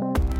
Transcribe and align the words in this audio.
Bye. 0.00 0.39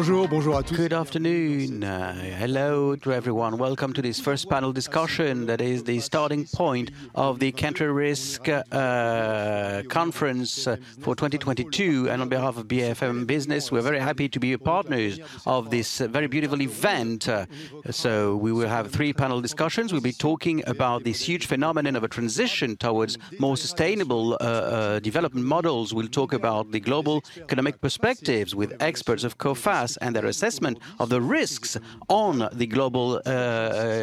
Bonjour, 0.00 0.26
bonjour 0.28 0.56
à 0.56 0.62
tous. 0.62 0.76
Good 0.76 0.94
afternoon. 0.94 1.84
Uh, 1.84 2.14
hello 2.38 2.96
to 2.96 3.12
everyone. 3.12 3.58
Welcome 3.58 3.92
to 3.92 4.00
this 4.00 4.18
first 4.18 4.48
panel 4.48 4.72
discussion 4.72 5.44
that 5.44 5.60
is 5.60 5.84
the 5.84 6.00
starting 6.00 6.46
point 6.46 6.90
of 7.14 7.38
the 7.38 7.52
country 7.52 7.92
risk 7.92 8.48
uh, 8.48 9.82
conference 9.90 10.66
uh, 10.66 10.78
for 11.00 11.14
2022. 11.14 12.08
And 12.08 12.22
on 12.22 12.30
behalf 12.30 12.56
of 12.56 12.66
BFM 12.66 13.26
Business, 13.26 13.70
we're 13.70 13.82
very 13.82 14.00
happy 14.00 14.26
to 14.30 14.40
be 14.40 14.56
partners 14.56 15.20
of 15.44 15.68
this 15.68 16.00
uh, 16.00 16.08
very 16.08 16.28
beautiful 16.28 16.62
event. 16.62 17.28
Uh, 17.28 17.44
so 17.90 18.36
we 18.36 18.52
will 18.52 18.68
have 18.68 18.90
three 18.90 19.12
panel 19.12 19.42
discussions. 19.42 19.92
We'll 19.92 20.00
be 20.00 20.12
talking 20.12 20.62
about 20.66 21.04
this 21.04 21.20
huge 21.20 21.44
phenomenon 21.44 21.94
of 21.94 22.04
a 22.04 22.08
transition 22.08 22.74
towards 22.78 23.18
more 23.38 23.58
sustainable 23.58 24.38
uh, 24.40 24.98
development 25.00 25.44
models. 25.44 25.92
We'll 25.92 26.08
talk 26.08 26.32
about 26.32 26.72
the 26.72 26.80
global 26.80 27.22
economic 27.36 27.82
perspectives 27.82 28.54
with 28.54 28.74
experts 28.80 29.24
of 29.24 29.36
Coface 29.36 29.89
and 29.98 30.14
their 30.14 30.26
assessment 30.26 30.78
of 30.98 31.08
the 31.08 31.20
risks 31.20 31.76
on 32.08 32.48
the 32.52 32.66
global 32.66 33.20
uh, 33.26 33.30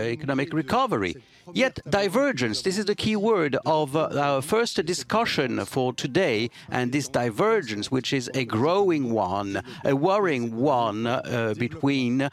economic 0.05 0.53
recovery. 0.53 1.15
Yet 1.53 1.79
divergence, 1.89 2.61
this 2.61 2.77
is 2.77 2.85
the 2.85 2.95
key 2.95 3.15
word 3.15 3.55
of 3.65 3.95
uh, 3.95 4.09
our 4.19 4.41
first 4.41 4.85
discussion 4.85 5.63
for 5.65 5.93
today, 5.93 6.49
and 6.69 6.91
this 6.91 7.07
divergence, 7.07 7.89
which 7.89 8.11
is 8.11 8.29
a 8.33 8.43
growing 8.43 9.13
one, 9.13 9.61
a 9.85 9.95
worrying 9.95 10.57
one 10.57 11.07
uh, 11.07 11.53
between 11.57 12.23
uh, 12.23 12.29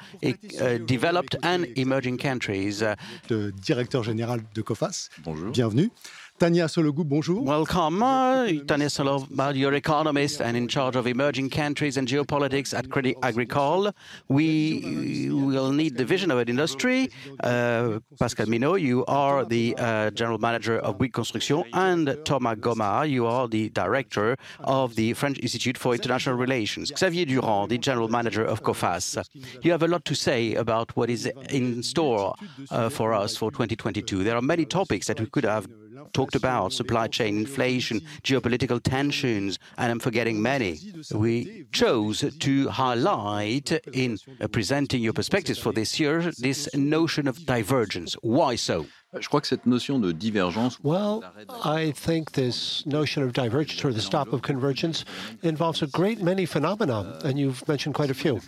developed 0.84 1.36
and 1.44 1.66
emerging 1.76 2.18
countries. 2.18 2.82
Le 3.30 3.52
directeur 3.52 4.02
général 4.02 4.40
de 4.52 4.62
Coface, 4.62 5.08
Bonjour. 5.24 5.52
bienvenue. 5.52 5.90
Tania 6.36 6.66
Sollogoub, 6.66 7.08
bonjour. 7.08 7.40
Welcome. 7.40 8.02
Uh, 8.02 8.46
Tania 8.66 8.88
Sollogoub, 8.88 9.54
you're 9.54 9.74
economist 9.74 10.40
and 10.40 10.56
in 10.56 10.66
charge 10.66 10.96
of 10.96 11.06
emerging 11.06 11.48
countries 11.48 11.96
and 11.96 12.08
geopolitics 12.08 12.76
at 12.76 12.88
Crédit 12.88 13.14
Agricole. 13.22 13.92
We 14.26 15.28
will 15.30 15.70
need 15.70 15.96
the 15.96 16.04
vision 16.04 16.32
of 16.32 16.38
an 16.38 16.48
industry. 16.48 17.08
Uh, 17.38 18.00
Pascal 18.18 18.46
Minault, 18.46 18.80
you 18.80 19.04
are 19.06 19.44
the 19.44 19.76
uh, 19.78 20.10
general 20.10 20.38
manager 20.38 20.76
of 20.80 20.98
Bouygues 20.98 21.12
Construction, 21.12 21.62
and 21.72 22.18
Thomas 22.24 22.58
Gomart, 22.58 23.10
you 23.10 23.26
are 23.26 23.46
the 23.46 23.68
director 23.70 24.36
of 24.58 24.96
the 24.96 25.12
French 25.12 25.38
Institute 25.38 25.78
for 25.78 25.94
International 25.94 26.34
Relations. 26.34 26.92
Xavier 26.98 27.26
Durand, 27.26 27.70
the 27.70 27.78
general 27.78 28.08
manager 28.08 28.44
of 28.44 28.64
Coface. 28.64 29.24
You 29.62 29.70
have 29.70 29.84
a 29.84 29.88
lot 29.88 30.04
to 30.06 30.16
say 30.16 30.54
about 30.54 30.96
what 30.96 31.10
is 31.10 31.26
in 31.50 31.84
store 31.84 32.34
uh, 32.72 32.88
for 32.88 33.14
us 33.14 33.36
for 33.36 33.52
2022. 33.52 34.24
There 34.24 34.36
are 34.36 34.42
many 34.42 34.64
topics 34.64 35.06
that 35.06 35.20
we 35.20 35.26
could 35.26 35.44
have 35.44 35.68
talked 36.12 36.34
about 36.34 36.72
supply 36.72 37.08
chain 37.08 37.38
inflation, 37.38 38.00
geopolitical 38.22 38.82
tensions, 38.82 39.58
and 39.78 39.90
I'm 39.90 39.98
forgetting 39.98 40.40
many. 40.40 40.78
We 41.12 41.66
chose 41.72 42.24
to 42.38 42.68
highlight 42.68 43.72
in 43.92 44.18
uh, 44.40 44.48
presenting 44.48 45.02
your 45.02 45.12
perspectives 45.12 45.58
for 45.58 45.72
this 45.72 45.98
year 45.98 46.32
this 46.38 46.68
notion 46.74 47.28
of 47.28 47.44
divergence. 47.46 48.14
Why 48.22 48.56
so? 48.56 48.86
Je 49.20 49.28
crois 49.28 49.40
que 49.40 49.46
cette 49.46 49.66
notion 49.66 50.00
de 50.00 50.12
divergence. 50.12 50.78
Well, 50.82 51.22
I 51.64 51.92
think 51.92 52.32
this 52.32 52.84
notion 52.84 53.22
of 53.22 53.32
divergence 53.32 53.84
or 53.84 53.92
the 53.92 54.00
stop 54.00 54.32
of 54.32 54.42
convergence 54.42 55.04
involves 55.42 55.82
a 55.82 55.86
great 55.86 56.20
many 56.20 56.46
phenomena, 56.46 57.20
and 57.24 57.38
you've 57.38 57.66
mentioned 57.68 57.94
quite 57.94 58.10
a 58.10 58.14
few. 58.14 58.40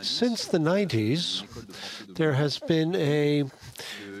Since 0.00 0.46
the 0.46 0.58
90s, 0.58 1.44
there 2.16 2.32
has 2.32 2.58
been 2.58 2.96
a 2.96 3.44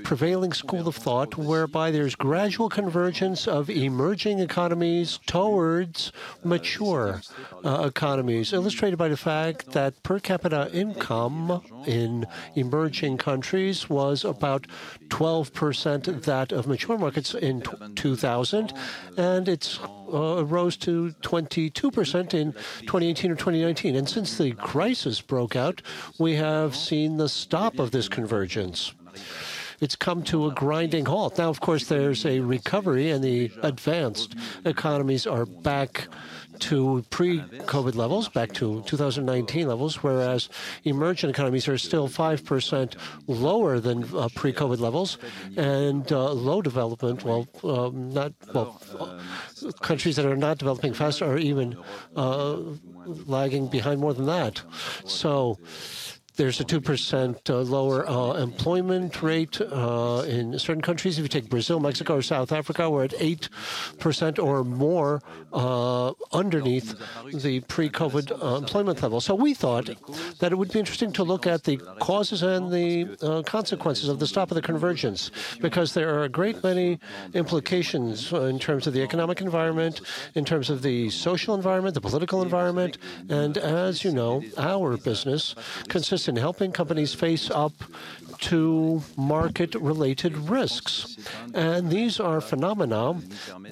prevailing 0.04 0.52
school 0.52 0.88
of 0.88 0.96
thought 0.96 1.36
whereby 1.36 1.90
there's 1.90 2.14
gradual 2.14 2.68
convergence 2.68 3.46
of 3.46 3.70
emerging 3.70 4.38
economies 4.38 5.18
towards 5.26 6.12
mature 6.44 7.20
uh, 7.64 7.84
economies, 7.86 8.52
illustrated 8.52 8.96
by 8.96 9.08
the 9.08 9.16
fact 9.16 9.72
that 9.72 10.02
per 10.02 10.18
capita 10.18 10.70
income 10.72 11.62
in 11.86 12.26
emerging 12.54 13.16
countries 13.16 13.88
was 13.88 14.24
about 14.24 14.66
12% 15.08 16.22
that 16.24 16.52
of 16.52 16.66
mature 16.66 16.98
markets 16.98 17.34
in 17.34 17.62
2000, 17.94 18.72
and 19.16 19.48
it's 19.48 19.78
uh, 20.12 20.44
rose 20.44 20.76
to 20.76 21.14
22% 21.22 22.34
in 22.34 22.52
2018 22.52 23.30
or 23.30 23.36
2019. 23.36 23.96
And 23.96 24.08
since 24.08 24.36
the 24.36 24.52
crisis 24.52 25.20
broke 25.20 25.56
out, 25.56 25.82
we 26.18 26.34
have 26.34 26.76
seen 26.76 27.16
the 27.16 27.28
stop 27.28 27.78
of 27.78 27.90
this 27.90 28.08
convergence 28.08 28.92
it's 29.82 29.96
come 29.96 30.22
to 30.22 30.46
a 30.46 30.52
grinding 30.52 31.04
halt. 31.04 31.36
Now, 31.38 31.50
of 31.50 31.60
course, 31.60 31.86
there's 31.86 32.24
a 32.24 32.38
recovery, 32.38 33.10
and 33.10 33.22
the 33.22 33.50
advanced 33.62 34.36
economies 34.64 35.26
are 35.26 35.44
back 35.44 36.06
to 36.60 37.04
pre-COVID 37.10 37.96
levels, 37.96 38.28
back 38.28 38.52
to 38.52 38.82
2019 38.86 39.66
levels, 39.66 40.04
whereas 40.04 40.48
emerging 40.84 41.30
economies 41.30 41.66
are 41.66 41.76
still 41.76 42.08
5% 42.08 42.94
lower 43.26 43.80
than 43.80 44.04
uh, 44.16 44.28
pre-COVID 44.36 44.78
levels, 44.78 45.18
and 45.56 46.12
uh, 46.12 46.32
low 46.32 46.62
development, 46.62 47.24
well, 47.24 47.48
um, 47.64 48.12
not 48.12 48.32
well, 48.54 48.80
countries 49.80 50.14
that 50.14 50.26
are 50.26 50.36
not 50.36 50.58
developing 50.58 50.94
fast 50.94 51.22
are 51.22 51.38
even 51.38 51.76
uh, 52.14 52.56
lagging 53.26 53.66
behind 53.66 54.00
more 54.00 54.14
than 54.14 54.26
that. 54.26 54.62
So 55.04 55.58
there's 56.36 56.60
a 56.60 56.64
2% 56.64 57.50
uh, 57.50 57.60
lower 57.60 58.08
uh, 58.08 58.34
employment 58.34 59.22
rate 59.22 59.60
uh, 59.60 60.24
in 60.26 60.58
certain 60.58 60.80
countries. 60.80 61.18
If 61.18 61.24
you 61.24 61.28
take 61.28 61.50
Brazil, 61.50 61.78
Mexico, 61.78 62.16
or 62.16 62.22
South 62.22 62.52
Africa, 62.52 62.88
we're 62.90 63.04
at 63.04 63.10
8% 63.10 64.42
or 64.42 64.64
more 64.64 65.22
uh, 65.52 66.12
underneath 66.32 66.94
the 67.34 67.60
pre 67.60 67.90
COVID 67.90 68.42
uh, 68.42 68.56
employment 68.56 69.02
level. 69.02 69.20
So 69.20 69.34
we 69.34 69.52
thought 69.52 69.90
that 70.38 70.52
it 70.52 70.56
would 70.56 70.72
be 70.72 70.78
interesting 70.78 71.12
to 71.12 71.22
look 71.22 71.46
at 71.46 71.64
the 71.64 71.76
causes 72.00 72.42
and 72.42 72.72
the 72.72 73.16
uh, 73.22 73.42
consequences 73.42 74.08
of 74.08 74.18
the 74.18 74.26
stop 74.26 74.50
of 74.50 74.54
the 74.54 74.62
convergence, 74.62 75.30
because 75.60 75.92
there 75.92 76.14
are 76.14 76.24
a 76.24 76.28
great 76.28 76.62
many 76.64 76.98
implications 77.34 78.32
in 78.32 78.58
terms 78.58 78.86
of 78.86 78.94
the 78.94 79.02
economic 79.02 79.40
environment, 79.40 80.00
in 80.34 80.44
terms 80.44 80.70
of 80.70 80.80
the 80.82 81.10
social 81.10 81.54
environment, 81.54 81.94
the 81.94 82.00
political 82.00 82.42
environment, 82.42 82.96
and 83.28 83.58
as 83.58 84.02
you 84.02 84.12
know, 84.12 84.42
our 84.56 84.96
business 84.96 85.54
consists 85.88 86.21
in 86.28 86.36
helping 86.36 86.72
companies 86.72 87.14
face 87.14 87.50
up 87.50 87.72
to 88.38 89.02
market 89.16 89.74
related 89.76 90.36
risks. 90.36 91.16
And 91.54 91.90
these 91.90 92.18
are 92.20 92.40
phenomena 92.40 93.14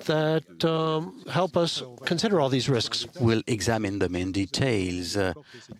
that 0.06 0.64
um, 0.64 1.24
help 1.28 1.56
us 1.56 1.82
consider 2.04 2.40
all 2.40 2.48
these 2.48 2.68
risks. 2.68 3.06
We'll 3.20 3.42
examine 3.46 3.98
them 3.98 4.14
in 4.14 4.32
details. 4.32 5.16
Uh, 5.16 5.32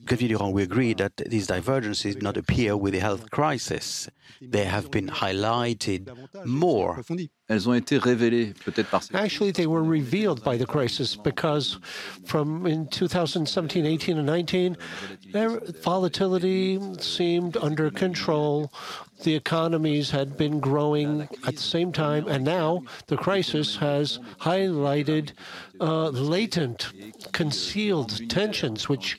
Durand, 0.07 0.53
we 0.53 0.63
agree 0.63 0.95
that 0.95 1.17
these 1.17 1.47
divergences 1.47 2.15
did 2.15 2.23
not 2.23 2.37
appear 2.37 2.77
with 2.77 2.93
the 2.95 3.01
health 3.01 3.31
crisis. 3.31 4.09
They 4.41 4.65
have 4.65 4.91
been 4.91 5.09
highlighted 5.09 6.11
more 6.45 7.03
elles 7.51 7.69
ont 7.69 7.75
été 7.75 7.99
révélées 7.99 8.55
peut-être 8.65 8.89
par 8.89 9.03
Actually, 9.13 9.51
they 9.51 9.67
were 9.67 9.83
revealed 9.83 10.43
by 10.45 10.57
the 10.57 10.65
crisis 10.65 11.17
because 11.17 11.81
from 12.25 12.65
in 12.65 12.87
2017, 12.87 13.85
18, 13.85 14.19
and 14.19 14.27
19, 14.27 14.77
their 15.33 15.61
volatility 15.83 16.79
seemed 17.01 17.57
under 17.57 17.91
control. 17.91 18.71
The 19.25 19.35
economies 19.35 20.11
had 20.11 20.37
been 20.37 20.61
growing 20.61 21.29
at 21.45 21.57
the 21.57 21.63
same 21.63 21.93
time, 21.93 22.29
and 22.29 22.45
now 22.45 22.85
the 23.09 23.17
crisis 23.17 23.77
has 23.77 24.21
highlighted 24.41 25.33
uh, 25.81 26.11
latent, 26.11 26.93
concealed 27.33 28.31
tensions, 28.31 28.89
which 28.89 29.19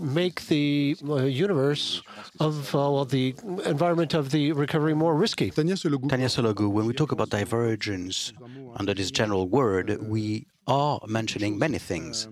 make 0.00 0.46
the 0.46 0.96
uh, 1.08 1.24
universe 1.24 2.02
of 2.40 2.74
uh, 2.74 2.78
well, 2.78 3.04
the 3.04 3.34
environment 3.64 4.14
of 4.14 4.30
the 4.30 4.52
recovery 4.52 4.94
more 4.94 5.14
risky. 5.14 5.50
Tania 5.50 5.74
Sollogoub, 5.74 6.70
when 6.70 6.86
we 6.86 6.94
talk 6.94 7.12
about 7.12 7.30
divergence 7.30 8.32
under 8.76 8.94
this 8.94 9.10
general 9.10 9.48
word, 9.48 9.98
we 10.02 10.46
are 10.66 11.00
mentioning 11.06 11.58
many 11.58 11.78
things. 11.78 12.28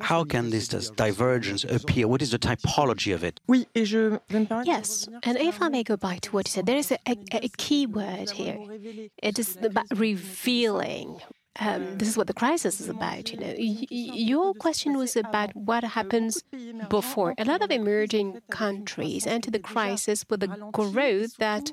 How 0.00 0.22
can 0.22 0.50
this 0.50 0.68
divergence 0.68 1.64
appear? 1.64 2.06
What 2.06 2.22
is 2.22 2.30
the 2.30 2.38
typology 2.38 3.12
of 3.12 3.24
it? 3.24 3.40
Yes, 4.64 5.08
and 5.24 5.36
if 5.36 5.60
I 5.60 5.68
may 5.68 5.82
go 5.82 5.96
back 5.96 6.20
to 6.22 6.30
what 6.30 6.46
you 6.46 6.52
said, 6.52 6.66
there 6.66 6.76
is 6.76 6.92
a, 6.92 6.98
a, 7.08 7.16
a 7.32 7.48
key 7.56 7.86
word 7.86 8.30
here. 8.30 8.56
It 9.20 9.38
is 9.38 9.56
about 9.60 9.86
revealing 9.96 11.20
um, 11.58 11.98
this 11.98 12.08
is 12.08 12.16
what 12.16 12.28
the 12.28 12.34
crisis 12.34 12.80
is 12.80 12.88
about. 12.88 13.32
You 13.32 13.38
know, 13.38 13.54
your 13.58 14.54
question 14.54 14.96
was 14.96 15.16
about 15.16 15.54
what 15.56 15.82
happens 15.82 16.44
before. 16.88 17.34
A 17.38 17.44
lot 17.44 17.60
of 17.60 17.70
emerging 17.70 18.40
countries 18.50 19.26
enter 19.26 19.50
the 19.50 19.58
crisis 19.58 20.24
with 20.30 20.44
a 20.44 20.70
growth 20.72 21.36
that 21.38 21.72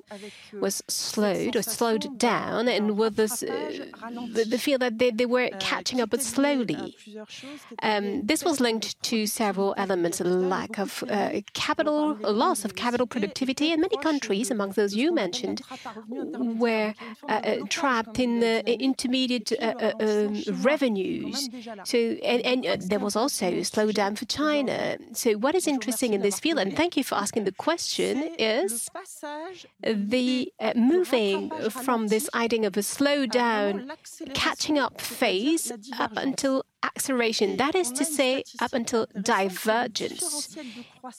was 0.54 0.84
slowed 0.88 1.56
or 1.56 1.62
slowed 1.62 2.18
down, 2.18 2.68
and 2.68 2.98
with 2.98 3.18
this, 3.18 3.44
uh, 3.44 3.86
the, 4.34 4.46
the, 4.50 4.58
feel 4.58 4.80
that 4.80 4.98
they, 4.98 5.12
they 5.12 5.28
were 5.28 5.50
catching 5.60 6.02
up 6.02 6.10
but 6.10 6.24
slowly. 6.24 6.96
Um, 7.84 8.26
this 8.26 8.44
was 8.44 8.60
linked 8.60 9.02
to 9.04 9.28
several 9.28 9.76
elements: 9.78 10.20
lack 10.22 10.80
of 10.80 11.04
uh, 11.08 11.42
capital, 11.54 12.16
loss 12.16 12.66
of 12.66 12.76
capital 12.76 13.06
productivity, 13.06 13.72
and 13.72 13.82
many 13.82 13.98
countries, 13.98 14.50
among 14.50 14.72
those 14.72 14.96
you 14.96 15.14
mentioned, 15.14 15.62
were 16.08 16.96
uh, 17.30 17.32
uh 17.32 17.58
trapped 17.70 18.20
in 18.20 18.40
the 18.40 18.68
intermediate 18.82 19.52
uh, 19.62 19.67
revenues. 20.64 21.50
So, 21.84 21.98
and, 21.98 22.42
and 22.46 22.66
uh, 22.66 22.78
there 22.80 23.00
was 23.00 23.16
also 23.16 23.48
a 23.48 23.62
slowdown 23.62 24.18
for 24.18 24.26
China. 24.26 24.98
So, 25.14 25.34
what 25.34 25.56
is 25.56 25.68
interesting 25.68 26.14
in 26.14 26.22
this 26.22 26.40
field, 26.40 26.60
and 26.60 26.76
thank 26.76 26.98
you 26.98 27.04
for 27.04 27.16
asking 27.16 27.44
the 27.46 27.52
question, 27.52 28.36
is 28.38 28.90
the 29.84 30.52
uh, 30.60 30.74
moving 30.76 31.52
from 31.70 32.08
this 32.08 32.30
idea 32.34 32.68
of 32.68 32.78
a 32.78 32.82
slowdown, 32.82 33.92
catching 34.34 34.78
up 34.78 35.00
phase 35.02 35.72
up 36.00 36.12
until 36.16 36.64
acceleration, 36.84 37.58
that 37.58 37.76
is 37.76 37.92
to 37.92 38.06
say, 38.06 38.44
up 38.60 38.74
until 38.74 39.08
divergence. 39.22 40.56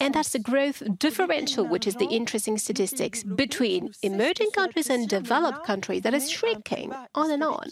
And 0.00 0.14
that's 0.14 0.30
the 0.30 0.38
growth 0.38 0.82
differential, 0.98 1.64
which 1.66 1.86
is 1.86 1.96
the 1.96 2.06
interesting 2.06 2.58
statistics 2.58 3.22
between 3.22 3.92
emerging 4.02 4.50
countries 4.52 4.90
and 4.90 5.08
developed 5.08 5.64
countries 5.64 6.02
that 6.02 6.14
is 6.14 6.30
shrinking 6.30 6.92
on 7.14 7.30
and 7.30 7.42
on. 7.42 7.70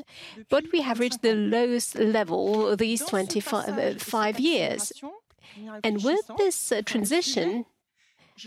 But 0.48 0.64
we 0.72 0.80
have 0.82 1.00
reached 1.00 1.22
the 1.22 1.34
lowest 1.34 1.98
level 1.98 2.76
these 2.76 3.04
25 3.04 4.12
uh, 4.12 4.38
years. 4.38 4.92
And 5.82 6.02
with 6.02 6.20
this 6.38 6.72
uh, 6.72 6.82
transition, 6.84 7.64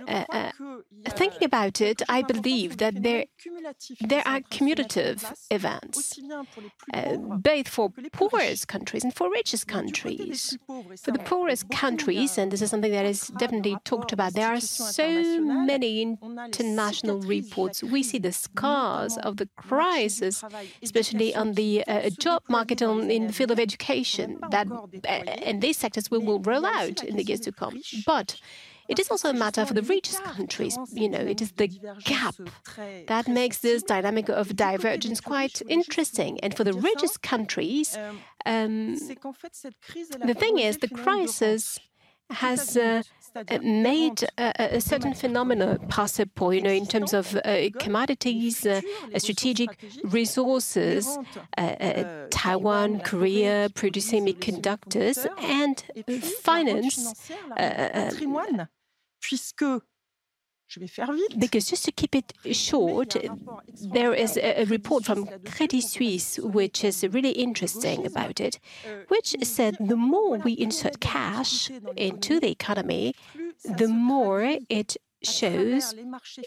uh, 0.07 0.25
uh, 0.29 0.51
thinking 1.09 1.43
about 1.43 1.81
it, 1.81 2.01
I 2.07 2.21
believe 2.21 2.77
that 2.77 3.03
there, 3.03 3.25
there 4.01 4.23
are 4.25 4.41
cumulative 4.41 5.33
events, 5.51 6.19
uh, 6.93 7.15
both 7.17 7.67
for 7.67 7.91
poorest 8.11 8.67
countries 8.67 9.03
and 9.03 9.13
for 9.13 9.29
richest 9.29 9.67
countries. 9.67 10.57
For 11.03 11.11
the 11.11 11.19
poorest 11.19 11.69
countries, 11.69 12.37
and 12.37 12.51
this 12.51 12.61
is 12.61 12.69
something 12.69 12.91
that 12.91 13.05
is 13.05 13.27
definitely 13.37 13.77
talked 13.83 14.13
about, 14.13 14.33
there 14.33 14.47
are 14.47 14.59
so 14.59 15.41
many 15.41 16.01
international 16.01 17.21
reports. 17.21 17.83
We 17.83 18.03
see 18.03 18.19
the 18.19 18.31
scars 18.31 19.17
of 19.17 19.37
the 19.37 19.49
crisis, 19.57 20.43
especially 20.81 21.35
on 21.35 21.53
the 21.53 21.83
uh, 21.87 22.09
job 22.11 22.43
market 22.47 22.81
on, 22.81 23.09
in 23.09 23.27
the 23.27 23.33
field 23.33 23.51
of 23.51 23.59
education, 23.59 24.39
that, 24.51 24.67
uh, 24.71 25.07
and 25.07 25.61
these 25.61 25.77
sectors 25.77 26.11
will, 26.11 26.21
will 26.21 26.39
roll 26.39 26.65
out 26.65 27.03
in 27.03 27.15
the 27.15 27.23
years 27.23 27.39
to 27.41 27.51
come. 27.51 27.81
But 28.05 28.39
it 28.89 28.99
is 28.99 29.09
also 29.09 29.29
a 29.29 29.33
matter 29.33 29.65
for 29.65 29.73
the 29.73 29.83
richest 29.83 30.23
countries. 30.23 30.77
You 30.93 31.09
know, 31.09 31.19
it 31.19 31.41
is 31.41 31.51
the 31.53 31.67
gap 32.03 32.35
that 33.07 33.27
makes 33.27 33.59
this 33.59 33.83
dynamic 33.83 34.29
of 34.29 34.55
divergence 34.55 35.21
quite 35.21 35.61
interesting. 35.69 36.39
And 36.41 36.55
for 36.55 36.63
the 36.63 36.73
richest 36.73 37.21
countries, 37.21 37.97
um, 38.45 38.95
the 38.95 40.35
thing 40.37 40.57
is, 40.57 40.77
the 40.77 40.89
crisis 40.89 41.79
has 42.31 42.77
uh, 42.77 43.01
made 43.61 44.23
a, 44.37 44.79
certain 44.79 45.13
phenomena 45.13 45.79
possible, 45.89 46.53
you 46.53 46.61
know, 46.61 46.69
in 46.69 46.85
terms 46.85 47.13
of 47.13 47.35
uh, 47.35 47.69
commodities, 47.79 48.65
uh, 48.65 48.81
strategic 49.17 49.69
resources, 50.03 51.17
uh, 51.57 51.61
uh, 51.61 52.27
Taiwan, 52.29 52.99
Korea 52.99 53.69
producing 53.73 54.25
semiconductors, 54.25 55.27
and 55.41 55.83
finance 56.43 57.31
uh, 57.57 58.11
puisque 59.21 59.81
because 61.37 61.65
just 61.65 61.85
to 61.85 61.91
keep 61.91 62.15
it 62.15 62.31
short, 62.51 63.15
there 63.91 64.13
is 64.13 64.37
a, 64.37 64.65
report 64.65 65.03
from 65.03 65.27
Credit 65.45 65.81
Suisse 65.81 66.37
which 66.37 66.83
is 66.83 67.03
really 67.09 67.31
interesting 67.31 68.05
about 68.05 68.39
it, 68.39 68.59
which 69.07 69.35
said 69.41 69.77
the 69.79 69.95
more 69.95 70.37
we 70.37 70.53
insert 70.53 70.99
cash 70.99 71.71
into 71.95 72.39
the 72.39 72.51
economy, 72.51 73.15
the 73.63 73.87
more 73.87 74.43
it 74.69 74.97
shows 75.23 75.93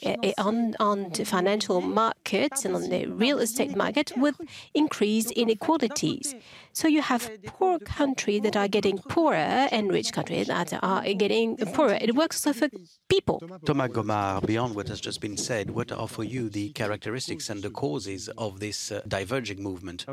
uh, 0.04 0.16
on, 0.38 0.74
on 0.80 1.10
the 1.10 1.24
financial 1.24 1.80
markets 1.80 2.64
and 2.64 2.74
on 2.74 2.88
the 2.88 3.06
real 3.06 3.38
estate 3.38 3.76
market 3.76 4.12
with 4.16 4.36
increased 4.74 5.30
inequalities. 5.32 6.34
So 6.72 6.88
you 6.88 7.02
have 7.02 7.30
poor 7.46 7.78
countries 7.78 8.42
that 8.42 8.56
are 8.56 8.68
getting 8.68 8.98
poorer 8.98 9.68
and 9.70 9.92
rich 9.92 10.12
countries 10.12 10.46
that 10.46 10.72
are 10.82 11.02
getting 11.14 11.56
poorer. 11.56 11.98
It 12.00 12.14
works 12.14 12.42
also 12.46 12.58
for 12.58 12.68
people. 13.08 13.42
Thomas 13.64 13.90
Gomart, 13.92 14.46
beyond 14.46 14.74
what 14.74 14.88
has 14.88 15.00
just 15.00 15.20
been 15.20 15.36
said, 15.36 15.70
what 15.70 15.92
are 15.92 16.08
for 16.08 16.24
you 16.24 16.48
the 16.48 16.70
characteristics 16.70 17.50
and 17.50 17.62
the 17.62 17.70
causes 17.70 18.28
of 18.38 18.60
this 18.60 18.90
uh, 18.90 19.02
diverging 19.06 19.62
movement? 19.62 20.06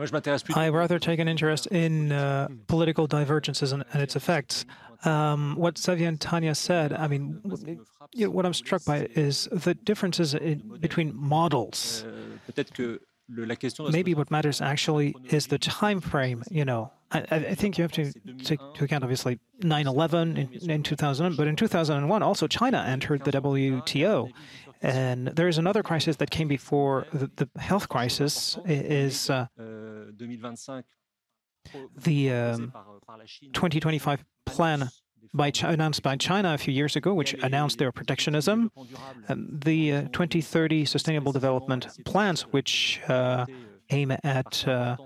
I 0.55 0.69
rather 0.69 1.00
take 1.00 1.19
an 1.19 1.27
interest 1.27 1.67
in 1.67 2.12
uh, 2.12 2.50
political 2.67 3.07
divergences 3.07 3.71
and, 3.71 3.83
and 3.94 4.01
its 4.01 4.15
effects. 4.15 4.65
Um, 5.06 5.56
what 5.56 5.78
Xavier 5.78 6.07
and 6.10 6.19
Tania 6.19 6.54
said, 6.56 6.92
I 6.92 7.07
mean, 7.07 7.40
you 8.13 8.25
know, 8.25 8.31
what 8.31 8.46
I'm 8.46 8.54
struck 8.54 8.84
by 8.84 9.07
is 9.16 9.48
the 9.51 9.74
differences 9.74 10.34
in, 10.34 10.78
between 10.80 11.16
models. 11.16 12.04
Maybe 13.94 14.13
what 14.16 14.31
matters 14.31 14.60
actually 14.62 15.16
is 15.30 15.48
the 15.48 15.60
time 15.60 16.01
frame. 16.01 16.44
You 16.50 16.66
know, 16.66 16.92
I, 17.12 17.19
I 17.31 17.56
think 17.56 17.78
you 17.78 17.84
have 17.84 17.92
to 17.94 18.12
take 18.44 18.60
into 18.60 18.84
account 18.84 19.04
obviously 19.04 19.40
9/11 19.62 20.63
in, 20.63 20.69
in 20.72 20.84
2000, 20.84 21.38
but 21.38 21.48
in 21.48 21.56
2001 21.56 22.24
also 22.24 22.48
China 22.48 22.84
entered 22.88 23.24
the 23.25 23.31
WTO, 23.31 24.31
and 24.81 25.28
there 25.28 25.48
is 25.48 25.57
another 25.60 25.84
crisis 25.84 26.16
that 26.18 26.31
came 26.31 26.48
before 26.48 27.06
the, 27.13 27.30
the 27.36 27.62
health 27.62 27.88
crisis. 27.88 28.57
Is 28.66 29.30
uh, 29.30 29.46
the 31.97 32.31
um, 32.31 32.73
2025 33.53 34.23
plan 34.45 34.89
by 35.33 35.51
announced 35.63 36.01
by 36.01 36.15
China 36.15 36.53
a 36.53 36.57
few 36.57 36.73
years 36.73 36.95
ago, 36.95 37.13
which 37.13 37.33
announced 37.44 37.77
their 37.77 37.91
protectionism, 37.91 38.71
um, 39.27 39.59
the 39.63 39.94
uh, 39.94 40.01
2030 40.11 40.85
Sustainable 40.85 41.31
Development 41.31 41.88
Plans, 42.06 42.41
which 42.51 43.00
uh, 43.07 43.45
aim 43.91 44.11
at 44.23 44.67
uh, 44.67 44.97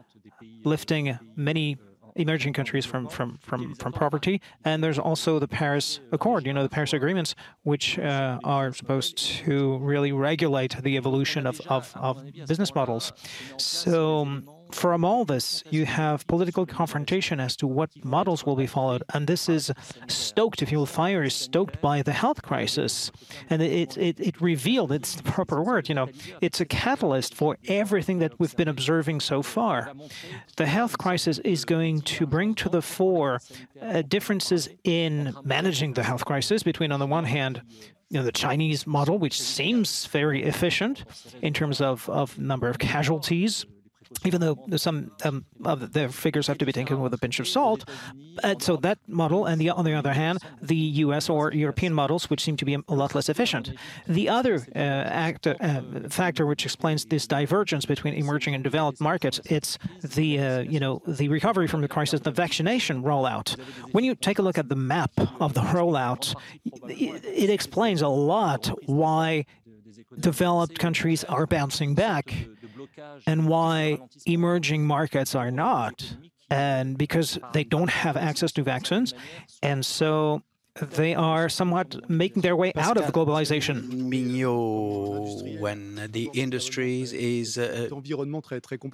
lifting 0.63 1.17
many 1.35 1.77
emerging 2.15 2.53
countries 2.53 2.85
from, 2.85 3.07
from, 3.07 3.39
from, 3.41 3.73
from 3.75 3.91
poverty. 3.91 4.39
And 4.63 4.83
there's 4.83 4.99
also 4.99 5.39
the 5.39 5.47
Paris 5.47 5.99
Accord, 6.11 6.45
you 6.45 6.53
know, 6.53 6.63
the 6.63 6.69
Paris 6.69 6.93
Agreements, 6.93 7.35
which 7.63 7.97
uh, 7.99 8.39
are 8.43 8.71
supposed 8.73 9.17
to 9.17 9.77
really 9.79 10.11
regulate 10.11 10.75
the 10.83 10.95
evolution 10.97 11.47
of, 11.47 11.59
of, 11.67 11.91
of 11.95 12.23
business 12.47 12.75
models. 12.75 13.13
So 13.57 14.41
from 14.73 15.05
all 15.05 15.23
this, 15.23 15.63
you 15.69 15.85
have 15.85 16.25
political 16.27 16.65
confrontation 16.65 17.39
as 17.39 17.55
to 17.57 17.67
what 17.67 17.89
models 18.03 18.45
will 18.45 18.55
be 18.55 18.67
followed. 18.67 19.03
And 19.13 19.27
this 19.27 19.47
is 19.47 19.71
stoked, 20.07 20.61
if 20.61 20.71
you 20.71 20.79
will, 20.79 20.85
fire 20.85 21.23
is 21.23 21.33
stoked 21.33 21.79
by 21.79 22.01
the 22.01 22.11
health 22.11 22.41
crisis. 22.41 23.11
And 23.49 23.61
it, 23.61 23.97
it, 23.97 24.19
it 24.19 24.41
revealed, 24.41 24.91
it's 24.91 25.15
the 25.15 25.23
proper 25.23 25.61
word, 25.61 25.89
you 25.89 25.95
know, 25.95 26.09
it's 26.41 26.59
a 26.59 26.65
catalyst 26.65 27.35
for 27.35 27.57
everything 27.67 28.19
that 28.19 28.39
we've 28.39 28.55
been 28.55 28.67
observing 28.67 29.19
so 29.19 29.41
far. 29.43 29.91
The 30.57 30.65
health 30.65 30.97
crisis 30.97 31.37
is 31.39 31.65
going 31.65 32.01
to 32.01 32.25
bring 32.25 32.55
to 32.55 32.69
the 32.69 32.81
fore 32.81 33.39
uh, 33.81 34.01
differences 34.01 34.69
in 34.83 35.35
managing 35.43 35.93
the 35.93 36.03
health 36.03 36.25
crisis 36.25 36.63
between, 36.63 36.91
on 36.91 36.99
the 36.99 37.07
one 37.07 37.25
hand, 37.25 37.61
you 38.09 38.19
know, 38.19 38.25
the 38.25 38.31
Chinese 38.31 38.85
model, 38.85 39.17
which 39.17 39.41
seems 39.41 40.07
very 40.07 40.43
efficient 40.43 41.05
in 41.41 41.53
terms 41.53 41.79
of, 41.81 42.09
of 42.09 42.37
number 42.37 42.69
of 42.69 42.79
casualties 42.79 43.65
even 44.25 44.41
though 44.41 44.57
some 44.77 45.11
um, 45.23 45.45
of 45.65 45.93
their 45.93 46.09
figures 46.09 46.47
have 46.47 46.57
to 46.57 46.65
be 46.65 46.71
taken 46.71 46.99
with 47.01 47.13
a 47.13 47.17
pinch 47.17 47.39
of 47.39 47.47
salt. 47.47 47.87
Uh, 48.43 48.55
so 48.59 48.75
that 48.77 48.97
model, 49.07 49.45
and 49.45 49.59
the, 49.59 49.69
on 49.69 49.85
the 49.85 49.93
other 49.93 50.13
hand, 50.13 50.39
the 50.61 50.75
U.S. 50.75 51.29
or 51.29 51.51
European 51.53 51.93
models, 51.93 52.29
which 52.29 52.41
seem 52.41 52.57
to 52.57 52.65
be 52.65 52.75
a 52.87 52.95
lot 52.95 53.15
less 53.15 53.29
efficient. 53.29 53.71
The 54.07 54.29
other 54.29 54.65
uh, 54.75 54.79
act, 54.79 55.47
uh, 55.47 55.81
factor 56.09 56.45
which 56.45 56.65
explains 56.65 57.05
this 57.05 57.27
divergence 57.27 57.85
between 57.85 58.13
emerging 58.13 58.55
and 58.55 58.63
developed 58.63 59.01
markets, 59.01 59.39
it's 59.45 59.77
the 60.01 60.39
uh, 60.39 60.59
you 60.59 60.79
know 60.79 61.01
the 61.07 61.27
recovery 61.29 61.67
from 61.67 61.81
the 61.81 61.87
crisis, 61.87 62.21
the 62.21 62.31
vaccination 62.31 63.03
rollout. 63.03 63.59
When 63.91 64.03
you 64.03 64.15
take 64.15 64.39
a 64.39 64.41
look 64.41 64.57
at 64.57 64.69
the 64.69 64.75
map 64.75 65.11
of 65.39 65.53
the 65.53 65.61
rollout, 65.61 66.35
it, 66.65 67.25
it 67.25 67.49
explains 67.49 68.01
a 68.01 68.07
lot 68.07 68.67
why 68.85 69.45
developed 70.19 70.79
countries 70.79 71.23
are 71.25 71.45
bouncing 71.45 71.95
back 71.95 72.33
and 73.25 73.47
why 73.47 73.99
emerging 74.25 74.85
markets 74.85 75.35
are 75.35 75.51
not. 75.51 76.15
And 76.49 76.97
because 76.97 77.39
they 77.53 77.63
don't 77.63 77.89
have 77.89 78.15
access 78.15 78.51
to 78.53 78.63
vaccines. 78.63 79.13
And 79.63 79.83
so 79.85 80.43
they 80.75 81.13
are 81.13 81.49
somewhat 81.49 82.09
making 82.09 82.41
their 82.41 82.55
way 82.55 82.73
out 82.75 82.97
of 82.97 83.05
globalization. 83.13 84.09
Minault, 84.09 85.59
when 85.59 86.09
the 86.11 86.31
industries 86.33 87.13
is 87.13 87.57
uh, 87.59 87.89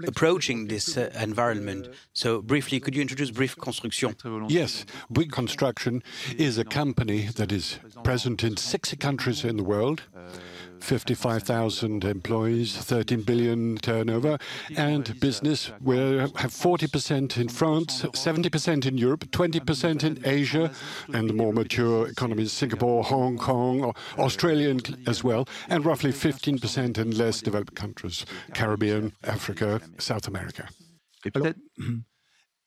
approaching 0.07 0.67
this 0.67 0.97
uh, 0.97 1.09
environment. 1.19 1.87
So 2.13 2.41
briefly, 2.41 2.81
could 2.81 2.95
you 2.95 3.01
introduce 3.01 3.31
Bouygues 3.31 3.57
Construction? 3.57 4.45
Yes, 4.49 4.85
Bouygues 5.11 5.31
Construction 5.31 6.03
is 6.37 6.57
a 6.57 6.65
company 6.65 7.27
that 7.35 7.51
is 7.51 7.79
present 8.03 8.43
in 8.43 8.57
60 8.57 8.97
countries 8.97 9.45
in 9.45 9.55
the 9.55 9.63
world. 9.63 10.03
55,000 10.81 12.03
employees, 12.03 12.75
13 12.77 13.21
billion 13.21 13.77
turnover, 13.77 14.37
and 14.75 15.19
business. 15.19 15.71
We 15.81 15.97
have 15.97 16.51
40% 16.51 17.37
in 17.37 17.49
France, 17.49 18.01
70% 18.01 18.85
in 18.85 18.97
Europe, 18.97 19.25
20% 19.31 20.03
in 20.03 20.21
Asia, 20.25 20.71
and 21.13 21.29
the 21.29 21.33
more 21.33 21.53
mature 21.53 22.07
economies, 22.07 22.51
Singapore, 22.51 23.03
Hong 23.03 23.37
Kong, 23.37 23.93
Australia 24.17 24.77
as 25.07 25.23
well, 25.23 25.47
and 25.69 25.85
roughly 25.85 26.11
15% 26.11 26.97
in 26.97 27.11
less 27.11 27.41
developed 27.41 27.75
countries, 27.75 28.25
Caribbean, 28.53 29.13
Africa, 29.23 29.81
South 29.97 30.27
America. 30.27 30.67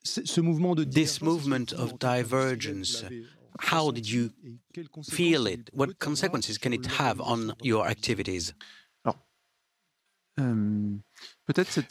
This 0.05 1.23
movement 1.23 1.73
of 1.73 2.01
divergence 2.01 3.05
how 3.61 3.91
did 3.91 4.11
you 4.11 4.31
feel 5.05 5.47
it? 5.47 5.71
What 5.73 5.99
consequences 5.99 6.59
can 6.59 6.73
it 6.73 6.87
have 6.87 7.21
on 7.21 7.55
your 7.63 7.87
activities? 7.87 8.55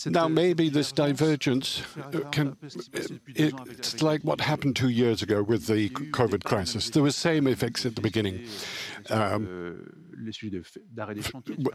Now, 0.07 0.27
maybe 0.27 0.69
this 0.69 0.91
divergence 0.91 1.83
can. 2.31 2.57
It's 3.27 4.01
like 4.01 4.23
what 4.23 4.41
happened 4.41 4.75
two 4.75 4.89
years 4.89 5.21
ago 5.21 5.43
with 5.43 5.67
the 5.67 5.89
COVID 5.89 6.43
crisis. 6.43 6.89
There 6.89 7.03
were 7.03 7.11
same 7.11 7.45
effects 7.45 7.85
at 7.85 7.95
the 7.95 8.01
beginning. 8.01 8.47
Um, 9.11 9.85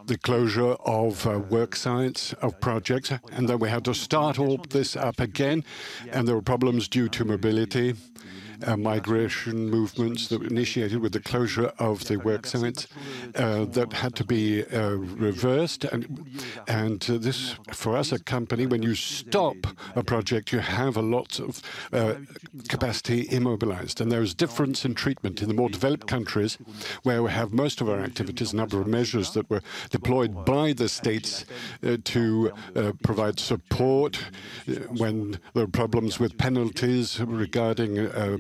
the 0.07 0.19
closure 0.23 0.73
of 0.85 1.27
uh, 1.27 1.39
work 1.39 1.77
sites, 1.77 2.33
of 2.35 2.61
projects, 2.61 3.13
and 3.33 3.49
then 3.49 3.59
we 3.61 3.69
had 3.69 3.85
to 3.85 3.95
start 3.95 4.39
all 4.39 4.59
this 4.71 4.97
up 4.97 5.21
again, 5.21 5.65
and 6.11 6.27
there 6.27 6.35
were 6.35 6.43
problems 6.43 6.89
due 6.89 7.09
to 7.11 7.25
mobility 7.25 7.95
uh, 8.65 8.77
migration 8.77 9.69
movements 9.71 10.29
that 10.29 10.41
were 10.41 10.47
initiated 10.47 10.99
with 11.01 11.13
the 11.13 11.21
closure 11.21 11.73
of 11.79 12.05
the 12.07 12.17
work 12.17 12.47
sites 12.47 12.87
uh, 13.35 13.65
that 13.67 13.93
had 13.93 14.15
to 14.15 14.25
be 14.25 14.65
uh, 14.67 14.91
reversed. 14.91 15.85
And, 15.85 16.27
and 16.67 17.05
uh, 17.11 17.19
this, 17.19 17.57
for 17.73 17.97
us, 17.97 18.13
a 18.13 18.19
company, 18.19 18.67
when 18.67 18.83
you 18.83 18.95
stop 18.95 19.57
a 19.95 20.03
project, 20.03 20.53
you 20.53 20.61
have 20.61 20.97
a 20.97 21.03
lot 21.03 21.39
of 21.39 21.63
uh, 21.93 22.15
capacity 22.69 23.27
immobilized. 23.31 24.01
And 24.01 24.11
there 24.11 24.23
is 24.23 24.35
difference 24.35 24.85
in 24.85 24.95
treatment 24.95 25.43
in 25.43 25.49
the 25.49 25.55
more 25.55 25.69
developed 25.69 26.07
countries 26.07 26.59
where 27.03 27.23
we 27.23 27.31
have 27.31 27.53
most 27.53 27.81
of 27.81 27.89
our 27.89 28.01
activities, 28.01 28.53
a 28.53 28.57
number 28.57 28.81
of 28.81 28.87
measures 28.87 29.33
that 29.33 29.49
were 29.51 29.63
deployed 29.91 30.45
by 30.45 30.73
the 30.73 30.89
states 30.89 31.45
to 32.05 32.53
provide 33.03 33.39
support 33.41 34.19
when 34.89 35.39
there 35.55 35.65
are 35.65 35.69
problems 35.69 36.19
with 36.19 36.37
penalties 36.39 37.21
regarding 37.21 37.97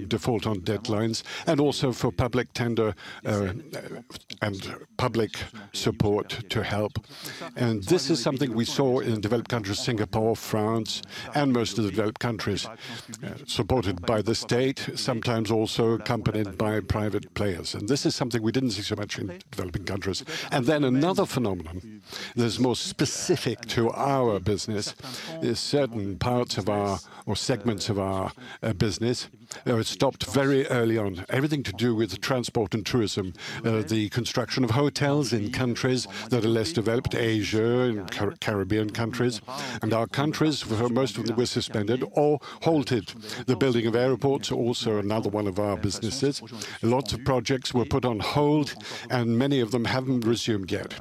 default 0.07 0.47
on 0.47 0.61
deadlines, 0.61 1.23
and 1.47 1.61
also 1.61 1.93
for 1.93 2.11
public 2.13 2.53
tender 2.53 2.95
uh, 3.25 3.53
and 4.43 4.87
public 4.97 5.37
support 5.73 6.29
to 6.51 6.63
help. 6.63 7.05
And 7.57 7.83
this 7.85 8.11
is 8.11 8.23
something 8.23 8.55
we 8.55 8.65
saw 8.65 9.01
in 9.01 9.21
developed 9.21 9.49
countries, 9.49 9.79
Singapore, 9.79 10.37
France, 10.37 11.03
and 11.35 11.53
most 11.53 11.79
of 11.79 11.85
the 11.85 11.91
developed 11.91 12.21
countries, 12.21 12.67
uh, 12.67 12.71
supported 13.47 14.05
by 14.07 14.23
the 14.23 14.35
state, 14.35 14.91
sometimes 14.95 15.51
also 15.51 15.93
accompanied 15.93 16.59
by 16.59 16.81
private 16.81 17.33
players. 17.35 17.75
And 17.75 17.89
this 17.89 18.07
is 18.07 18.15
something 18.15 18.43
we 18.43 18.53
didn't 18.53 18.71
see 18.71 18.83
so 18.83 18.97
much 18.97 19.19
in 19.19 19.41
developing 19.51 19.85
countries. 19.85 20.25
And 20.51 20.67
then 20.67 20.85
another 20.85 21.27
phenomenon 21.27 22.03
that's 22.35 22.59
more 22.59 22.77
specific 22.77 23.61
to 23.67 23.91
our 23.91 24.39
business 24.41 24.95
is 25.43 25.59
certain 25.59 26.19
parts 26.19 26.59
of 26.59 26.69
our 26.69 26.99
or 27.27 27.37
segments 27.37 27.89
of 27.89 27.99
our 27.99 28.33
uh, 28.63 28.73
business 28.73 29.29
uh, 29.67 29.83
stopped 29.83 30.27
very 30.27 30.67
early 30.69 30.99
on. 30.99 31.25
Everything 31.29 31.63
to 31.63 31.73
do 31.73 31.95
with 31.95 32.21
transport 32.21 32.75
and 32.75 32.85
tourism, 32.85 33.33
uh, 33.65 33.83
the 33.83 34.09
construction 34.11 34.65
of 34.65 34.71
hotels 34.71 35.33
in 35.33 35.53
countries 35.53 36.07
that 36.31 36.45
are 36.45 36.49
less 36.49 36.73
developed, 36.73 37.15
Asia 37.15 37.81
and 37.81 38.11
Car 38.11 38.35
Caribbean 38.41 38.91
countries. 38.91 39.41
And 39.83 39.93
our 39.93 40.07
countries, 40.07 40.65
most 40.69 41.19
of 41.19 41.27
them, 41.27 41.37
were 41.37 41.47
suspended 41.47 42.05
or 42.13 42.41
halted. 42.63 43.13
The 43.47 43.57
building 43.57 43.87
of 43.87 43.97
airports, 43.97 44.51
also 44.53 44.99
another 44.99 45.31
one 45.31 45.47
of 45.47 45.59
our 45.59 45.77
businesses. 45.77 46.43
Lots 46.83 47.13
of 47.13 47.25
projects 47.25 47.73
were 47.75 47.85
put 47.85 48.05
on 48.05 48.21
hold, 48.21 48.75
and 49.11 49.39
many 49.39 49.61
of 49.61 49.71
them 49.71 49.85
haven't 49.85 50.25
resumed 50.25 50.71
yet. 50.71 50.95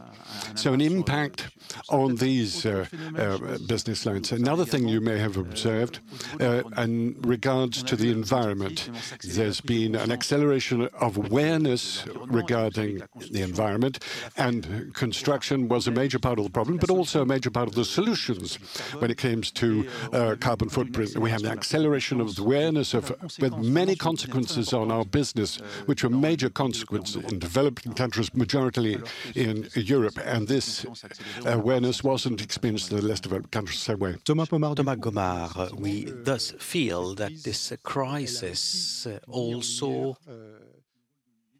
So 0.55 0.73
an 0.73 0.81
impact 0.81 1.49
on 1.89 2.15
these 2.15 2.65
uh, 2.65 2.85
uh, 3.17 3.57
business 3.67 4.05
lines. 4.05 4.31
Another 4.31 4.65
thing 4.65 4.87
you 4.87 5.01
may 5.01 5.17
have 5.17 5.37
observed 5.37 5.99
uh, 6.39 6.63
in 6.77 7.15
regards 7.21 7.83
to 7.83 7.95
the 7.95 8.11
environment, 8.11 8.44
there's 9.23 9.61
been 9.61 9.95
an 9.95 10.11
acceleration 10.11 10.89
of 10.99 11.17
awareness 11.17 12.05
regarding 12.25 13.01
the 13.31 13.41
environment, 13.41 14.03
and 14.37 14.93
construction 14.93 15.67
was 15.67 15.87
a 15.87 15.91
major 15.91 16.19
part 16.19 16.37
of 16.39 16.45
the 16.45 16.51
problem, 16.51 16.77
but 16.77 16.89
also 16.89 17.21
a 17.21 17.25
major 17.25 17.49
part 17.49 17.67
of 17.67 17.75
the 17.75 17.85
solutions 17.85 18.55
when 18.99 19.11
it 19.11 19.17
comes 19.17 19.51
to 19.51 19.87
uh, 20.13 20.35
carbon 20.39 20.69
footprint. 20.69 21.17
We 21.17 21.29
have 21.29 21.43
an 21.43 21.51
acceleration 21.51 22.21
of 22.21 22.37
awareness 22.39 22.93
of, 22.93 23.15
with 23.39 23.55
many 23.57 23.95
consequences 23.95 24.73
on 24.73 24.91
our 24.91 25.05
business, 25.05 25.57
which 25.85 26.03
are 26.03 26.09
major 26.09 26.49
consequences 26.49 27.15
in 27.15 27.39
developing 27.39 27.93
countries, 27.93 28.33
majority 28.33 28.99
in 29.35 29.69
Europe 29.75 30.17
and 30.25 30.47
this 30.47 30.85
awareness 31.45 32.03
wasn't 32.03 32.41
experienced 32.41 32.91
in 32.91 32.97
the 32.97 33.05
less 33.05 33.19
developed 33.19 33.51
countries 33.51 33.79
the 33.79 33.85
same 33.91 33.99
way. 33.99 34.15
Thomas 34.25 34.49
Gomart, 34.49 35.79
we 35.79 36.05
thus 36.05 36.51
feel 36.59 37.15
that 37.15 37.31
this 37.43 37.73
crisis 37.83 38.34
also 39.27 40.17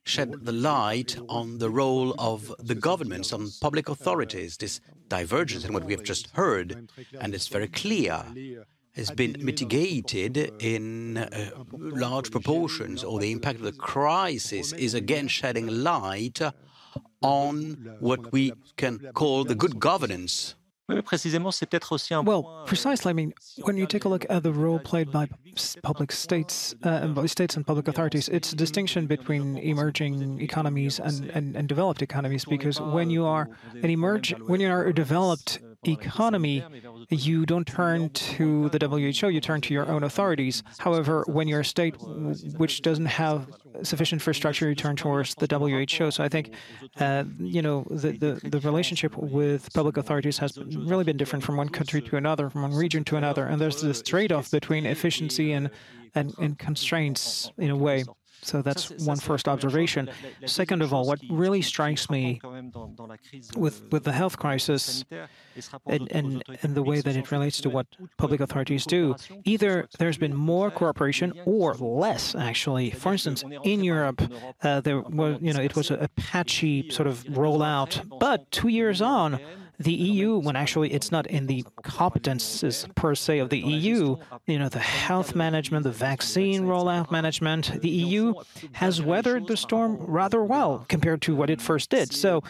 shed 0.04 0.46
the 0.46 0.52
light 0.52 1.18
on 1.28 1.58
the 1.58 1.70
role 1.70 2.14
of 2.20 2.54
the 2.60 2.76
governments, 2.76 3.34
on 3.34 3.50
public 3.60 3.90
authorities, 3.90 4.58
this 4.58 4.80
divergence 5.08 5.66
in 5.66 5.74
what 5.74 5.84
we 5.84 5.94
have 5.94 6.04
just 6.04 6.30
heard, 6.36 6.90
and 7.20 7.34
it's 7.34 7.48
very 7.48 7.68
clear 7.68 8.24
has 8.96 9.12
been 9.12 9.36
mitigated 9.40 10.38
in 10.60 11.18
uh, 11.18 11.50
large 11.74 12.32
proportions, 12.32 13.04
or 13.04 13.20
the 13.20 13.32
impact 13.32 13.60
of 13.60 13.66
the 13.66 13.74
crisis 13.74 14.72
is 14.74 14.94
again 14.94 15.28
shedding 15.28 15.68
light 15.68 16.40
on 17.22 17.98
what 18.00 18.32
we 18.32 18.54
can 18.78 19.00
call 19.14 19.44
the 19.44 19.56
good 19.56 19.80
governance. 19.80 20.56
Well, 22.22 22.64
precisely. 22.68 23.10
I 23.10 23.14
mean, 23.14 23.34
when 23.64 23.76
you 23.76 23.88
take 23.88 24.06
a 24.06 24.10
look 24.10 24.26
at 24.30 24.44
the 24.44 24.52
role 24.54 24.78
played 24.80 25.12
by 25.12 25.28
public 25.82 26.12
states, 26.12 26.76
uh, 26.84 27.26
states 27.28 27.56
and 27.56 27.66
public 27.66 27.88
authorities, 27.88 28.30
it's 28.30 28.54
a 28.54 28.56
distinction 28.56 29.08
between 29.08 29.58
emerging 29.58 30.40
economies 30.42 31.00
and, 31.00 31.30
and, 31.32 31.56
and 31.56 31.68
developed 31.68 32.02
economies. 32.04 32.46
Because 32.46 32.80
when 32.80 33.10
you 33.10 33.26
are 33.26 33.50
an 33.82 33.90
emerge, 33.90 34.34
when 34.42 34.60
you 34.62 34.70
are 34.70 34.86
a 34.86 34.94
developed 34.94 35.60
economy, 35.88 36.64
you 37.10 37.46
don't 37.46 37.66
turn 37.66 38.10
to 38.10 38.70
the 38.70 38.88
WHO, 38.88 39.30
you 39.30 39.42
turn 39.42 39.62
to 39.62 39.74
your 39.74 39.88
own 39.88 40.04
authorities. 40.04 40.64
However, 40.78 41.24
when 41.28 41.48
you're 41.48 41.62
a 41.62 41.66
state 41.66 41.96
which 42.58 42.82
doesn't 42.82 43.06
have 43.06 43.48
sufficient 43.84 44.22
infrastructure, 44.22 44.70
you 44.70 44.76
turn 44.76 44.96
towards 44.96 45.36
the 45.36 45.48
WHO. 45.48 46.12
So 46.12 46.24
I 46.24 46.30
think, 46.30 46.52
uh, 47.00 47.26
you 47.40 47.62
know, 47.62 47.86
the, 47.90 48.12
the, 48.12 48.50
the, 48.50 48.60
relationship 48.60 49.16
with 49.18 49.72
public 49.74 49.98
authorities 49.98 50.38
has 50.38 50.58
really 50.58 51.04
been 51.04 51.18
different 51.18 51.44
from 51.44 51.58
one 51.58 51.70
country 51.70 52.02
to 52.02 52.18
another, 52.18 52.50
from 52.50 52.64
one 52.64 52.74
region 52.74 53.04
to 53.06 53.18
another. 53.18 53.46
And 53.46 53.60
there's 53.60 53.82
this 53.82 54.02
trade 54.02 54.32
off 54.32 54.50
between 54.50 54.86
efficiency 54.86 55.52
and, 55.52 55.70
and, 56.16 56.34
and 56.40 56.58
constraints 56.58 57.52
in 57.58 57.70
a 57.70 57.76
way. 57.76 58.06
So 58.46 58.62
that's 58.62 58.92
one 58.92 59.18
first 59.18 59.48
observation. 59.48 60.10
Second 60.46 60.84
of 60.84 60.94
all, 60.94 61.06
what 61.08 61.20
really 61.30 61.64
strikes 61.64 62.10
me 62.10 62.40
with, 63.56 63.92
with 63.92 64.04
the 64.04 64.12
health 64.12 64.38
crisis 64.38 65.04
and, 65.88 66.12
and, 66.12 66.44
and 66.62 66.76
the 66.76 66.84
way 66.84 67.02
that 67.02 67.16
it 67.16 67.32
relates 67.32 67.60
to 67.62 67.70
what 67.70 67.88
public 68.18 68.40
authorities 68.42 68.86
do, 68.86 69.16
either 69.46 69.88
there's 69.98 70.20
been 70.20 70.36
more 70.36 70.70
cooperation 70.70 71.34
or 71.46 71.74
less, 71.74 72.36
actually. 72.36 72.92
For 72.92 73.14
instance, 73.14 73.44
in 73.64 73.84
Europe, 73.84 74.22
uh, 74.62 74.82
there 74.82 75.00
was, 75.02 75.40
you 75.42 75.52
know, 75.52 75.62
it 75.62 75.76
was 75.76 75.90
a 75.90 76.10
patchy 76.16 76.90
sort 76.92 77.08
of 77.08 77.24
rollout, 77.24 78.20
but 78.20 78.52
two 78.52 78.68
years 78.68 79.02
on, 79.02 79.40
the 79.80 79.94
EU, 79.94 80.38
when 80.38 80.56
actually 80.56 80.94
it's 80.94 81.12
not 81.12 81.28
in 81.28 81.48
the 81.48 81.64
competences 81.84 82.94
per 82.96 83.16
se 83.16 83.40
of 83.40 83.50
the 83.50 83.60
EU, 83.60 84.16
you 84.48 84.60
know, 84.60 84.70
the 84.70 84.80
health 84.80 85.36
management, 85.36 85.84
the 85.84 85.92
vaccine 85.92 86.64
rollout 86.64 87.12
management, 87.12 87.82
the 87.82 87.90
EU 87.90 88.34
has 88.74 89.02
weathered 89.02 89.48
the 89.48 89.58
storm 89.58 89.98
rather 89.98 90.44
well 90.44 90.86
compared 90.88 91.22
to 91.24 91.36
what 91.36 91.50
it 91.50 91.62
first 91.62 91.90
did. 91.90 92.14
So 92.14 92.44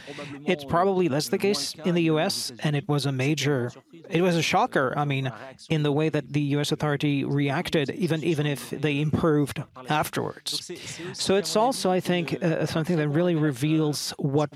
it's 0.46 0.63
probably 0.63 1.10
less 1.10 1.29
the 1.29 1.38
case 1.38 1.74
in 1.86 1.96
the 1.96 2.03
US, 2.03 2.51
and 2.60 2.75
it 2.75 2.88
was 2.88 3.05
a 3.05 3.12
major, 3.12 3.72
it 4.10 4.22
was 4.22 4.36
a 4.36 4.41
shocker, 4.41 4.94
I 4.98 5.05
mean, 5.05 5.32
in 5.70 5.84
the 5.84 5.91
way 5.91 6.10
that 6.10 6.32
the 6.34 6.41
US 6.58 6.72
authority 6.72 7.24
reacted, 7.24 7.89
even, 7.91 8.24
even 8.24 8.46
if 8.46 8.70
they 8.70 9.01
improved 9.01 9.63
afterwards. 9.89 10.72
So 11.13 11.36
it's 11.36 11.55
also, 11.55 11.91
I 11.91 12.00
think, 12.00 12.44
uh, 12.44 12.65
something 12.65 12.98
that 12.98 13.10
really 13.10 13.36
reveals 13.36 14.13
what 14.17 14.50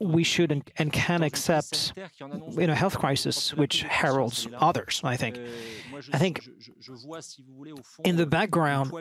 we 0.00 0.24
should 0.24 0.52
and, 0.52 0.68
and 0.78 0.92
can 0.92 1.22
accept 1.22 1.91
in 2.58 2.70
a 2.70 2.74
health 2.74 2.98
crisis, 2.98 3.54
which 3.54 3.82
heralds 3.82 4.48
others, 4.58 5.00
I 5.04 5.16
think. 5.16 5.38
I 6.12 6.18
think 6.18 6.48
in 8.04 8.16
the 8.16 8.26
background, 8.26 8.92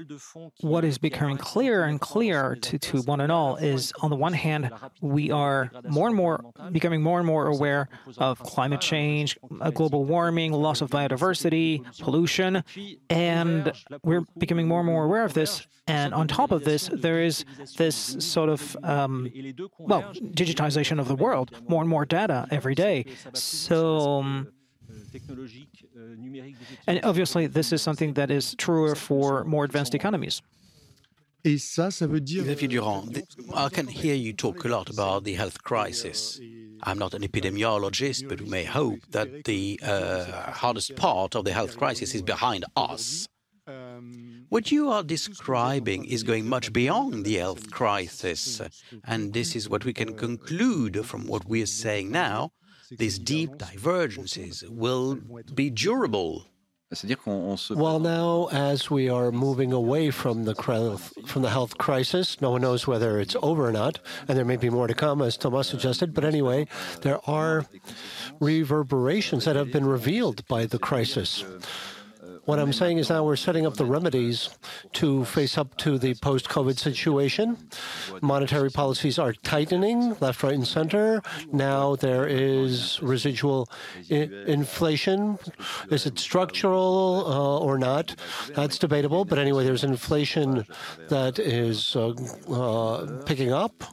what 0.62 0.84
is 0.84 0.98
becoming 0.98 1.38
clearer 1.38 1.86
and 1.86 2.00
clearer 2.00 2.56
to, 2.58 2.78
to 2.80 3.02
one 3.04 3.22
and 3.22 3.32
all 3.32 3.56
is 3.56 3.92
on 4.02 4.10
the 4.10 4.16
one 4.16 4.34
hand, 4.34 4.72
we 5.02 5.32
are 5.32 5.72
more 5.90 6.08
and 6.08 6.16
more 6.16 6.44
becoming 6.72 7.02
more 7.02 7.20
and 7.20 7.28
more 7.28 7.48
aware 7.48 7.90
of 8.18 8.40
climate 8.40 8.82
change, 8.82 9.38
global 9.74 10.06
warming, 10.06 10.52
loss 10.52 10.82
of 10.82 10.90
biodiversity, 10.90 11.84
pollution, 12.00 12.64
and 13.10 13.74
we're 14.04 14.26
becoming 14.38 14.68
more 14.68 14.80
and 14.80 14.88
more 14.88 15.06
aware 15.06 15.24
of 15.24 15.34
this. 15.34 15.66
And 15.88 16.14
on 16.14 16.28
top 16.28 16.52
of 16.52 16.64
this, 16.64 16.90
there 16.94 17.22
is 17.22 17.44
this 17.78 17.96
sort 18.20 18.50
of, 18.50 18.78
um, 18.84 19.28
well, 19.80 20.04
digitization 20.14 21.00
of 21.00 21.08
the 21.08 21.16
world, 21.16 21.52
more 21.68 21.82
and 21.82 21.90
more 21.90 22.06
data 22.06 22.48
every 22.52 22.76
day. 22.76 22.81
So, 23.34 24.20
um, 24.20 24.48
and 26.88 27.00
obviously, 27.04 27.48
this 27.48 27.72
is 27.72 27.82
something 27.82 28.14
that 28.14 28.32
is 28.32 28.56
truer 28.56 28.96
for 28.96 29.44
more 29.44 29.64
advanced 29.64 29.96
economies. 29.96 30.42
Et 31.44 31.58
ça, 31.58 31.90
ça. 31.92 32.08
Xavier 32.08 32.68
Durand, 32.68 33.24
I 33.56 33.70
can 33.70 33.88
hear 33.88 34.14
you 34.14 34.32
talk 34.34 34.64
a 34.64 34.68
lot 34.68 34.90
about 34.90 35.24
the 35.24 35.34
health 35.34 35.64
crisis. 35.64 36.40
I'm 36.84 37.00
not 37.00 37.14
an 37.14 37.24
epidemiologist, 37.24 38.28
but 38.30 38.42
we 38.42 38.50
may 38.50 38.64
hope 38.64 39.00
that 39.12 39.46
the 39.46 39.80
uh, 39.84 40.52
hardest 40.52 40.96
part 40.96 41.36
of 41.36 41.46
the 41.46 41.52
health 41.52 41.78
crisis 41.78 42.14
is 42.14 42.22
behind 42.22 42.66
us. 42.76 43.28
What 44.50 44.72
you 44.72 44.90
are 44.90 45.04
describing 45.04 46.06
is 46.06 46.24
going 46.24 46.48
much 46.48 46.74
beyond 46.74 47.26
the 47.26 47.36
health 47.36 47.72
crisis, 47.72 48.62
and 49.06 49.34
this 49.34 49.56
is 49.56 49.70
what 49.70 49.86
we 49.86 49.94
can 49.94 50.14
conclude 50.16 51.06
from 51.06 51.26
what 51.26 51.48
we 51.48 51.64
are 51.64 51.74
saying 51.84 52.12
now. 52.12 52.52
These 52.92 53.20
deep 53.20 53.58
divergences 53.58 54.64
will 54.68 55.16
be 55.54 55.70
durable. 55.70 56.48
Well, 57.70 58.00
now, 58.02 58.50
as 58.52 58.92
we 58.92 59.08
are 59.08 59.32
moving 59.32 59.72
away 59.72 60.12
from 60.12 60.44
the 60.44 60.54
from 61.26 61.42
the 61.42 61.50
health 61.50 61.78
crisis, 61.78 62.42
no 62.42 62.52
one 62.52 62.62
knows 62.62 62.86
whether 62.86 63.18
it's 63.18 63.38
over 63.42 63.66
or 63.66 63.72
not, 63.72 64.00
and 64.28 64.38
there 64.38 64.44
may 64.44 64.58
be 64.58 64.70
more 64.70 64.88
to 64.88 64.94
come, 64.94 65.22
as 65.22 65.38
Thomas 65.38 65.68
suggested. 65.70 66.14
But 66.14 66.26
anyway, 66.26 66.68
there 67.02 67.22
are 67.30 67.66
reverberations 68.42 69.46
that 69.46 69.56
have 69.56 69.72
been 69.72 69.86
revealed 69.86 70.46
by 70.50 70.66
the 70.66 70.80
crisis. 70.80 71.46
What 72.46 72.60
I'm 72.60 72.74
saying 72.74 72.98
is 72.98 73.10
now 73.10 73.24
we're 73.24 73.36
setting 73.36 73.68
up 73.68 73.76
the 73.76 73.86
remedies 73.86 74.50
to 74.94 75.26
face 75.26 75.58
up 75.58 75.78
to 75.78 76.00
the 76.00 76.16
post 76.16 76.50
COVID 76.50 76.80
situation. 76.80 77.58
Monetary 78.22 78.72
policies 78.72 79.20
are 79.20 79.34
tightening 79.34 80.16
left, 80.20 80.42
right, 80.42 80.54
and 80.54 80.68
center. 80.68 81.22
Now 81.52 81.96
there 81.96 82.26
is 82.28 83.00
residual 83.02 83.70
inflation. 84.10 85.38
Is 85.92 86.06
it 86.08 86.18
structural 86.18 87.26
uh, 87.28 87.60
or 87.60 87.78
not? 87.78 88.16
That's 88.56 88.80
debatable. 88.80 89.24
But 89.24 89.38
anyway, 89.38 89.64
there's 89.64 89.84
inflation 89.84 90.66
that 91.10 91.38
is 91.38 91.96
uh, 91.96 92.14
uh, 92.50 93.24
picking 93.24 93.52
up. 93.52 93.84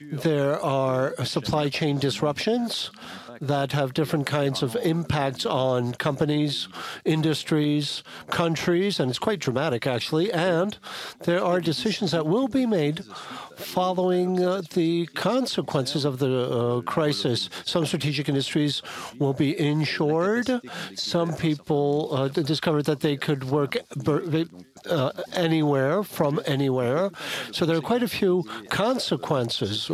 There 0.00 0.58
are 0.60 1.14
supply 1.24 1.68
chain 1.68 1.98
disruptions 1.98 2.90
that 3.40 3.72
have 3.72 3.94
different 3.94 4.26
kinds 4.26 4.62
of 4.62 4.76
impacts 4.76 5.46
on 5.46 5.92
companies, 5.94 6.68
industries, 7.04 8.02
countries, 8.30 9.00
and 9.00 9.08
it's 9.08 9.18
quite 9.18 9.38
dramatic 9.38 9.86
actually. 9.86 10.32
And 10.32 10.76
there 11.20 11.42
are 11.42 11.60
decisions 11.60 12.10
that 12.12 12.26
will 12.26 12.48
be 12.48 12.66
made 12.66 13.04
following 13.56 14.44
uh, 14.44 14.62
the 14.74 15.06
consequences 15.06 16.04
of 16.04 16.18
the 16.18 16.50
uh, 16.50 16.80
crisis. 16.82 17.50
Some 17.64 17.86
strategic 17.86 18.28
industries 18.28 18.82
will 19.18 19.32
be 19.32 19.58
insured. 19.58 20.48
Some 20.94 21.34
people 21.34 22.10
uh, 22.12 22.28
discovered 22.28 22.84
that 22.84 23.00
they 23.00 23.16
could 23.16 23.44
work 23.44 23.76
uh, 24.88 25.12
anywhere 25.32 26.02
from 26.02 26.40
anywhere. 26.46 27.10
So 27.52 27.66
there 27.66 27.76
are 27.76 27.82
quite 27.82 28.02
a 28.02 28.08
few 28.08 28.44
consequences. 28.70 29.90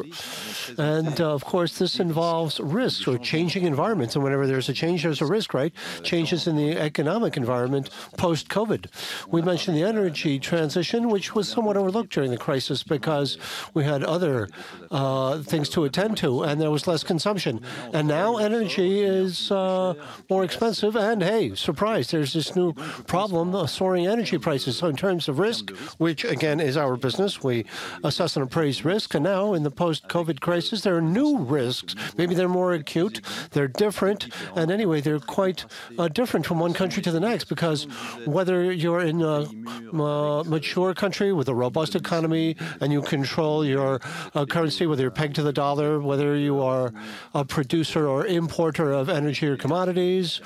And 0.78 1.20
uh, 1.20 1.34
of 1.34 1.44
course, 1.44 1.78
this 1.78 1.98
involves 1.98 2.60
risks 2.60 3.06
or 3.06 3.18
changing 3.18 3.64
environments. 3.64 4.14
And 4.14 4.24
whenever 4.24 4.46
there's 4.46 4.68
a 4.68 4.72
change, 4.72 5.02
there's 5.02 5.20
a 5.20 5.26
risk, 5.26 5.54
right? 5.54 5.72
Changes 6.02 6.46
in 6.46 6.56
the 6.56 6.78
economic 6.78 7.36
environment 7.36 7.90
post 8.16 8.48
COVID. 8.48 8.86
We 9.28 9.42
mentioned 9.42 9.76
the 9.76 9.82
energy 9.82 10.38
transition, 10.38 11.08
which 11.08 11.34
was 11.34 11.48
somewhat 11.48 11.76
overlooked 11.76 12.12
during 12.12 12.30
the 12.30 12.38
crisis 12.38 12.82
because 12.82 13.38
we 13.74 13.84
had 13.84 14.02
other 14.04 14.48
uh, 14.90 15.42
things 15.42 15.68
to 15.70 15.84
attend 15.84 16.16
to 16.18 16.42
and 16.42 16.60
there 16.60 16.70
was 16.70 16.86
less 16.86 17.02
consumption. 17.04 17.60
And 17.92 18.08
now 18.08 18.36
energy 18.36 19.02
is 19.02 19.50
uh, 19.50 19.94
more 20.30 20.44
expensive. 20.44 20.96
And 20.96 21.22
hey, 21.22 21.54
surprise, 21.54 22.10
there's 22.10 22.32
this 22.32 22.56
new 22.56 22.72
problem 23.06 23.66
soaring 23.66 24.06
energy 24.06 24.38
prices. 24.38 24.78
So, 24.78 24.88
in 24.88 24.96
terms 24.96 25.28
of 25.28 25.38
risk, 25.38 25.70
which 25.98 26.24
again 26.24 26.60
is 26.60 26.76
our 26.76 26.96
business, 26.96 27.42
we 27.42 27.64
assess 28.04 28.36
and 28.36 28.44
appraise 28.44 28.84
risk. 28.84 29.14
And 29.14 29.24
now, 29.24 29.54
in 29.54 29.62
the 29.62 29.70
post 29.70 30.08
COVID 30.08 30.40
crisis, 30.40 30.82
there 30.82 30.96
are 30.96 31.02
new 31.02 31.38
risks. 31.38 31.94
Maybe 32.16 32.34
they're 32.34 32.48
more 32.48 32.72
acute, 32.72 33.20
they're 33.52 33.68
different. 33.68 34.28
And 34.54 34.70
anyway, 34.70 35.00
they're 35.00 35.20
quite 35.20 35.64
uh, 35.98 36.08
different 36.08 36.46
from 36.46 36.58
one 36.58 36.72
country 36.72 37.02
to 37.02 37.10
the 37.10 37.20
next 37.20 37.44
because 37.44 37.84
whether 38.24 38.72
you're 38.72 39.00
in 39.00 39.22
a 39.22 39.46
mature 39.92 40.94
country 40.94 41.32
with 41.32 41.48
a 41.48 41.54
robust 41.54 41.94
economy 41.94 42.56
and 42.80 42.92
you 42.92 43.02
control 43.02 43.35
your 43.64 44.00
uh, 44.34 44.46
currency, 44.46 44.86
whether 44.86 45.02
you're 45.02 45.10
pegged 45.10 45.36
to 45.36 45.42
the 45.42 45.52
dollar, 45.52 46.00
whether 46.00 46.36
you 46.36 46.62
are 46.62 46.92
a 47.34 47.44
producer 47.44 48.06
or 48.06 48.26
importer 48.26 48.92
of 48.92 49.08
energy 49.08 49.46
or 49.46 49.56
commodities, 49.56 50.38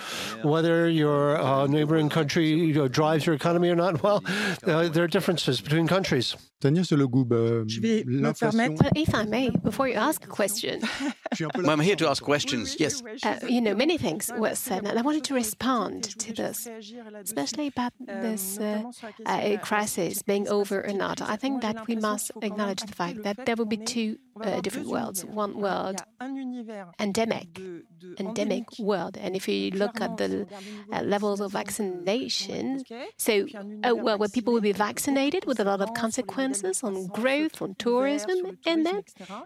whether 0.42 0.88
your 0.88 1.37
uh, 1.38 1.66
neighboring 1.66 2.09
country 2.09 2.48
you 2.48 2.74
know, 2.74 2.88
drives 2.88 3.26
your 3.26 3.35
economy 3.35 3.68
or 3.70 3.76
not, 3.76 4.03
well, 4.05 4.22
uh, 4.66 4.88
there 4.88 5.05
are 5.05 5.09
differences 5.09 5.61
between 5.61 5.87
countries. 5.87 6.37
Tania 6.61 6.83
Sollogoub, 6.83 7.33
euh, 7.33 7.64
If 8.94 9.14
I 9.14 9.24
may, 9.24 9.48
before 9.48 9.88
you 9.88 9.94
ask 9.94 10.22
a 10.24 10.29
question. 10.29 10.83
well, 11.40 11.70
I'm 11.70 11.81
here 11.81 11.96
to 11.96 12.07
ask 12.09 12.22
questions, 12.22 12.76
yes. 12.79 13.03
Uh, 13.22 13.37
you 13.48 13.62
know, 13.62 13.74
many 13.74 13.96
things 13.96 14.31
were 14.37 14.55
said, 14.55 14.87
and 14.87 14.98
I 14.98 15.03
wanted 15.03 15.24
to 15.24 15.35
respond 15.35 16.05
to 16.18 16.35
this, 16.35 16.68
especially 17.24 17.68
about 17.68 17.94
this 17.98 18.59
uh, 18.59 18.83
uh, 19.24 19.57
crisis 19.62 20.20
being 20.22 20.48
over 20.48 20.87
or 20.87 20.92
not. 20.92 21.22
I 21.22 21.37
think 21.37 21.62
that 21.62 21.87
we 21.87 21.96
must 21.96 22.31
acknowledge 22.42 22.79
the 22.82 22.94
fact 22.94 23.22
that 23.22 23.46
there 23.46 23.56
will 23.56 23.66
be 23.66 23.76
two 23.76 24.18
uh, 24.40 24.60
different 24.60 24.88
worlds. 24.88 25.24
One 25.24 25.60
world, 25.60 26.00
endemic, 26.98 27.48
endemic 28.18 28.64
world. 28.78 29.16
And 29.20 29.36
if 29.36 29.48
you 29.48 29.70
look 29.72 30.00
at 30.00 30.16
the 30.16 30.46
uh, 30.92 31.02
levels 31.02 31.40
of 31.40 31.52
vaccination, 31.52 32.82
so, 33.18 33.46
uh, 33.84 33.94
well, 33.94 34.18
where 34.18 34.28
people 34.28 34.52
will 34.52 34.60
be 34.60 34.72
vaccinated 34.72 35.44
with 35.46 35.60
a 35.60 35.64
lot 35.64 35.80
of 35.80 35.92
consequences 35.94 36.82
on 36.82 37.06
growth, 37.08 37.60
on 37.60 37.74
tourism, 37.76 38.58
and 38.66 38.86
then 38.86 39.02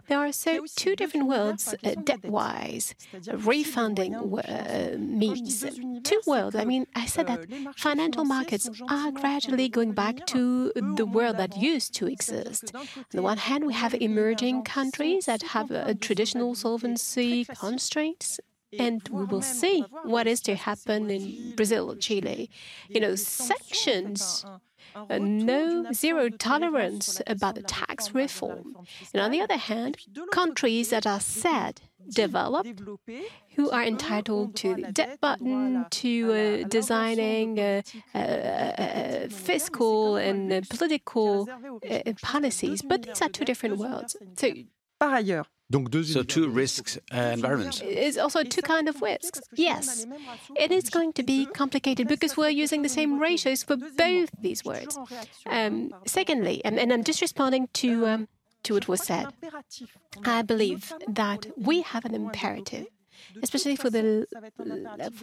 there 0.07 0.19
are 0.19 0.31
so 0.31 0.65
two 0.75 0.95
different 0.95 1.27
worlds 1.27 1.73
uh, 1.83 1.95
debt-wise, 2.03 2.95
refunding 3.33 4.15
uh, 4.15 4.95
means. 4.97 5.65
Two 6.03 6.21
worlds. 6.27 6.55
I 6.55 6.65
mean, 6.65 6.85
I 6.95 7.05
said 7.05 7.27
that 7.27 7.47
financial 7.75 8.25
markets 8.25 8.69
are 8.89 9.11
gradually 9.11 9.69
going 9.69 9.93
back 9.93 10.25
to 10.27 10.71
the 10.75 11.05
world 11.05 11.37
that 11.37 11.57
used 11.57 11.93
to 11.95 12.07
exist. 12.07 12.73
The 13.11 13.21
one 13.25 13.37
hand, 13.39 13.65
we 13.65 13.73
have 13.73 13.95
emerging 13.95 14.63
countries 14.63 15.25
that 15.25 15.41
have 15.41 15.71
a 15.71 15.95
traditional 15.95 16.53
solvency 16.53 17.43
constraints 17.45 18.39
and 18.79 19.07
we 19.09 19.25
will 19.25 19.41
see 19.41 19.81
what 20.03 20.27
is 20.27 20.41
to 20.41 20.55
happen 20.55 21.09
in 21.09 21.55
Brazil, 21.55 21.95
Chile. 21.95 22.49
You 22.89 23.01
know, 23.01 23.15
sanctions, 23.15 24.45
uh, 24.95 25.17
no 25.17 25.91
zero 25.91 26.29
tolerance 26.29 27.21
about 27.27 27.55
the 27.55 27.63
tax 27.63 28.13
reform. 28.13 28.75
And 29.13 29.21
on 29.21 29.31
the 29.31 29.41
other 29.41 29.57
hand, 29.57 29.97
countries 30.31 30.89
that 30.89 31.05
are 31.05 31.19
sad, 31.19 31.81
developed, 32.09 32.81
who 33.55 33.69
are 33.71 33.83
entitled 33.83 34.55
to 34.57 34.75
the 34.75 34.91
debt 34.91 35.19
button, 35.21 35.85
to 35.89 36.33
uh, 36.33 36.67
designing 36.67 37.59
uh, 37.59 37.81
uh, 38.13 38.17
uh 38.17 39.27
fiscal 39.29 40.15
and 40.15 40.67
political 40.69 41.49
uh, 41.89 42.13
policies. 42.21 42.81
But 42.81 43.03
these 43.03 43.21
are 43.21 43.29
two 43.29 43.45
different 43.45 43.77
worlds. 43.77 44.15
So 44.35 44.51
Par 44.99 45.15
ailleurs, 45.15 45.45
so 46.03 46.23
two 46.23 46.47
risks 46.47 46.97
uh, 47.13 47.31
environments. 47.33 47.81
It's 47.83 48.17
also 48.17 48.43
two 48.43 48.61
kind 48.61 48.87
of 48.87 49.01
risks. 49.01 49.41
Yes, 49.53 50.05
it 50.55 50.71
is 50.71 50.89
going 50.89 51.13
to 51.13 51.23
be 51.23 51.47
complicated 51.47 52.07
because 52.07 52.37
we're 52.37 52.49
using 52.49 52.81
the 52.83 52.89
same 52.89 53.19
ratios 53.19 53.63
for 53.63 53.75
both 53.75 54.29
these 54.39 54.63
words. 54.63 54.97
Um, 55.47 55.91
secondly, 56.05 56.61
and, 56.63 56.79
and, 56.79 56.93
I'm 56.93 57.03
just 57.03 57.21
responding 57.21 57.67
to 57.73 58.07
um, 58.07 58.27
to 58.63 58.75
what 58.75 58.87
was 58.87 59.01
said. 59.03 59.27
I 60.23 60.43
believe 60.43 60.93
that 61.07 61.47
we 61.57 61.81
have 61.81 62.05
an 62.05 62.13
imperative 62.13 62.85
especially 63.41 63.75
for 63.75 63.89
the 63.89 64.27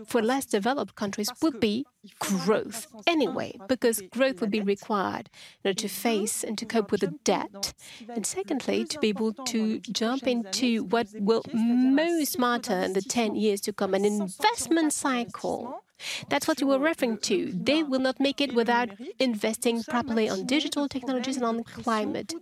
for 0.07 0.23
less 0.23 0.47
developed 0.47 0.95
countries, 0.95 1.31
would 1.43 1.61
be 1.61 1.87
growth 2.19 2.87
anyway, 3.07 3.59
because 3.69 4.03
growth 4.11 4.41
would 4.41 4.51
be 4.51 4.61
required 4.61 5.31
in 5.63 5.69
order 5.71 5.81
to 5.81 5.89
face 5.89 6.45
and 6.45 6.59
to 6.59 6.67
cope 6.67 6.91
with 6.91 7.01
the 7.01 7.15
debt, 7.25 7.75
and 8.09 8.27
secondly, 8.27 8.85
to 8.85 8.99
be 8.99 9.09
able 9.09 9.33
to 9.33 9.79
jump 9.81 10.27
into 10.27 10.85
what 10.85 11.09
will 11.15 11.43
most 11.53 12.39
matter 12.39 12.79
in 12.81 12.93
the 12.93 13.03
10 13.03 13.35
years 13.35 13.61
to 13.63 13.73
come, 13.73 13.95
an 13.95 14.05
investment 14.05 14.93
cycle 14.93 15.83
that's 16.29 16.47
what 16.49 16.61
you 16.61 16.67
were 16.67 16.79
referring 16.79 17.19
to. 17.19 17.53
They 17.53 17.83
will 17.83 18.01
not 18.01 18.21
make 18.21 18.41
it 18.41 18.55
without 18.55 18.91
investing 19.19 19.83
properly 19.83 20.29
on 20.29 20.47
digital 20.47 20.89
technologies 20.89 21.37
and 21.37 21.45
on 21.45 21.65
climate. 21.65 22.35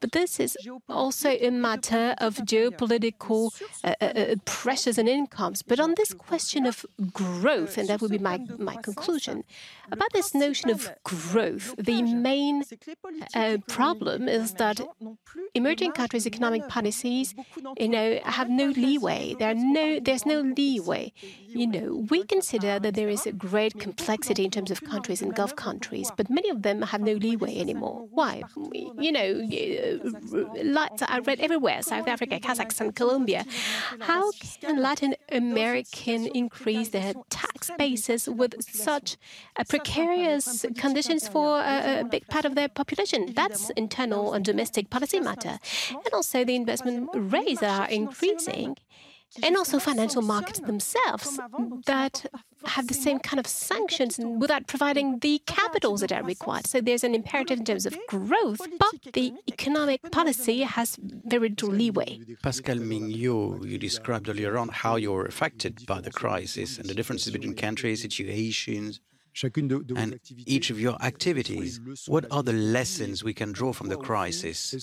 But 0.00 0.12
this 0.12 0.40
is 0.40 0.56
also 0.88 1.30
a 1.30 1.50
matter 1.50 2.14
of 2.18 2.36
geopolitical 2.36 3.52
uh, 3.84 3.94
uh, 4.00 4.04
uh, 4.04 4.34
pressures 4.44 4.98
and 4.98 5.08
incomes. 5.08 5.62
But 5.62 5.80
on 5.80 5.94
this 5.96 6.12
question 6.12 6.66
of 6.66 6.84
growth, 7.12 7.78
and 7.78 7.88
that 7.88 8.00
would 8.00 8.10
be 8.10 8.18
my, 8.18 8.38
my 8.58 8.76
conclusion, 8.76 9.44
about 9.90 10.12
this 10.12 10.34
notion 10.34 10.70
of 10.70 10.90
growth, 11.04 11.74
the 11.78 12.02
main 12.02 12.64
uh, 13.34 13.58
problem 13.68 14.28
is 14.28 14.54
that 14.54 14.80
emerging 15.54 15.92
countries' 15.92 16.26
economic 16.26 16.68
policies, 16.68 17.34
you 17.78 17.88
know, 17.88 18.18
have 18.24 18.48
no 18.50 18.66
leeway. 18.66 19.34
There 19.38 19.50
are 19.50 19.54
no, 19.54 20.00
there's 20.00 20.26
no 20.26 20.40
leeway. 20.40 21.12
You 21.48 21.66
know, 21.66 22.06
we 22.10 22.24
consider 22.24 22.78
that 22.78 22.94
there 22.94 23.08
is 23.08 23.26
a 23.26 23.32
great 23.32 23.78
complexity 23.78 24.44
in 24.44 24.50
terms 24.50 24.70
of 24.70 24.82
countries 24.84 25.22
and 25.22 25.34
Gulf 25.34 25.56
countries, 25.56 26.10
but 26.16 26.28
many 26.28 26.48
of 26.50 26.62
them 26.62 26.82
have 26.82 27.00
no 27.00 27.12
leeway 27.12 27.58
anymore. 27.58 28.06
Why? 28.10 28.42
You 28.98 29.12
know, 29.12 29.28
lights 30.62 31.02
are 31.02 31.22
red 31.22 31.40
everywhere 31.40 31.82
South 31.82 32.08
Africa, 32.08 32.38
Kazakhstan, 32.40 32.94
Colombia. 32.94 33.44
How 34.00 34.30
can 34.60 34.82
Latin 34.82 35.14
American 35.30 36.26
increase 36.26 36.90
their 36.90 37.14
tax 37.30 37.70
bases 37.78 38.28
with 38.28 38.54
such 38.62 39.16
a 39.56 39.64
precarious 39.78 40.64
conditions 40.76 41.28
for 41.28 41.60
a, 41.60 42.00
a 42.00 42.04
big 42.04 42.26
part 42.28 42.44
of 42.44 42.54
their 42.54 42.68
population? 42.68 43.32
That's 43.34 43.70
internal 43.70 44.32
and 44.32 44.44
domestic 44.44 44.90
policy 44.90 45.20
matter. 45.20 45.58
And 45.90 46.12
also 46.12 46.44
the 46.44 46.56
investment 46.56 47.10
rates 47.14 47.62
are 47.62 47.88
increasing 47.88 48.76
and 49.42 49.56
also 49.56 49.78
financial 49.78 50.22
markets 50.22 50.60
themselves 50.60 51.38
that 51.86 52.26
have 52.64 52.86
the 52.88 52.94
same 52.94 53.18
kind 53.18 53.38
of 53.38 53.46
sanctions 53.46 54.18
without 54.18 54.66
providing 54.66 55.18
the 55.20 55.40
capitals 55.46 56.00
that 56.00 56.12
are 56.12 56.22
required. 56.22 56.66
So 56.66 56.80
there's 56.80 57.04
an 57.04 57.14
imperative 57.14 57.58
in 57.58 57.64
terms 57.64 57.86
of 57.86 57.96
growth, 58.08 58.60
but 58.78 59.12
the 59.12 59.34
economic 59.48 60.10
policy 60.10 60.62
has 60.62 60.96
very 61.00 61.50
little 61.50 61.70
leeway. 61.70 62.20
Pascal 62.42 62.76
Minault, 62.76 63.66
you 63.66 63.78
described 63.78 64.28
earlier 64.28 64.56
on 64.56 64.68
how 64.68 64.96
you're 64.96 65.26
affected 65.26 65.84
by 65.86 66.00
the 66.00 66.10
crisis 66.10 66.78
and 66.78 66.88
the 66.88 66.94
differences 66.94 67.32
between 67.32 67.54
countries, 67.54 68.02
situations. 68.02 69.00
And 69.96 70.20
each 70.46 70.70
of 70.70 70.80
your 70.80 70.96
activities, 71.02 71.80
what 72.06 72.24
are 72.30 72.42
the 72.42 72.52
lessons 72.52 73.22
we 73.22 73.34
can 73.34 73.52
draw 73.52 73.72
from 73.72 73.88
the 73.88 73.96
crisis? 73.96 74.74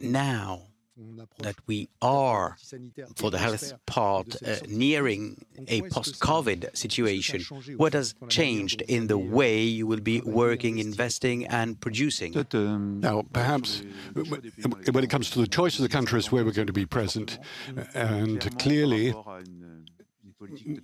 Now, 0.00 0.62
that 1.40 1.56
we 1.66 1.88
are, 2.00 2.56
for 3.16 3.30
the 3.30 3.36
health 3.36 3.74
part, 3.84 4.36
uh, 4.42 4.56
nearing 4.66 5.44
a 5.68 5.82
post 5.82 6.20
COVID 6.20 6.74
situation. 6.74 7.42
What 7.76 7.92
has 7.92 8.14
changed 8.28 8.80
in 8.82 9.06
the 9.06 9.18
way 9.18 9.60
you 9.62 9.86
will 9.86 10.00
be 10.00 10.22
working, 10.22 10.78
investing, 10.78 11.46
and 11.46 11.78
producing? 11.80 12.32
Now, 13.00 13.24
perhaps 13.30 13.82
when 14.14 15.04
it 15.04 15.10
comes 15.10 15.28
to 15.30 15.38
the 15.40 15.46
choice 15.46 15.76
of 15.76 15.82
the 15.82 15.90
countries 15.90 16.32
where 16.32 16.44
we're 16.46 16.52
going 16.52 16.66
to 16.66 16.72
be 16.72 16.86
present, 16.86 17.38
and 17.94 18.58
clearly 18.58 19.14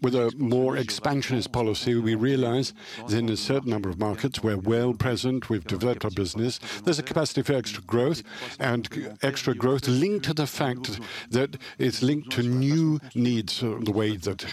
with 0.00 0.14
a 0.14 0.32
more 0.38 0.78
expansionist 0.78 1.52
policy, 1.52 1.94
we 1.94 2.14
realize 2.14 2.72
that 3.06 3.18
in 3.18 3.28
a 3.28 3.36
certain 3.36 3.68
number 3.68 3.90
of 3.90 3.98
markets, 3.98 4.42
we're 4.42 4.56
well 4.56 4.94
present, 4.94 5.50
we've 5.50 5.66
developed 5.66 6.06
our 6.06 6.10
business, 6.10 6.58
there's 6.84 6.98
a 6.98 7.02
capacity 7.02 7.42
for 7.42 7.52
extra 7.52 7.82
growth, 7.82 8.22
and 8.58 8.88
extra 9.20 9.54
growth 9.54 9.86
linked 9.86 10.24
to 10.24 10.32
the 10.32 10.46
fact 10.46 10.98
that 11.30 11.58
it's 11.78 12.02
linked 12.02 12.30
to 12.32 12.42
new 12.42 12.98
needs, 13.14 13.60
the 13.60 13.92
way 13.92 14.16
that 14.16 14.46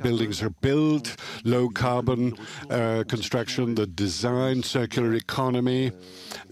buildings 0.00 0.42
are 0.42 0.50
built, 0.50 1.16
low 1.44 1.68
carbon 1.68 2.36
uh, 2.70 3.02
construction, 3.08 3.74
the 3.74 3.86
design, 3.88 4.62
circular 4.62 5.12
economy. 5.14 5.90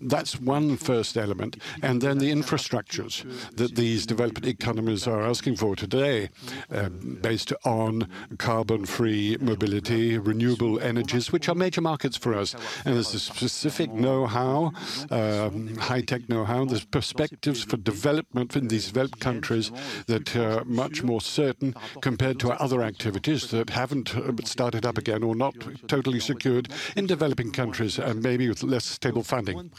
That's 0.00 0.40
one 0.40 0.76
first 0.76 1.16
element. 1.16 1.58
And 1.82 2.00
then 2.00 2.18
the 2.18 2.32
infrastructures 2.32 3.24
that 3.54 3.76
these 3.76 4.04
developed 4.04 4.44
economies 4.44 5.06
are 5.06 5.22
asking 5.22 5.56
for 5.56 5.76
today, 5.76 6.30
uh, 6.72 6.88
based 6.88 7.52
on 7.68 8.08
carbon-free 8.38 9.36
mobility, 9.40 10.16
renewable 10.16 10.80
energies, 10.80 11.30
which 11.30 11.48
are 11.48 11.54
major 11.54 11.82
markets 11.82 12.16
for 12.16 12.34
us. 12.34 12.54
And 12.84 12.94
there's 12.94 13.12
a 13.14 13.20
specific 13.20 13.92
know-how, 13.92 14.72
um, 15.10 15.76
high-tech 15.76 16.28
know-how. 16.28 16.64
There's 16.64 16.86
perspectives 16.86 17.62
for 17.64 17.76
development 17.76 18.56
in 18.56 18.68
these 18.68 18.86
developed 18.86 19.20
countries 19.20 19.70
that 20.06 20.34
are 20.34 20.64
much 20.64 21.02
more 21.02 21.20
certain 21.20 21.74
compared 22.00 22.40
to 22.40 22.50
other 22.52 22.82
activities 22.82 23.50
that 23.50 23.68
haven't 23.70 24.16
uh, 24.16 24.32
started 24.44 24.86
up 24.86 24.96
again 24.96 25.22
or 25.22 25.34
not 25.36 25.54
totally 25.88 26.20
secured 26.20 26.68
in 26.96 27.06
developing 27.06 27.50
countries 27.52 27.98
and 27.98 28.22
maybe 28.22 28.48
with 28.48 28.62
less 28.62 28.86
stable 28.86 29.22
funding. 29.22 29.70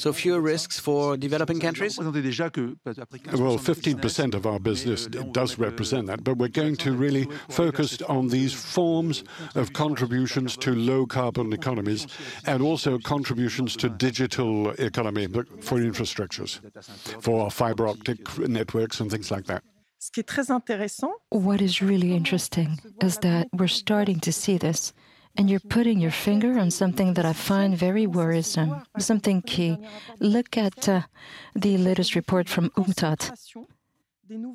So 0.00 0.12
fewer 0.12 0.40
risks 0.40 0.78
for 0.80 1.16
developing 1.16 1.60
countries? 1.60 1.96
Well, 3.32 3.58
15% 3.58 4.34
of 4.34 4.44
our 4.46 4.58
business 4.58 5.06
does 5.06 5.58
represent 5.58 6.06
that, 6.08 6.24
but 6.24 6.36
we're 6.38 6.47
going 6.48 6.76
to 6.76 6.92
really 6.92 7.26
focus 7.48 8.00
on 8.02 8.28
these 8.28 8.52
forms 8.52 9.24
of 9.54 9.72
contributions 9.72 10.56
to 10.58 10.74
low 10.74 11.06
carbon 11.06 11.52
economies 11.52 12.06
and 12.46 12.62
also 12.62 12.98
contributions 12.98 13.76
to 13.76 13.88
digital 13.88 14.70
economy 14.70 15.26
for 15.60 15.78
infrastructures, 15.78 16.60
for 17.22 17.50
fiber 17.50 17.88
optic 17.88 18.18
networks 18.38 19.00
and 19.00 19.10
things 19.10 19.30
like 19.30 19.46
that. 19.46 19.62
What 21.30 21.60
is 21.60 21.82
really 21.82 22.14
interesting 22.14 22.78
is 23.02 23.18
that 23.18 23.48
we're 23.52 23.66
starting 23.68 24.20
to 24.20 24.32
see 24.32 24.56
this 24.56 24.92
and 25.36 25.48
you're 25.48 25.60
putting 25.60 26.00
your 26.00 26.10
finger 26.10 26.58
on 26.58 26.70
something 26.70 27.14
that 27.14 27.24
I 27.24 27.32
find 27.32 27.76
very 27.76 28.06
worrisome, 28.06 28.82
something 28.98 29.42
key. 29.42 29.78
Look 30.18 30.56
at 30.58 30.88
uh, 30.88 31.02
the 31.54 31.78
latest 31.78 32.14
report 32.14 32.48
from 32.48 32.70
UNCTAD. 32.70 33.30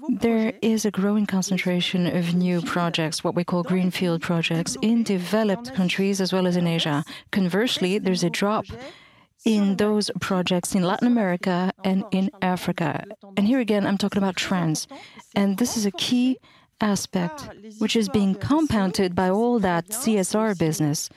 There 0.10 0.54
is 0.62 0.86
a 0.86 0.92
growing 0.92 1.26
concentration 1.26 2.06
of 2.06 2.36
new 2.36 2.62
projects, 2.62 3.24
what 3.24 3.34
we 3.34 3.44
call 3.44 3.64
greenfield 3.64 4.22
projects, 4.22 4.78
in 4.82 5.04
developed 5.04 5.74
countries 5.74 6.22
as 6.22 6.32
well 6.32 6.46
as 6.46 6.56
in 6.56 6.68
Asia. 6.68 7.04
Conversely, 7.32 7.98
there's 7.98 8.24
a 8.24 8.30
drop 8.30 8.66
in 9.46 9.78
those 9.78 10.12
projects 10.22 10.76
in 10.76 10.84
Latin 10.84 11.08
America 11.08 11.72
and 11.84 12.04
in 12.12 12.30
Africa. 12.42 13.04
And 13.36 13.48
here 13.48 13.60
again, 13.60 13.88
I'm 13.88 13.98
talking 13.98 14.20
about 14.20 14.36
trends. 14.36 14.88
And 15.36 15.58
this 15.58 15.76
is 15.76 15.86
a 15.86 15.92
key 15.92 16.38
aspect, 16.80 17.50
which 17.80 17.96
is 17.96 18.10
being 18.10 18.36
compounded 18.36 19.16
by 19.16 19.30
all 19.30 19.58
that 19.60 19.88
CSR 19.88 20.58
business. 20.58 21.10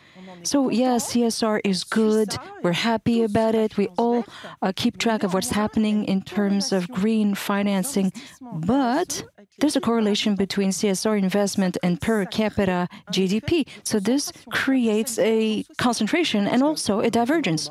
So, 0.42 0.70
yeah, 0.70 0.96
CSR 0.96 1.60
is 1.64 1.84
good. 1.84 2.36
We're 2.62 2.72
happy 2.72 3.22
about 3.22 3.54
it. 3.54 3.76
We 3.76 3.88
all 3.98 4.24
uh, 4.62 4.72
keep 4.74 4.98
track 4.98 5.22
of 5.22 5.34
what's 5.34 5.50
happening 5.50 6.04
in 6.04 6.22
terms 6.22 6.72
of 6.72 6.88
green 6.88 7.34
financing. 7.34 8.12
But 8.40 9.24
there's 9.58 9.76
a 9.76 9.80
correlation 9.80 10.34
between 10.34 10.70
CSR 10.70 11.18
investment 11.18 11.76
and 11.82 12.00
per 12.00 12.24
capita 12.26 12.88
GDP. 13.12 13.66
So, 13.84 14.00
this 14.00 14.32
creates 14.52 15.18
a 15.18 15.64
concentration 15.78 16.46
and 16.46 16.62
also 16.62 17.00
a 17.00 17.10
divergence. 17.10 17.68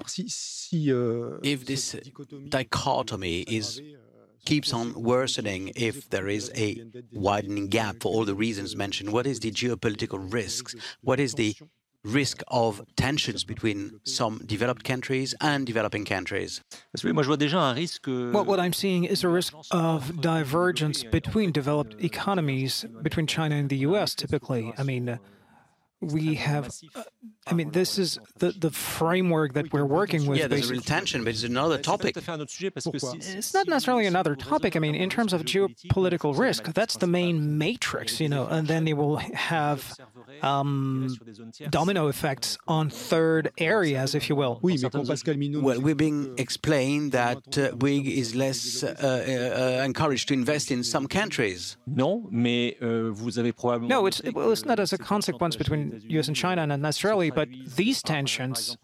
If 0.71 1.65
this 1.65 1.95
dichotomy 2.49 3.41
is 3.41 3.82
keeps 4.45 4.71
on 4.73 4.93
worsening 4.93 5.71
if 5.75 6.10
there 6.10 6.28
is 6.28 6.51
a 6.56 6.84
widening 7.12 7.67
gap 7.67 7.97
for 8.01 8.12
all 8.13 8.25
the 8.25 8.36
reasons 8.36 8.75
mentioned? 8.75 9.12
What 9.12 9.28
is 9.28 9.39
the 9.39 9.51
geopolitical 9.51 10.32
risks? 10.32 10.75
What 11.01 11.19
is 11.19 11.34
the 11.34 11.56
risk 12.05 12.41
of 12.47 12.81
tensions 12.95 13.43
between 13.43 13.99
some 14.03 14.41
developed 14.45 14.83
countries 14.83 15.33
and 15.41 15.65
developing 15.65 16.05
countries? 16.05 16.61
Well, 18.31 18.45
what 18.45 18.59
I'm 18.59 18.73
seeing 18.73 19.03
is 19.05 19.23
a 19.23 19.27
risk 19.27 19.53
of 19.71 20.21
divergence 20.21 21.03
between 21.03 21.51
developed 21.51 21.95
economies, 22.03 22.85
between 23.01 23.27
China 23.27 23.55
and 23.55 23.69
the 23.69 23.77
US, 23.77 24.13
typically. 24.15 24.71
I 24.77 24.83
mean, 24.83 25.19
we 26.01 26.36
have, 26.36 26.69
uh, 26.93 27.03
I 27.47 27.53
mean, 27.53 27.71
this 27.71 27.97
is 27.97 28.19
the, 28.38 28.51
the 28.51 28.71
framework 28.71 29.53
that 29.53 29.71
we're 29.71 29.86
working 29.86 30.25
with. 30.25 30.38
Yeah, 30.38 30.47
there's 30.47 30.62
basically. 30.62 30.77
a 30.77 30.79
real 30.79 30.84
tension, 30.84 31.23
but 31.23 31.29
it's 31.31 31.43
another 31.43 31.77
topic. 31.77 32.15
It's 32.17 33.53
not 33.53 33.67
necessarily 33.67 34.05
another 34.05 34.36
topic. 34.36 34.75
I 34.75 34.79
mean, 34.79 34.95
in 34.95 35.10
terms 35.10 35.34
of 35.34 35.43
geopolitical 35.43 36.38
risk, 36.38 36.73
that's 36.73 36.97
the 36.97 37.08
main 37.08 37.58
matrix, 37.58 38.19
you 38.19 38.29
know, 38.29 38.45
and 38.47 38.67
then 38.67 38.88
it 38.88 38.97
will 38.97 39.17
have 39.17 39.93
um, 40.41 41.15
domino 41.69 42.08
effects 42.08 42.58
on 42.67 42.89
third 42.89 43.51
areas, 43.58 44.15
if 44.15 44.29
you 44.29 44.36
will. 44.36 44.60
Well, 44.62 45.81
we're 45.81 45.95
being 45.95 46.36
explained 46.38 47.13
that 47.13 47.58
uh, 47.58 47.75
WIG 47.77 48.08
is 48.08 48.36
less 48.36 48.84
uh, 48.84 49.79
uh, 49.79 49.84
encouraged 49.84 50.27
to 50.27 50.34
invest 50.34 50.71
in 50.71 50.84
some 50.84 51.08
countries. 51.08 51.77
No, 51.88 52.27
no, 53.88 54.05
it's, 54.05 54.21
well, 54.34 54.51
it's 54.51 54.65
not 54.65 54.79
as 54.79 54.93
a 54.93 54.97
consequence 54.97 55.55
between 55.55 55.84
US 56.09 56.27
and 56.27 56.35
China, 56.35 56.65
not 56.67 56.79
necessarily, 56.79 57.29
but 57.29 57.49
these 57.75 58.01
tensions 58.01 58.77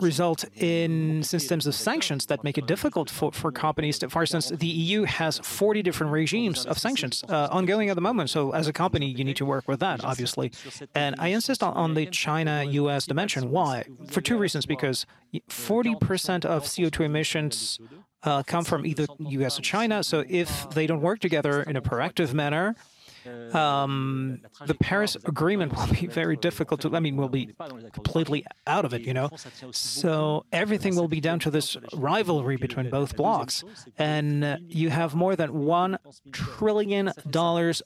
result 0.00 0.44
in 0.56 1.22
systems 1.22 1.66
of 1.66 1.74
sanctions 1.74 2.26
that 2.26 2.44
make 2.44 2.58
it 2.58 2.66
difficult 2.66 3.10
for, 3.10 3.32
for 3.32 3.50
companies. 3.52 3.98
To, 4.00 4.08
for 4.08 4.22
instance, 4.22 4.50
the 4.50 4.66
EU 4.66 5.04
has 5.04 5.38
40 5.38 5.82
different 5.82 6.12
regimes 6.12 6.66
of 6.66 6.78
sanctions 6.78 7.24
uh, 7.28 7.48
ongoing 7.50 7.88
at 7.90 7.94
the 7.94 8.00
moment. 8.00 8.30
So, 8.30 8.52
as 8.52 8.68
a 8.68 8.72
company, 8.72 9.06
you 9.06 9.24
need 9.24 9.36
to 9.36 9.46
work 9.46 9.68
with 9.68 9.80
that, 9.80 10.04
obviously. 10.04 10.52
And 10.94 11.16
I 11.18 11.28
insist 11.28 11.62
on, 11.62 11.74
on 11.74 11.94
the 11.94 12.06
China 12.06 12.64
US 12.64 13.06
dimension. 13.06 13.50
Why? 13.50 13.84
For 14.08 14.20
two 14.20 14.38
reasons. 14.38 14.66
Because 14.66 15.06
40% 15.48 16.44
of 16.44 16.64
CO2 16.64 17.00
emissions 17.04 17.78
uh, 18.22 18.42
come 18.42 18.64
from 18.64 18.84
either 18.84 19.06
US 19.18 19.58
or 19.58 19.62
China. 19.62 20.02
So, 20.02 20.24
if 20.28 20.70
they 20.70 20.86
don't 20.86 21.00
work 21.00 21.20
together 21.20 21.62
in 21.62 21.76
a 21.76 21.82
proactive 21.82 22.32
manner, 22.32 22.74
um, 23.52 24.40
the 24.66 24.74
Paris 24.74 25.16
Agreement 25.24 25.74
will 25.76 25.86
be 25.86 26.06
very 26.06 26.36
difficult 26.36 26.80
to, 26.82 26.94
I 26.94 27.00
mean, 27.00 27.16
we'll 27.16 27.28
be 27.28 27.54
completely 27.92 28.44
out 28.66 28.84
of 28.84 28.94
it, 28.94 29.02
you 29.02 29.14
know? 29.14 29.30
So 29.72 30.44
everything 30.52 30.96
will 30.96 31.08
be 31.08 31.20
down 31.20 31.38
to 31.40 31.50
this 31.50 31.76
rivalry 31.94 32.56
between 32.56 32.90
both 32.90 33.16
blocs. 33.16 33.64
And 33.98 34.58
you 34.68 34.90
have 34.90 35.14
more 35.14 35.36
than 35.36 35.50
$1 35.50 35.98
trillion 36.32 37.12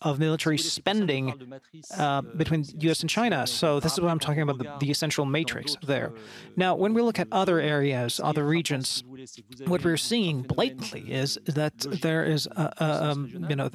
of 0.01 0.19
military 0.19 0.59
spending 0.59 1.53
uh, 1.97 2.23
between 2.23 2.65
US 2.81 3.01
and 3.01 3.11
China. 3.11 3.47
So 3.47 3.81
this 3.81 3.93
is 3.93 4.01
what 4.01 4.11
I'm 4.11 4.19
talking 4.19 4.43
about, 4.43 4.59
the, 4.59 4.73
the 4.81 4.91
essential 4.91 5.25
matrix 5.25 5.77
there. 5.83 6.13
Now, 6.57 6.75
when 6.75 6.95
we 6.95 7.03
look 7.03 7.19
at 7.19 7.29
other 7.33 7.61
areas, 7.61 8.21
other 8.23 8.45
regions, 8.45 9.05
what 9.67 9.85
we're 9.85 9.97
seeing 9.97 10.43
blatantly 10.43 11.13
is 11.13 11.39
that 11.47 11.79
there 12.03 12.25
is, 12.25 12.49
um, 12.79 13.47
you 13.49 13.57
know, 13.57 13.71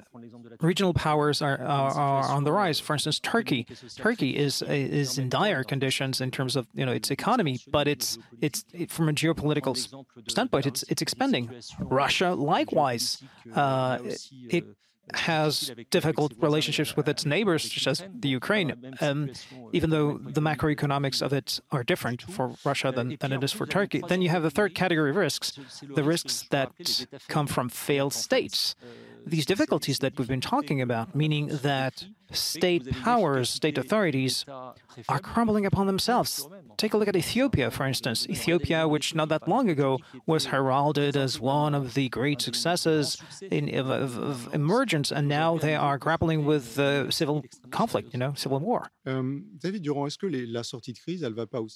regional 0.61 0.93
powers 0.93 1.41
are, 1.41 1.46
are, 1.55 1.93
are, 1.93 2.29
on 2.29 2.43
the 2.43 2.51
rise. 2.51 2.79
For 2.79 2.93
instance, 2.93 3.19
Turkey. 3.19 3.67
Turkey 3.95 4.35
is 4.35 4.61
is 4.61 5.17
in 5.17 5.29
dire 5.29 5.63
conditions 5.63 6.21
in 6.21 6.31
terms 6.31 6.55
of 6.55 6.67
you 6.73 6.85
know 6.85 6.91
its 6.91 7.11
economy, 7.11 7.59
but 7.71 7.87
it's 7.87 8.17
it's 8.41 8.65
it, 8.73 8.91
from 8.91 9.09
a 9.09 9.13
geopolitical 9.13 9.75
standpoint, 10.27 10.65
it's 10.65 10.83
it's 10.89 11.01
expanding. 11.01 11.49
Russia, 11.79 12.33
likewise, 12.33 13.23
uh, 13.55 13.99
it 14.49 14.65
has 15.13 15.71
difficult 15.89 16.33
relationships 16.39 16.95
with 16.95 17.07
its 17.07 17.25
neighbors, 17.25 17.63
such 17.63 17.87
as 17.87 18.03
the 18.13 18.29
Ukraine, 18.29 18.71
um, 19.01 19.07
um 19.09 19.31
even 19.73 19.89
though 19.89 20.17
the 20.17 20.41
macroeconomics 20.41 21.21
of 21.21 21.33
it 21.33 21.59
are 21.71 21.83
different 21.83 22.21
for 22.23 22.55
Russia 22.65 22.91
than, 22.91 23.17
than 23.19 23.31
it 23.31 23.43
is 23.43 23.51
for 23.51 23.65
Turkey. 23.65 24.01
Then 24.07 24.21
you 24.21 24.29
have 24.29 24.43
the 24.43 24.51
third 24.51 24.75
category 24.75 25.11
of 25.11 25.15
risks, 25.15 25.59
the 25.81 26.03
risks 26.03 26.45
that 26.51 26.71
come 27.27 27.47
from 27.47 27.69
failed 27.69 28.13
states 28.13 28.75
these 29.29 29.45
difficulties 29.45 29.99
that 29.99 30.17
we've 30.17 30.27
been 30.27 30.41
talking 30.41 30.81
about, 30.81 31.15
meaning 31.15 31.47
that 31.47 32.05
state 32.31 32.89
powers, 33.03 33.49
state 33.49 33.77
authorities 33.77 34.45
are 35.09 35.19
crumbling 35.19 35.65
upon 35.65 35.87
themselves. 35.87 36.47
Take 36.77 36.93
a 36.93 36.97
look 36.97 37.07
at 37.07 37.15
Ethiopia, 37.15 37.71
for 37.71 37.85
instance. 37.85 38.27
Ethiopia, 38.29 38.87
which 38.87 39.15
not 39.15 39.29
that 39.29 39.47
long 39.47 39.69
ago 39.69 39.99
was 40.25 40.47
heralded 40.47 41.15
as 41.15 41.39
one 41.39 41.73
of 41.73 41.93
the 41.93 42.09
great 42.09 42.41
successes 42.41 43.17
in, 43.41 43.73
of, 43.75 43.89
of, 43.89 44.17
of 44.17 44.53
emergence, 44.53 44.96
and 45.17 45.27
now 45.27 45.57
they 45.57 45.75
are 45.75 45.97
grappling 45.97 46.45
with 46.45 46.79
uh, 46.79 47.09
civil 47.11 47.43
conflict, 47.71 48.07
you 48.13 48.19
know, 48.19 48.33
civil 48.35 48.59
war. 48.59 48.81
Um, 49.05 49.45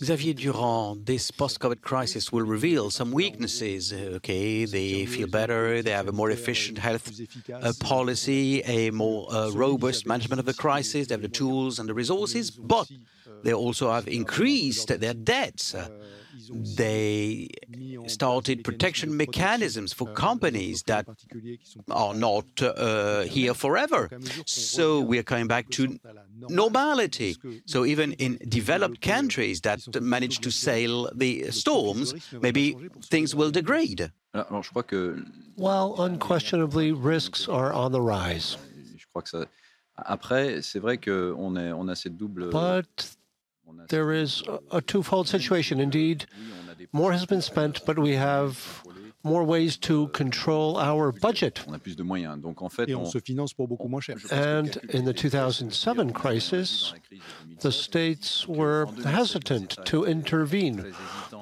Xavier 0.03 0.33
Durand, 0.33 1.05
this 1.05 1.31
post-COVID 1.31 1.81
crisis 1.81 2.31
will 2.33 2.47
reveal 2.57 2.89
some 2.89 3.11
weaknesses. 3.11 3.93
Okay, 4.17 4.65
they 4.65 5.05
feel 5.05 5.27
better, 5.27 5.81
they 5.81 5.91
have 5.91 6.07
a 6.07 6.11
more 6.21 6.31
efficient 6.31 6.77
health 6.77 7.05
uh, 7.51 7.73
policy, 7.79 8.61
a 8.63 8.91
more 8.91 9.21
uh, 9.31 9.49
robust 9.51 10.05
management 10.05 10.39
of 10.39 10.45
the 10.45 10.53
crisis, 10.53 11.07
they 11.07 11.13
have 11.13 11.21
the 11.21 11.29
tools 11.43 11.79
and 11.79 11.87
the 11.89 11.93
resources, 11.93 12.51
but 12.51 12.87
they 13.43 13.53
also 13.53 13.91
have 13.91 14.07
increased 14.07 14.87
their 14.87 15.13
debts. 15.13 15.75
They 16.49 17.49
started 18.07 18.63
protection 18.63 19.15
mechanisms 19.15 19.93
for 19.93 20.07
companies 20.13 20.83
that 20.83 21.05
are 21.89 22.13
not 22.13 22.61
uh, 22.61 23.21
here 23.23 23.53
forever. 23.53 24.09
So 24.45 25.01
we 25.01 25.17
are 25.19 25.23
coming 25.23 25.47
back 25.47 25.69
to 25.71 25.99
normality. 26.49 27.35
So 27.65 27.85
even 27.85 28.13
in 28.13 28.37
developed 28.47 29.01
countries 29.01 29.61
that 29.61 30.01
manage 30.01 30.39
to 30.39 30.51
sail 30.51 31.09
the 31.13 31.51
storms, 31.51 32.13
maybe 32.41 32.75
things 33.03 33.35
will 33.35 33.51
degrade. 33.51 34.11
Well, 35.57 35.95
unquestionably, 36.01 36.91
risks 36.91 37.47
are 37.47 37.73
on 37.73 37.91
the 37.91 38.01
rise. 38.01 38.57
Après, 39.97 40.63
c'est 40.63 40.79
vrai 40.79 40.97
qu'on 40.97 41.55
on 41.55 41.87
a 41.89 41.95
cette 41.95 42.17
double. 42.17 42.49
But 42.49 43.15
there 43.89 44.11
is 44.11 44.43
a 44.71 44.81
twofold 44.81 45.27
situation. 45.27 45.79
Indeed, 45.79 46.25
more 46.91 47.11
has 47.11 47.25
been 47.25 47.41
spent, 47.41 47.85
but 47.85 47.97
we 47.99 48.13
have 48.15 48.83
more 49.23 49.43
ways 49.43 49.77
to 49.77 50.07
control 50.09 50.77
our 50.77 51.11
budget. 51.11 51.61
And 54.31 54.77
in 54.89 55.05
the 55.05 55.13
2007 55.13 56.11
crisis, 56.13 56.93
the 57.59 57.71
states 57.71 58.47
were 58.47 58.87
hesitant 59.03 59.77
to 59.85 60.05
intervene 60.05 60.93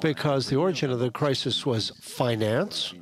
because 0.01 0.49
the 0.49 0.57
origin 0.57 0.91
of 0.91 0.99
the 0.99 1.09
crisis 1.09 1.65
was 1.65 1.91
finance. 2.01 2.93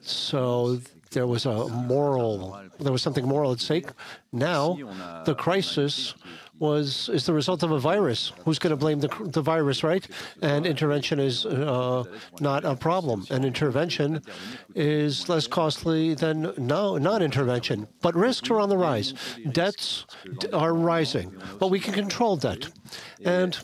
So 0.00 0.78
there 1.10 1.26
was 1.26 1.44
a 1.44 1.66
moral, 1.68 2.56
there 2.78 2.92
was 2.92 3.02
something 3.02 3.26
moral 3.26 3.50
at 3.52 3.58
stake. 3.60 3.88
Now, 4.32 4.78
the 5.26 5.34
crisis 5.34 6.14
was 6.60 7.08
is 7.08 7.24
the 7.24 7.32
result 7.32 7.62
of 7.62 7.72
a 7.72 7.78
virus. 7.80 8.32
Who's 8.44 8.58
going 8.58 8.70
to 8.70 8.76
blame 8.76 9.00
the, 9.00 9.08
the 9.24 9.42
virus, 9.42 9.82
right? 9.82 10.06
And 10.42 10.66
intervention 10.66 11.18
is 11.18 11.46
uh, 11.46 12.04
not 12.40 12.64
a 12.64 12.76
problem. 12.76 13.26
And 13.30 13.44
intervention 13.44 14.22
is 14.74 15.28
less 15.28 15.46
costly 15.46 16.14
than 16.14 16.52
no 16.58 16.98
non-intervention. 16.98 17.88
But 18.02 18.14
risks 18.14 18.50
are 18.50 18.60
on 18.60 18.68
the 18.68 18.76
rise. 18.76 19.14
Debts 19.50 20.04
are 20.52 20.74
rising, 20.74 21.34
but 21.58 21.68
we 21.68 21.80
can 21.80 21.94
control 21.94 22.36
debt. 22.36 22.68
And 23.24 23.56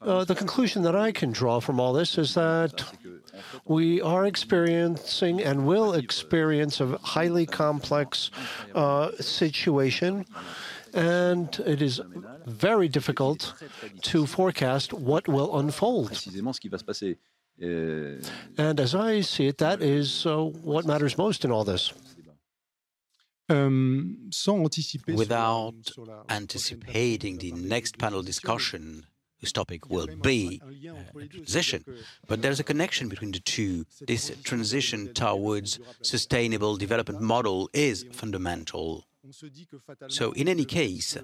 uh, 0.00 0.24
the 0.24 0.34
conclusion 0.34 0.82
that 0.82 0.96
I 0.96 1.12
can 1.12 1.30
draw 1.30 1.60
from 1.60 1.78
all 1.78 1.92
this 1.92 2.16
is 2.16 2.34
that 2.34 2.84
we 3.66 4.00
are 4.00 4.26
experiencing 4.26 5.42
and 5.42 5.66
will 5.66 5.92
experience 5.94 6.80
a 6.80 6.98
highly 6.98 7.44
complex 7.46 8.30
uh, 8.74 9.10
situation 9.20 10.24
and 10.98 11.60
it 11.64 11.80
is 11.80 12.00
very 12.46 12.88
difficult 12.88 13.54
to 14.02 14.26
forecast 14.26 14.92
what 14.92 15.28
will 15.28 15.58
unfold. 15.58 16.10
Euh, 17.60 18.20
and 18.56 18.80
as 18.80 18.94
I 18.94 19.20
see 19.22 19.48
it, 19.48 19.58
that 19.58 19.82
is 19.82 20.26
uh, 20.26 20.44
what 20.62 20.86
matters 20.86 21.18
most 21.18 21.44
in 21.44 21.50
all 21.50 21.64
this. 21.64 21.92
Um, 23.48 24.30
Without 25.06 25.74
anticipating 26.28 27.38
the 27.38 27.52
next 27.52 27.98
panel 27.98 28.22
discussion, 28.22 29.06
whose 29.40 29.52
topic 29.52 29.88
will 29.88 30.08
be 30.20 30.60
uh, 30.64 31.26
transition. 31.30 31.84
But 32.26 32.42
there's 32.42 32.60
a 32.60 32.64
connection 32.64 33.08
between 33.08 33.32
the 33.32 33.40
two. 33.40 33.86
This 34.06 34.32
transition 34.44 35.14
towards 35.14 35.78
sustainable 36.02 36.76
development 36.76 37.22
model 37.22 37.70
is 37.72 38.04
fundamental. 38.12 39.07
So, 40.08 40.32
in 40.32 40.48
any 40.48 40.64
case, 40.64 41.16
euh, 41.16 41.22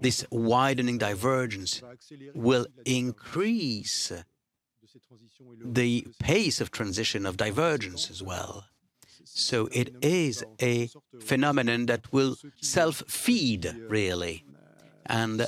this 0.00 0.24
widening 0.30 0.98
divergence 0.98 1.82
will 2.34 2.66
increase 2.84 4.12
the 5.64 6.06
pace 6.18 6.60
of 6.60 6.70
transition 6.70 7.26
of 7.26 7.36
divergence 7.36 8.10
as 8.10 8.22
well. 8.22 8.66
So 9.24 9.68
it 9.72 9.94
is 10.02 10.44
a 10.60 10.90
phenomenon 11.20 11.86
that 11.86 12.12
will 12.12 12.36
self 12.60 13.02
feed, 13.08 13.66
euh, 13.66 13.72
really. 13.88 14.44
And 15.06 15.46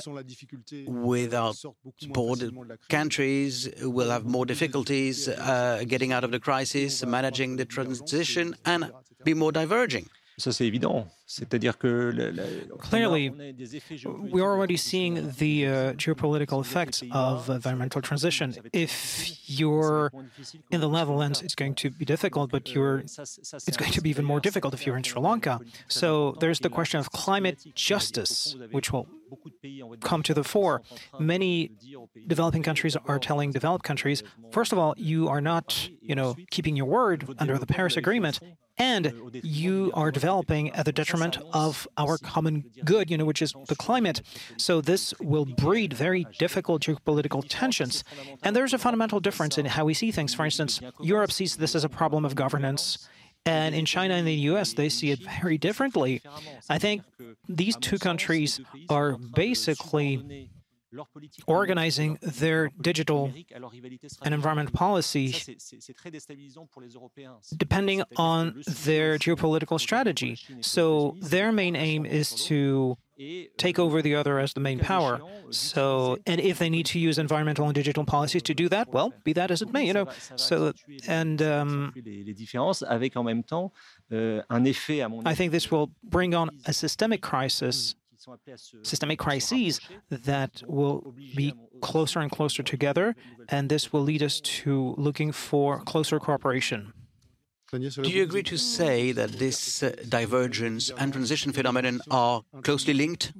without 0.85 1.55
supported 1.97 2.53
countries 2.89 3.69
will 3.81 4.09
have 4.09 4.25
more 4.25 4.45
difficulties 4.45 5.29
uh, 5.29 5.83
getting 5.87 6.11
out 6.11 6.23
of 6.23 6.31
the 6.31 6.39
crisis, 6.39 7.05
managing 7.05 7.55
the 7.55 7.65
transition, 7.65 8.55
and 8.65 8.91
be 9.23 9.33
more 9.33 9.51
diverging. 9.51 10.09
Ça, 10.37 10.51
c'est 10.51 10.67
évident. 10.67 11.07
Clearly, 12.79 13.29
we're 13.29 14.43
already 14.43 14.77
seeing 14.77 15.31
the 15.31 15.67
uh, 15.67 15.93
geopolitical 15.93 16.61
effects 16.61 17.01
of 17.11 17.49
environmental 17.49 18.01
transition. 18.01 18.55
If 18.71 19.49
you're 19.49 20.11
in 20.69 20.81
the 20.81 20.87
Netherlands, 20.87 21.41
it's 21.41 21.55
going 21.55 21.75
to 21.75 21.89
be 21.89 22.05
difficult, 22.05 22.51
but 22.51 22.73
you're 22.73 22.99
it's 22.99 23.77
going 23.77 23.91
to 23.91 24.01
be 24.01 24.09
even 24.11 24.23
more 24.23 24.39
difficult 24.39 24.75
if 24.75 24.85
you're 24.85 24.97
in 24.97 25.03
Sri 25.03 25.19
Lanka. 25.19 25.59
So 25.87 26.35
there's 26.39 26.59
the 26.59 26.69
question 26.69 26.99
of 26.99 27.11
climate 27.11 27.65
justice, 27.73 28.55
which 28.71 28.93
will 28.93 29.07
come 30.01 30.21
to 30.23 30.33
the 30.33 30.43
fore. 30.43 30.83
Many 31.19 31.71
developing 32.27 32.61
countries 32.61 32.95
are 32.95 33.17
telling 33.17 33.51
developed 33.51 33.83
countries, 33.83 34.21
first 34.51 34.71
of 34.71 34.77
all, 34.77 34.93
you 34.97 35.27
are 35.27 35.41
not, 35.41 35.89
you 36.01 36.13
know, 36.13 36.35
keeping 36.51 36.75
your 36.75 36.85
word 36.85 37.27
under 37.39 37.57
the 37.57 37.65
Paris 37.65 37.97
Agreement 37.97 38.39
and 38.77 39.31
you 39.43 39.91
are 39.93 40.11
developing 40.11 40.71
at 40.71 40.85
the 40.85 40.91
detriment 40.91 41.14
of 41.53 41.87
our 41.97 42.17
common 42.17 42.65
good, 42.83 43.09
you 43.09 43.17
know, 43.17 43.25
which 43.25 43.41
is 43.41 43.53
the 43.67 43.75
climate. 43.75 44.21
So 44.57 44.81
this 44.81 45.13
will 45.19 45.45
breed 45.45 45.93
very 45.93 46.25
difficult 46.39 46.83
geopolitical 46.83 47.43
tensions. 47.47 48.03
And 48.43 48.55
there's 48.55 48.73
a 48.73 48.77
fundamental 48.77 49.19
difference 49.19 49.57
in 49.57 49.65
how 49.65 49.85
we 49.85 49.93
see 49.93 50.11
things. 50.11 50.33
For 50.33 50.45
instance, 50.45 50.81
Europe 51.01 51.31
sees 51.31 51.57
this 51.57 51.75
as 51.75 51.83
a 51.83 51.89
problem 51.89 52.25
of 52.25 52.35
governance. 52.35 53.07
And 53.45 53.75
in 53.75 53.85
China 53.85 54.15
and 54.15 54.25
the 54.25 54.33
US, 54.51 54.73
they 54.73 54.89
see 54.89 55.11
it 55.11 55.19
very 55.41 55.57
differently. 55.57 56.21
I 56.69 56.79
think 56.79 57.03
these 57.47 57.75
two 57.77 57.99
countries 57.99 58.59
are 58.89 59.17
basically 59.17 60.49
organizing 61.47 62.17
their 62.21 62.69
digital 62.81 63.31
and 64.23 64.33
environment 64.33 64.73
policy 64.73 65.35
depending 67.57 68.03
on 68.17 68.63
their 68.85 69.17
geopolitical 69.17 69.79
strategy. 69.79 70.37
So 70.61 71.15
their 71.19 71.51
main 71.51 71.75
aim 71.75 72.05
is 72.05 72.31
to 72.45 72.97
take 73.57 73.79
over 73.79 74.01
the 74.01 74.15
other 74.15 74.39
as 74.39 74.53
the 74.53 74.59
main 74.59 74.79
power. 74.79 75.21
So, 75.49 76.17
and 76.25 76.41
if 76.41 76.59
they 76.59 76.69
need 76.69 76.85
to 76.87 76.99
use 76.99 77.17
environmental 77.17 77.65
and 77.65 77.73
digital 77.73 78.03
policies 78.03 78.43
to 78.43 78.53
do 78.53 78.67
that, 78.69 78.89
well, 78.91 79.13
be 79.23 79.33
that 79.33 79.51
as 79.51 79.61
it 79.61 79.71
may, 79.71 79.85
you 79.85 79.93
know. 79.93 80.07
So, 80.35 80.73
and 81.07 81.41
um, 81.41 81.93
euh, 84.11 84.41
I 85.25 85.35
think 85.35 85.51
this 85.51 85.71
will 85.71 85.91
bring 86.03 86.35
on 86.35 86.49
a 86.65 86.73
systemic 86.73 87.21
crisis 87.21 87.95
systemic 88.83 89.19
crises 89.19 89.79
that 90.09 90.63
will 90.67 91.13
be 91.35 91.53
closer 91.81 92.19
and 92.19 92.31
closer 92.31 92.63
together, 92.63 93.15
and 93.49 93.69
this 93.69 93.91
will 93.91 94.01
lead 94.01 94.23
us 94.23 94.39
to 94.41 94.95
looking 94.97 95.31
for 95.31 95.79
closer 95.81 96.19
cooperation. 96.19 96.93
Do 97.71 98.09
you 98.09 98.23
agree 98.23 98.43
to 98.43 98.57
say 98.57 99.11
that 99.11 99.31
this 99.33 99.83
uh, 99.83 99.95
divergence 100.07 100.91
and 100.97 101.11
transition 101.11 101.51
phenomenon 101.51 101.99
are 102.11 102.43
closely 102.63 102.93
linked? 102.93 103.33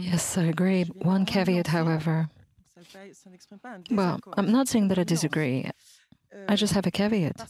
Yes, 0.00 0.38
I 0.38 0.44
agree. 0.44 0.84
One 0.84 1.24
caveat, 1.24 1.68
however. 1.68 2.28
Well, 3.90 4.20
I'm 4.36 4.52
not 4.52 4.68
saying 4.68 4.88
that 4.88 4.98
I 4.98 5.04
disagree. 5.04 5.70
I 6.48 6.56
just 6.56 6.74
have 6.74 6.86
a 6.86 6.90
caveat. 6.90 7.46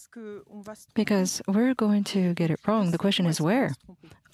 Because 0.94 1.42
we're 1.46 1.74
going 1.74 2.04
to 2.04 2.34
get 2.34 2.50
it 2.50 2.60
wrong. 2.66 2.90
The 2.90 2.98
question 2.98 3.26
is 3.26 3.40
where 3.40 3.74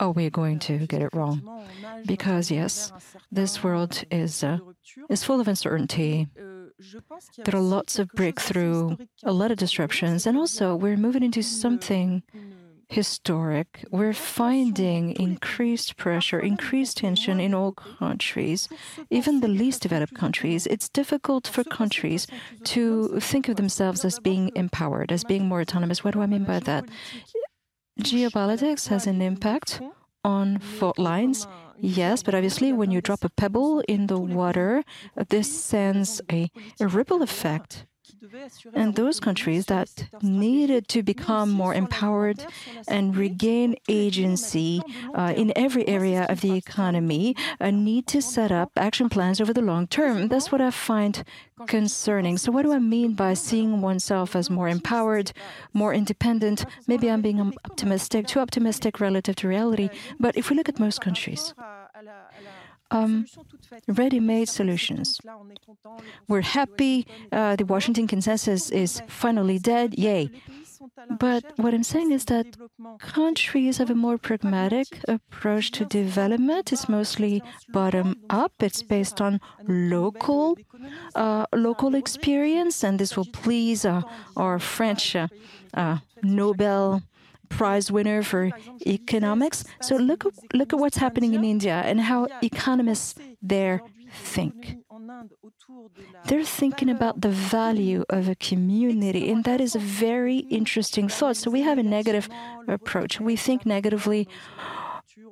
are 0.00 0.11
we 0.11 0.30
going 0.30 0.59
to 0.61 0.87
get 0.87 1.02
it 1.02 1.11
wrong? 1.14 1.66
Because, 2.07 2.50
yes, 2.50 2.92
this 3.30 3.62
world 3.62 4.04
is, 4.11 4.42
uh, 4.44 4.59
is 5.09 5.24
full 5.24 5.40
of 5.40 5.48
uncertainty. 5.48 6.28
There 7.44 7.54
are 7.54 7.61
lots 7.61 7.98
of 7.98 8.09
breakthrough, 8.12 8.96
a 9.22 9.33
lot 9.33 9.50
of 9.50 9.59
disruptions, 9.59 10.26
and 10.26 10.37
also 10.37 10.74
we're 10.74 10.96
moving 10.96 11.22
into 11.22 11.42
something 11.42 12.22
historic, 12.94 13.85
we're 13.90 14.12
finding 14.12 15.12
increased 15.16 15.96
pressure, 15.96 16.38
increased 16.38 16.98
tension 16.98 17.40
in 17.40 17.52
all 17.52 17.72
countries, 17.72 18.68
even 19.11 19.40
the 19.40 19.48
least 19.48 19.83
developed 19.83 20.14
countries. 20.14 20.66
It's 20.66 20.88
difficult 20.88 21.46
for 21.46 21.64
countries 21.64 22.26
to 22.64 23.20
think 23.20 23.48
of 23.48 23.57
themselves 23.57 24.04
as 24.04 24.18
being 24.20 24.50
empowered, 24.54 25.11
as 25.11 25.24
being 25.24 25.46
more 25.46 25.61
autonomous. 25.61 26.04
What 26.04 26.14
do 26.14 26.22
I 26.22 26.26
mean 26.26 26.44
by 26.44 26.61
that? 26.61 26.85
Geopolitics 28.00 28.88
has 28.88 29.07
an 29.07 29.20
impact 29.20 29.80
on 30.24 30.59
fault 30.59 30.98
lines. 30.98 31.46
Yes, 31.78 32.22
but 32.22 32.35
obviously, 32.35 32.72
when 32.72 32.90
you 32.90 33.00
drop 33.00 33.24
a 33.24 33.28
pebble 33.28 33.80
in 33.88 34.07
the 34.07 34.18
water, 34.18 34.85
this 35.28 35.48
sends 35.50 36.20
a, 36.30 36.50
a 36.80 36.87
ripple 36.87 37.22
effect 37.22 37.87
and 38.75 38.95
those 38.95 39.21
countries 39.21 39.67
that 39.67 40.07
needed 40.23 40.88
to 40.88 41.03
become 41.03 41.51
more 41.51 41.75
empowered 41.75 42.45
and 42.88 43.17
regain 43.17 43.77
agency 43.88 44.83
uh, 45.14 45.33
in 45.37 45.53
every 45.57 45.87
area 45.88 46.27
of 46.29 46.40
the 46.40 46.55
economy 46.55 47.35
uh, 47.61 47.71
need 47.71 48.07
to 48.07 48.21
set 48.21 48.51
up 48.53 48.71
action 48.77 49.09
plans 49.09 49.40
over 49.40 49.53
the 49.53 49.62
long 49.62 49.87
term. 49.87 50.29
That's 50.29 50.51
what 50.53 50.61
I 50.61 50.71
find 50.71 51.25
concerning. 51.67 52.38
So, 52.38 52.53
what 52.53 52.62
do 52.62 52.73
I 52.73 52.79
mean 52.79 53.14
by 53.14 53.35
seeing 53.35 53.81
oneself 53.81 54.37
as 54.37 54.51
more 54.51 54.69
empowered, 54.69 55.33
more 55.73 55.95
independent? 55.95 56.64
Maybe 56.87 57.11
I'm 57.11 57.23
being 57.23 57.40
optimistic, 57.40 58.27
too 58.27 58.40
optimistic 58.40 59.01
relative 59.01 59.37
to 59.37 59.49
reality. 59.49 59.88
But 60.19 60.37
if 60.37 60.51
we 60.51 60.57
look 60.57 60.69
at 60.69 60.79
most 60.79 61.01
countries, 61.01 61.55
um, 62.90 63.27
ready 63.88 64.20
made 64.20 64.49
solutions. 64.49 65.20
We're 66.29 66.42
happy 66.42 67.07
uh, 67.33 67.57
the 67.57 67.64
Washington 67.64 68.07
consensus 68.07 68.70
is 68.70 69.03
finally 69.09 69.59
dead, 69.59 69.99
yay. 69.99 70.31
But 71.18 71.44
what 71.57 71.75
I'm 71.75 71.83
saying 71.83 72.12
is 72.12 72.25
that 72.27 72.47
countries 72.99 73.79
have 73.79 73.90
a 73.90 73.94
more 73.94 74.18
pragmatic 74.18 74.87
approach 75.09 75.70
to 75.73 75.85
development. 75.85 76.73
It's 76.73 76.88
mostly 76.88 77.42
bottom 77.73 78.16
up. 78.29 78.53
It's 78.61 78.83
based 78.83 79.20
on 79.20 79.40
local, 79.66 80.57
uh, 81.14 81.47
local 81.55 81.94
experience, 81.94 82.85
and 82.85 82.99
this 82.99 83.16
will 83.16 83.29
please 83.33 83.85
uh, 83.85 84.03
our 84.37 84.59
French 84.59 85.16
uh, 85.16 85.29
uh 85.75 85.99
Nobel 86.23 87.03
prize 87.57 87.90
winner 87.90 88.23
for 88.23 88.51
economics. 88.87 89.64
So 89.81 89.97
look 89.97 90.25
look 90.53 90.73
at 90.73 90.79
what's 90.79 90.99
happening 90.99 91.35
in 91.35 91.45
India 91.45 91.83
and 91.88 92.01
how 92.01 92.27
economists 92.43 93.14
there 93.43 93.81
think. 94.12 94.77
They're 96.27 96.45
thinking 96.45 96.88
about 96.88 97.21
the 97.21 97.29
value 97.29 98.05
of 98.09 98.29
a 98.29 98.35
community, 98.35 99.31
and 99.31 99.45
that 99.45 99.61
is 99.61 99.75
a 99.75 99.79
very 99.79 100.38
interesting 100.51 101.09
thought. 101.09 101.37
So 101.37 101.51
we 101.51 101.62
have 101.62 101.79
a 101.79 101.83
negative 101.83 102.29
approach. 102.69 103.21
We 103.21 103.37
think 103.37 103.67
negatively 103.67 104.29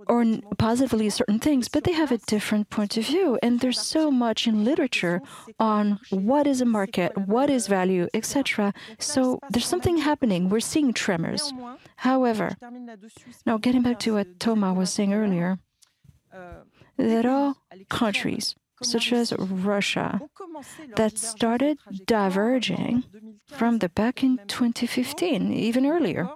or 0.09 0.25
positively 0.59 1.11
certain 1.11 1.38
things, 1.38 1.68
but 1.68 1.85
they 1.85 1.92
have 1.92 2.12
a 2.12 2.18
different 2.18 2.71
point 2.71 2.97
of 2.97 3.07
view. 3.07 3.38
And 3.42 3.61
there's 3.61 3.81
so 3.81 4.11
much 4.11 4.47
in 4.47 4.64
literature 4.64 5.21
on 5.59 5.99
what 6.11 6.47
is 6.47 6.61
a 6.61 6.64
market, 6.64 7.16
what 7.16 7.51
is 7.51 7.66
value, 7.66 8.09
etc. 8.14 8.73
So 8.99 9.38
there's 9.51 9.66
something 9.66 9.99
happening. 9.99 10.49
We're 10.49 10.61
seeing 10.61 10.92
tremors. 10.92 11.53
However, 11.97 12.57
now 13.47 13.59
getting 13.59 13.83
back 13.83 13.99
to 14.01 14.14
what 14.14 14.40
Thomas 14.40 14.77
was 14.77 14.90
saying 14.90 15.14
earlier, 15.14 15.59
there 16.97 17.29
are 17.29 17.55
countries 17.88 18.55
such 18.83 19.12
as 19.12 19.33
Russia 19.38 20.21
that 20.97 21.16
started 21.16 21.79
diverging 22.07 23.05
from 23.47 23.79
the 23.79 23.88
back 23.88 24.23
in 24.23 24.38
2015, 24.49 25.53
even 25.53 25.87
earlier. 25.87 26.29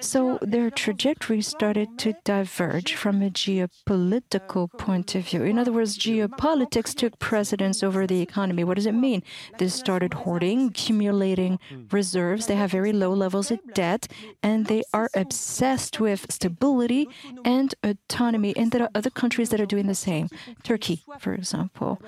So 0.00 0.38
their 0.42 0.70
trajectory 0.70 1.42
started 1.42 1.98
to 1.98 2.14
diverge 2.24 2.94
from 2.94 3.22
a 3.22 3.30
geopolitical 3.30 4.70
point 4.78 5.14
of 5.14 5.28
view. 5.28 5.42
In 5.42 5.58
other 5.58 5.72
words, 5.72 5.98
geopolitics 5.98 6.94
took 6.94 7.18
precedence 7.18 7.82
over 7.82 8.06
the 8.06 8.20
economy. 8.20 8.64
What 8.64 8.76
does 8.76 8.86
it 8.86 8.92
mean? 8.92 9.22
They 9.58 9.68
started 9.68 10.14
hoarding, 10.14 10.68
accumulating 10.68 11.58
reserves. 11.90 12.46
They 12.46 12.56
have 12.56 12.70
very 12.70 12.92
low 12.92 13.12
levels 13.12 13.50
of 13.50 13.60
debt, 13.74 14.08
and 14.42 14.66
they 14.66 14.82
are 14.92 15.10
obsessed 15.14 16.00
with 16.00 16.30
stability 16.30 17.08
and 17.44 17.74
autonomy. 17.82 18.56
And 18.56 18.72
there 18.72 18.82
are 18.82 18.90
other 18.94 19.10
countries 19.10 19.50
that 19.50 19.60
are 19.60 19.66
doing 19.66 19.86
the 19.86 19.94
same. 19.94 20.28
Turkey, 20.62 21.04
for 21.18 21.34
example. 21.34 22.00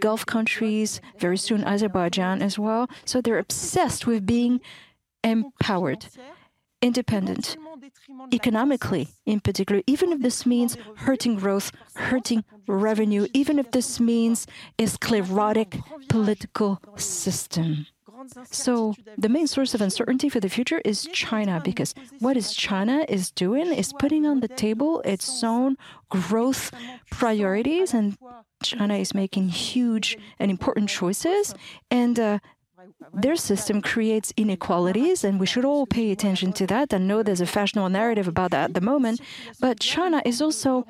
Gulf 0.00 0.24
countries, 0.26 1.00
very 1.18 1.36
soon 1.36 1.64
Azerbaijan 1.64 2.42
as 2.42 2.58
well. 2.58 2.88
So 3.04 3.20
they're 3.20 3.38
obsessed 3.38 4.06
with 4.06 4.26
being 4.26 4.60
empowered 5.22 6.06
independent 6.82 7.56
economically, 8.32 9.08
in 9.24 9.40
particular, 9.40 9.82
even 9.86 10.12
if 10.12 10.20
this 10.20 10.44
means 10.44 10.76
hurting 10.96 11.36
growth, 11.36 11.72
hurting 11.94 12.44
revenue, 12.66 13.26
even 13.32 13.58
if 13.58 13.70
this 13.70 14.00
means 14.00 14.46
a 14.78 14.86
sclerotic 14.86 15.78
political 16.08 16.80
system. 16.96 17.86
So 18.50 18.94
the 19.18 19.28
main 19.28 19.46
source 19.46 19.74
of 19.74 19.80
uncertainty 19.80 20.28
for 20.28 20.40
the 20.40 20.48
future 20.48 20.80
is 20.84 21.08
China 21.12 21.60
because 21.64 21.94
what 22.20 22.36
is 22.36 22.54
China 22.54 23.04
is 23.08 23.30
doing 23.30 23.72
is 23.72 23.92
putting 23.92 24.26
on 24.26 24.40
the 24.40 24.48
table 24.48 25.00
its 25.04 25.42
own 25.42 25.76
growth 26.08 26.70
priorities 27.10 27.94
and 27.94 28.16
China 28.62 28.94
is 28.94 29.12
making 29.14 29.48
huge 29.48 30.16
and 30.38 30.50
important 30.50 30.88
choices 30.88 31.54
and 31.90 32.18
uh, 32.20 32.38
their 33.12 33.36
system 33.36 33.80
creates 33.80 34.32
inequalities, 34.36 35.24
and 35.24 35.40
we 35.40 35.46
should 35.46 35.64
all 35.64 35.86
pay 35.86 36.10
attention 36.10 36.52
to 36.54 36.66
that. 36.66 36.92
I 36.94 36.98
know 36.98 37.22
there's 37.22 37.40
a 37.40 37.46
fashionable 37.46 37.90
narrative 37.90 38.28
about 38.28 38.50
that 38.50 38.70
at 38.70 38.74
the 38.74 38.80
moment, 38.80 39.20
but 39.60 39.80
China 39.80 40.22
is 40.24 40.40
also 40.40 40.86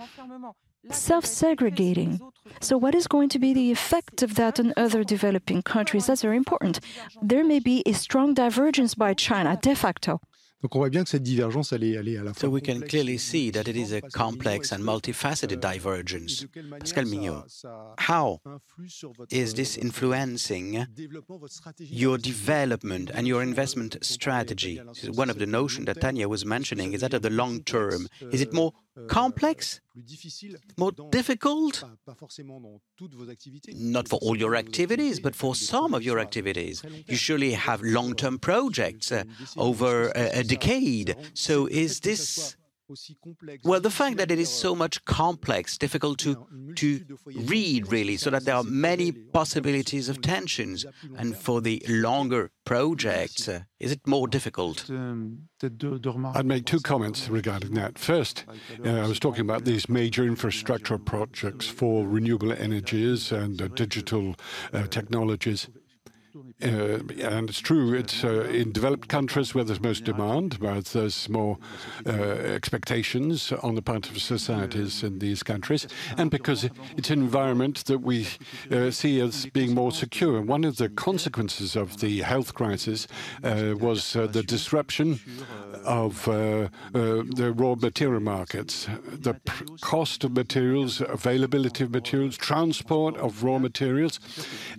self 0.91 1.25
segregating. 1.25 2.21
So, 2.61 2.77
what 2.77 2.95
is 2.95 3.07
going 3.07 3.29
to 3.31 3.39
be 3.39 3.55
the 3.55 3.71
effect 3.71 4.23
of 4.23 4.35
that 4.35 4.59
on 4.61 4.75
other 4.77 5.05
developing 5.05 5.63
countries? 5.63 6.07
That's 6.07 6.23
very 6.23 6.37
important. 6.37 6.81
There 7.21 7.45
may 7.45 7.61
be 7.61 7.83
a 7.87 7.93
strong 7.93 8.35
divergence 8.35 8.95
by 8.95 9.15
China 9.15 9.59
de 9.61 9.75
facto. 9.75 10.21
Donc 10.63 10.77
on 10.77 10.79
voit 10.79 10.91
bien 10.91 11.03
que 11.03 11.11
cette 11.11 11.25
divergence, 11.25 11.73
elle 11.73 11.83
est, 11.83 11.93
elle 11.93 12.09
est 12.09 12.17
à 12.17 12.23
la 12.23 12.33
fois. 12.33 12.41
So 12.41 12.49
we 12.49 12.63
can 12.63 12.81
clearly 12.81 13.19
see 13.19 13.51
that 13.51 13.63
it 13.63 13.77
is 13.77 13.93
a 13.93 14.01
complex 14.01 14.73
and 14.73 14.79
multifaceted 14.79 15.59
divergence. 15.59 16.47
Pascal 16.79 17.05
Minault, 17.07 17.65
how 17.99 18.41
is 19.31 19.55
this 19.55 19.77
influencing 19.77 20.87
your 21.81 22.17
development 22.17 23.11
and 23.13 23.27
your 23.27 23.43
investment 23.43 23.99
strategy? 24.03 24.81
One 25.15 25.31
of 25.31 25.39
the 25.39 25.47
notions 25.47 25.87
that 25.87 26.01
Tania 26.01 26.29
was 26.29 26.45
mentioning 26.45 26.93
is 26.93 27.01
that 27.01 27.13
of 27.13 27.23
the 27.23 27.31
long 27.31 27.63
term. 27.65 28.07
Is 28.31 28.41
it 28.41 28.53
more 28.53 28.73
complex, 29.09 29.81
more 30.77 30.93
difficult? 31.11 31.85
Not 33.75 34.09
for 34.09 34.19
all 34.23 34.37
your 34.37 34.55
activities, 34.57 35.21
but 35.21 35.35
for 35.35 35.55
some 35.55 35.95
of 35.95 36.03
your 36.03 36.19
activities. 36.19 36.83
You 37.07 37.17
surely 37.17 37.53
have 37.53 37.83
long 37.83 38.15
term 38.15 38.39
projects 38.39 39.11
uh, 39.13 39.25
over 39.57 40.09
a, 40.15 40.41
a 40.41 40.43
decade. 40.45 41.17
So 41.35 41.67
is 41.67 42.01
this 42.01 42.57
well, 43.65 43.81
the 43.81 43.91
fact 43.91 44.17
that 44.19 44.31
it 44.31 44.39
is 44.39 44.49
so 44.49 44.75
much 44.75 45.05
complex, 45.05 45.79
difficult 45.79 46.19
to, 46.19 46.47
to 46.77 47.19
read, 47.27 47.91
really, 47.91 48.17
so 48.17 48.31
that 48.31 48.45
there 48.45 48.55
are 48.55 48.65
many 48.65 49.13
possibilities 49.13 50.09
of 50.09 50.21
tensions. 50.21 50.85
And 51.17 51.37
for 51.37 51.61
the 51.61 51.83
longer 51.89 52.51
projects, 52.65 53.49
uh, 53.49 53.61
is 53.81 53.93
it 53.93 54.07
more 54.07 54.29
difficult? 54.29 54.91
I'd 54.91 56.47
make 56.47 56.67
two 56.67 56.81
comments 56.81 57.29
regarding 57.29 57.75
that. 57.75 57.99
First, 57.99 58.45
uh, 58.85 58.91
I 58.91 59.07
was 59.07 59.19
talking 59.19 59.43
about 59.43 59.65
these 59.65 59.89
major 59.89 60.25
infrastructure 60.25 60.99
projects 60.99 61.67
for 61.67 62.07
renewable 62.07 62.53
energies 62.53 63.33
and 63.33 63.61
uh, 63.61 63.69
digital 63.69 64.35
uh, 64.73 64.87
technologies. 64.87 65.69
Uh, 66.63 67.01
and 67.21 67.51
it's 67.51 67.61
true, 67.61 67.93
it's 67.93 68.23
uh, 68.23 68.43
in 68.43 68.71
developed 68.71 69.09
countries 69.09 69.53
where 69.53 69.65
there's 69.65 69.81
most 69.81 70.05
demand, 70.05 70.55
where 70.55 70.81
there's 70.81 71.29
more 71.29 71.59
uh, 72.07 72.11
expectations 72.11 73.53
on 73.63 73.75
the 73.75 73.83
part 73.83 74.09
of 74.09 74.21
societies 74.23 75.03
in 75.03 75.19
these 75.19 75.43
countries, 75.43 75.89
and 76.17 76.31
because 76.31 76.71
it's 76.97 77.11
an 77.11 77.21
environment 77.21 77.85
that 77.87 77.99
we 77.99 78.29
uh, 78.71 78.91
see 78.93 79.21
as 79.21 79.47
being 79.47 79.75
more 79.75 79.91
secure. 79.91 80.41
One 80.41 80.63
of 80.63 80.77
the 80.77 80.89
consequences 80.89 81.75
of 81.75 81.99
the 81.99 82.21
health 82.21 82.55
crisis 82.55 83.09
uh, 83.43 83.75
was 83.81 84.15
uh, 84.15 84.29
the 84.29 84.45
disruption 84.45 85.19
of 85.85 86.25
the 86.27 87.53
raw 87.57 87.75
material 87.75 88.21
markets, 88.21 88.87
the 89.11 89.35
cost 89.81 90.23
of 90.23 90.33
materials, 90.33 91.01
availability 91.01 91.83
of 91.83 91.91
materials, 91.91 92.37
transport 92.37 93.17
of 93.17 93.43
raw 93.43 93.59
materials, 93.59 94.21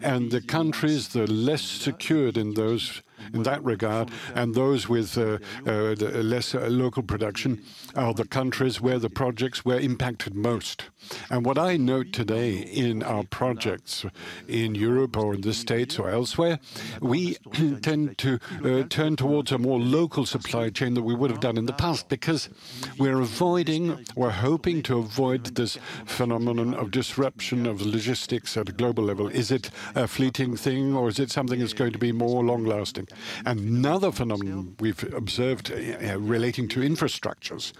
and 0.01 0.31
the 0.31 0.41
countries, 0.41 1.09
the 1.09 1.27
less 1.29 1.72
secured 1.81 2.37
in 2.37 2.53
those 2.53 3.01
in 3.33 3.43
that 3.43 3.63
regard, 3.63 4.11
and 4.35 4.55
those 4.55 4.89
with 4.89 5.17
uh, 5.17 5.37
uh, 5.67 5.93
less 6.21 6.55
uh, 6.55 6.67
local 6.67 7.03
production 7.03 7.63
are 7.95 8.13
the 8.13 8.25
countries 8.25 8.81
where 8.81 8.99
the 8.99 9.09
projects 9.09 9.63
were 9.63 9.79
impacted 9.79 10.35
most. 10.35 10.85
And 11.29 11.45
what 11.45 11.57
I 11.57 11.77
note 11.77 12.13
today 12.13 12.55
in 12.55 13.03
our 13.03 13.23
projects 13.23 14.05
in 14.47 14.75
Europe 14.75 15.17
or 15.17 15.33
in 15.33 15.41
the 15.41 15.53
States 15.53 15.99
or 15.99 16.09
elsewhere, 16.09 16.59
we 17.01 17.35
tend 17.81 18.17
to 18.19 18.39
uh, 18.63 18.83
turn 18.89 19.15
towards 19.15 19.51
a 19.51 19.57
more 19.57 19.79
local 19.79 20.25
supply 20.25 20.69
chain 20.69 20.93
than 20.93 21.03
we 21.03 21.15
would 21.15 21.29
have 21.29 21.39
done 21.39 21.57
in 21.57 21.65
the 21.65 21.73
past 21.73 22.09
because 22.09 22.49
we're 22.97 23.19
avoiding, 23.19 24.05
we're 24.15 24.29
hoping 24.29 24.81
to 24.83 24.97
avoid 24.97 25.55
this 25.55 25.77
phenomenon 26.05 26.73
of 26.73 26.91
disruption 26.91 27.65
of 27.65 27.81
logistics 27.81 28.57
at 28.57 28.69
a 28.69 28.71
global 28.71 29.03
level. 29.03 29.27
Is 29.27 29.51
it 29.51 29.69
a 29.95 30.07
fleeting 30.07 30.55
thing 30.55 30.95
or 30.95 31.09
is 31.09 31.19
it 31.19 31.31
something 31.31 31.59
that's 31.59 31.73
going 31.73 31.93
to 31.93 31.99
be 31.99 32.11
more 32.11 32.43
long 32.43 32.65
lasting? 32.65 33.07
Another 33.45 34.11
phenomenon 34.11 34.75
we've 34.79 35.13
observed 35.13 35.71
uh, 35.71 36.17
relating 36.19 36.67
to 36.69 36.79
infrastructures 36.81 37.73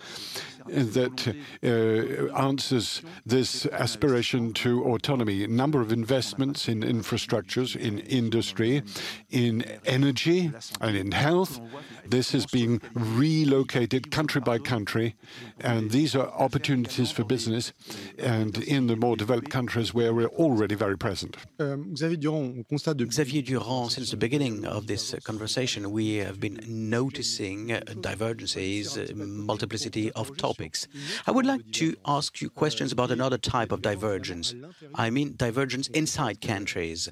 that 0.68 1.36
uh, 1.64 2.38
answers 2.38 3.02
this 3.26 3.66
aspiration 3.68 4.54
to 4.54 4.84
autonomy. 4.86 5.44
A 5.44 5.48
number 5.48 5.82
of 5.82 5.92
investments 5.92 6.68
in 6.68 6.82
infrastructures, 6.82 7.76
in 7.76 8.00
industry, 8.00 8.84
in 9.30 9.64
energy, 9.86 10.52
and 10.82 10.96
in 10.96 11.12
health. 11.12 11.60
This 12.06 12.34
is 12.34 12.46
being 12.46 12.82
relocated 12.94 14.12
country 14.12 14.42
by 14.42 14.60
country, 14.60 15.16
and 15.60 15.92
these 15.92 16.16
are 16.16 16.28
opportunities 16.28 17.12
for 17.12 17.24
business, 17.24 17.74
and 18.18 18.58
in 18.58 18.88
the 18.88 18.96
more 18.96 19.16
developed 19.16 19.50
countries 19.50 19.94
where 19.94 20.14
we're 20.14 20.28
already 20.28 20.76
very 20.76 20.98
present. 20.98 21.38
Um, 21.60 21.96
Xavier 21.96 22.18
Durand, 22.18 22.66
since 22.70 24.12
the 24.12 24.18
beginning 24.18 24.66
of 24.66 24.88
this 24.88 25.16
conversation, 25.24 25.92
we 25.92 26.16
have 26.16 26.40
been 26.40 26.60
noticing 26.68 27.68
divergences, 28.02 28.98
multiplicity 29.16 30.12
of 30.12 30.36
topics 30.38 30.53
topics. 30.54 30.88
I 31.28 31.32
would 31.32 31.46
like 31.46 31.62
to 31.74 31.96
ask 32.06 32.42
you 32.42 32.50
questions 32.50 32.92
about 32.92 33.12
another 33.12 33.38
type 33.38 33.72
of 33.72 33.82
divergence. 33.82 34.56
I 34.96 35.10
mean, 35.10 35.34
divergence 35.36 35.88
inside 35.90 36.42
countries. 36.42 37.10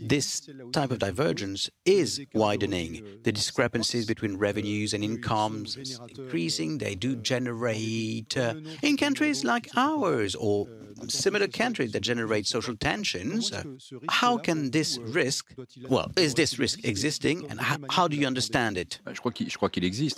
This 0.00 0.48
type 0.72 0.90
of 0.90 0.98
divergence 0.98 1.70
is 1.84 2.20
widening. 2.34 3.02
The 3.24 3.32
discrepancies 3.32 4.06
between 4.06 4.36
revenues 4.36 4.92
and 4.94 5.04
incomes 5.04 5.76
is 5.76 6.00
increasing. 6.08 6.78
They 6.78 6.94
do 6.94 7.16
generate, 7.16 8.36
uh, 8.36 8.54
in 8.82 8.96
countries 8.96 9.44
like 9.44 9.68
ours 9.76 10.34
or 10.34 10.66
similar 11.08 11.46
countries 11.48 11.92
that 11.92 12.00
generate 12.00 12.46
social 12.46 12.76
tensions, 12.76 13.52
uh, 13.52 13.62
how 14.10 14.38
can 14.38 14.70
this 14.72 14.98
risk, 15.04 15.54
well, 15.88 16.10
is 16.16 16.34
this 16.34 16.58
risk 16.58 16.84
existing 16.84 17.44
and 17.48 17.60
how, 17.60 17.76
how 17.90 18.08
do 18.08 18.16
you 18.16 18.26
understand 18.26 18.76
it? 18.76 19.00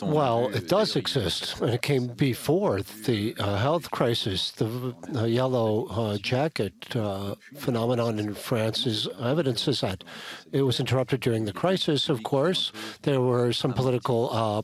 Well, 0.03 0.51
it 0.55 0.67
does 0.69 0.97
exist, 0.97 1.61
and 1.61 1.71
it 1.71 1.83
came 1.83 2.09
before 2.31 2.81
the 3.09 3.35
uh, 3.41 3.57
health 3.57 3.91
crisis. 3.91 4.53
The 4.53 4.95
yellow 5.41 5.71
uh, 5.87 6.17
jacket 6.33 6.77
uh, 6.95 7.35
phenomenon 7.65 8.21
in 8.21 8.35
France 8.35 8.87
is 8.87 9.09
evidences 9.33 9.81
that 9.81 10.05
it 10.53 10.63
was 10.63 10.81
interrupted 10.81 11.21
during 11.21 11.45
the 11.45 11.53
crisis, 11.53 12.09
of 12.09 12.23
course. 12.23 12.73
There 13.03 13.21
were 13.21 13.53
some 13.53 13.73
political 13.73 14.31
uh, 14.33 14.63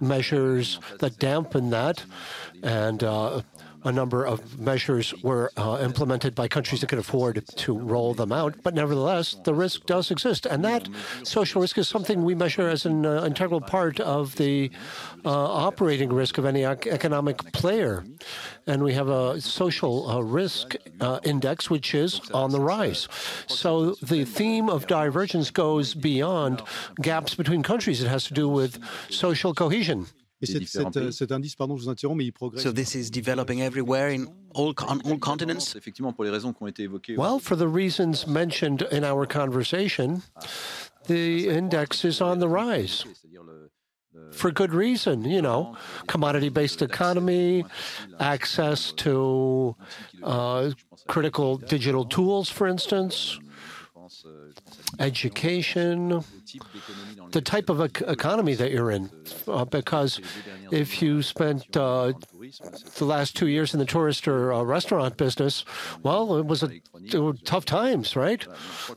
measures 0.00 0.80
that 1.00 1.18
dampened 1.18 1.72
that, 1.72 2.04
and 2.62 3.02
a 3.84 3.92
number 3.92 4.24
of 4.24 4.58
measures 4.58 5.14
were 5.22 5.50
uh, 5.56 5.78
implemented 5.82 6.34
by 6.34 6.48
countries 6.48 6.80
that 6.80 6.86
could 6.88 6.98
afford 6.98 7.44
to 7.56 7.76
roll 7.76 8.14
them 8.14 8.32
out. 8.32 8.54
But 8.62 8.74
nevertheless, 8.74 9.36
the 9.44 9.54
risk 9.54 9.86
does 9.86 10.10
exist. 10.10 10.46
And 10.46 10.64
that 10.64 10.88
social 11.24 11.60
risk 11.60 11.78
is 11.78 11.88
something 11.88 12.24
we 12.24 12.34
measure 12.34 12.68
as 12.68 12.86
an 12.86 13.04
uh, 13.04 13.24
integral 13.24 13.60
part 13.60 13.98
of 14.00 14.36
the 14.36 14.70
uh, 15.24 15.30
operating 15.30 16.12
risk 16.12 16.38
of 16.38 16.44
any 16.44 16.64
economic 16.64 17.38
player. 17.52 18.04
And 18.66 18.82
we 18.84 18.94
have 18.94 19.08
a 19.08 19.40
social 19.40 20.08
uh, 20.08 20.20
risk 20.20 20.76
uh, 21.00 21.18
index, 21.24 21.68
which 21.68 21.94
is 21.94 22.20
on 22.30 22.50
the 22.50 22.60
rise. 22.60 23.08
So 23.48 23.96
the 24.02 24.24
theme 24.24 24.68
of 24.68 24.86
divergence 25.04 25.50
goes 25.50 25.94
beyond 25.94 26.62
gaps 27.00 27.34
between 27.34 27.62
countries. 27.62 28.02
It 28.02 28.08
has 28.08 28.24
to 28.24 28.34
do 28.34 28.48
with 28.48 28.78
social 29.10 29.54
cohesion. 29.54 30.06
Euh, 30.42 31.10
cet, 31.12 31.30
indice, 31.30 31.54
pardon, 31.54 31.76
je 31.76 31.84
vous 31.84 31.88
interromps, 31.88 32.16
mais 32.16 32.24
il 32.24 32.32
progresse. 32.32 32.62
So 32.62 32.72
this 32.72 32.96
is 32.96 33.10
developing 33.10 33.62
everywhere 33.62 34.10
in 34.10 34.26
all, 34.54 34.74
on 34.88 35.00
all 35.04 35.18
continents? 35.18 35.76
Well, 37.16 37.38
for 37.38 37.56
the 37.56 37.68
reasons 37.68 38.26
mentioned 38.26 38.82
in 38.90 39.04
our 39.04 39.24
conversation, 39.24 40.22
the 41.06 41.48
index 41.48 42.04
is 42.04 42.20
on 42.20 42.40
the 42.40 42.48
rise 42.48 43.04
for 44.32 44.50
good 44.50 44.72
reason, 44.72 45.24
you 45.24 45.42
know, 45.42 45.76
commodity 46.06 46.48
based 46.48 46.82
economy, 46.82 47.64
access 48.20 48.92
to 48.92 49.76
uh, 50.22 50.70
critical 51.08 51.58
digital 51.58 52.04
tools, 52.04 52.48
for 52.48 52.66
instance, 52.66 53.38
education, 54.98 56.22
the 57.30 57.40
type 57.40 57.68
of 57.68 57.80
economy 57.80 58.54
that 58.54 58.70
you're 58.70 58.90
in. 58.90 59.10
Uh, 59.46 59.64
because 59.64 60.20
if 60.70 61.00
you 61.02 61.22
spent 61.22 61.76
uh, 61.76 62.12
the 62.96 63.04
last 63.04 63.36
two 63.36 63.48
years 63.48 63.72
in 63.72 63.80
the 63.80 63.86
tourist 63.86 64.28
or 64.28 64.52
uh, 64.52 64.62
restaurant 64.62 65.16
business, 65.16 65.64
well, 66.02 66.36
it 66.36 66.46
was 66.46 66.62
a, 66.62 66.70
it 67.02 67.44
tough 67.44 67.64
times, 67.64 68.16
right? 68.16 68.46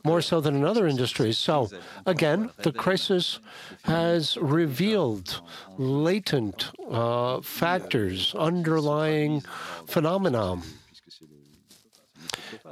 More 0.04 0.20
so 0.20 0.40
than 0.40 0.56
in 0.56 0.64
other 0.64 0.86
industries. 0.86 1.38
So, 1.38 1.70
again, 2.04 2.50
the 2.62 2.72
crisis 2.72 3.38
has 3.84 4.36
revealed 4.38 5.40
latent 5.78 6.70
uh, 6.90 7.40
factors, 7.40 8.34
underlying 8.34 9.42
phenomena 9.86 10.60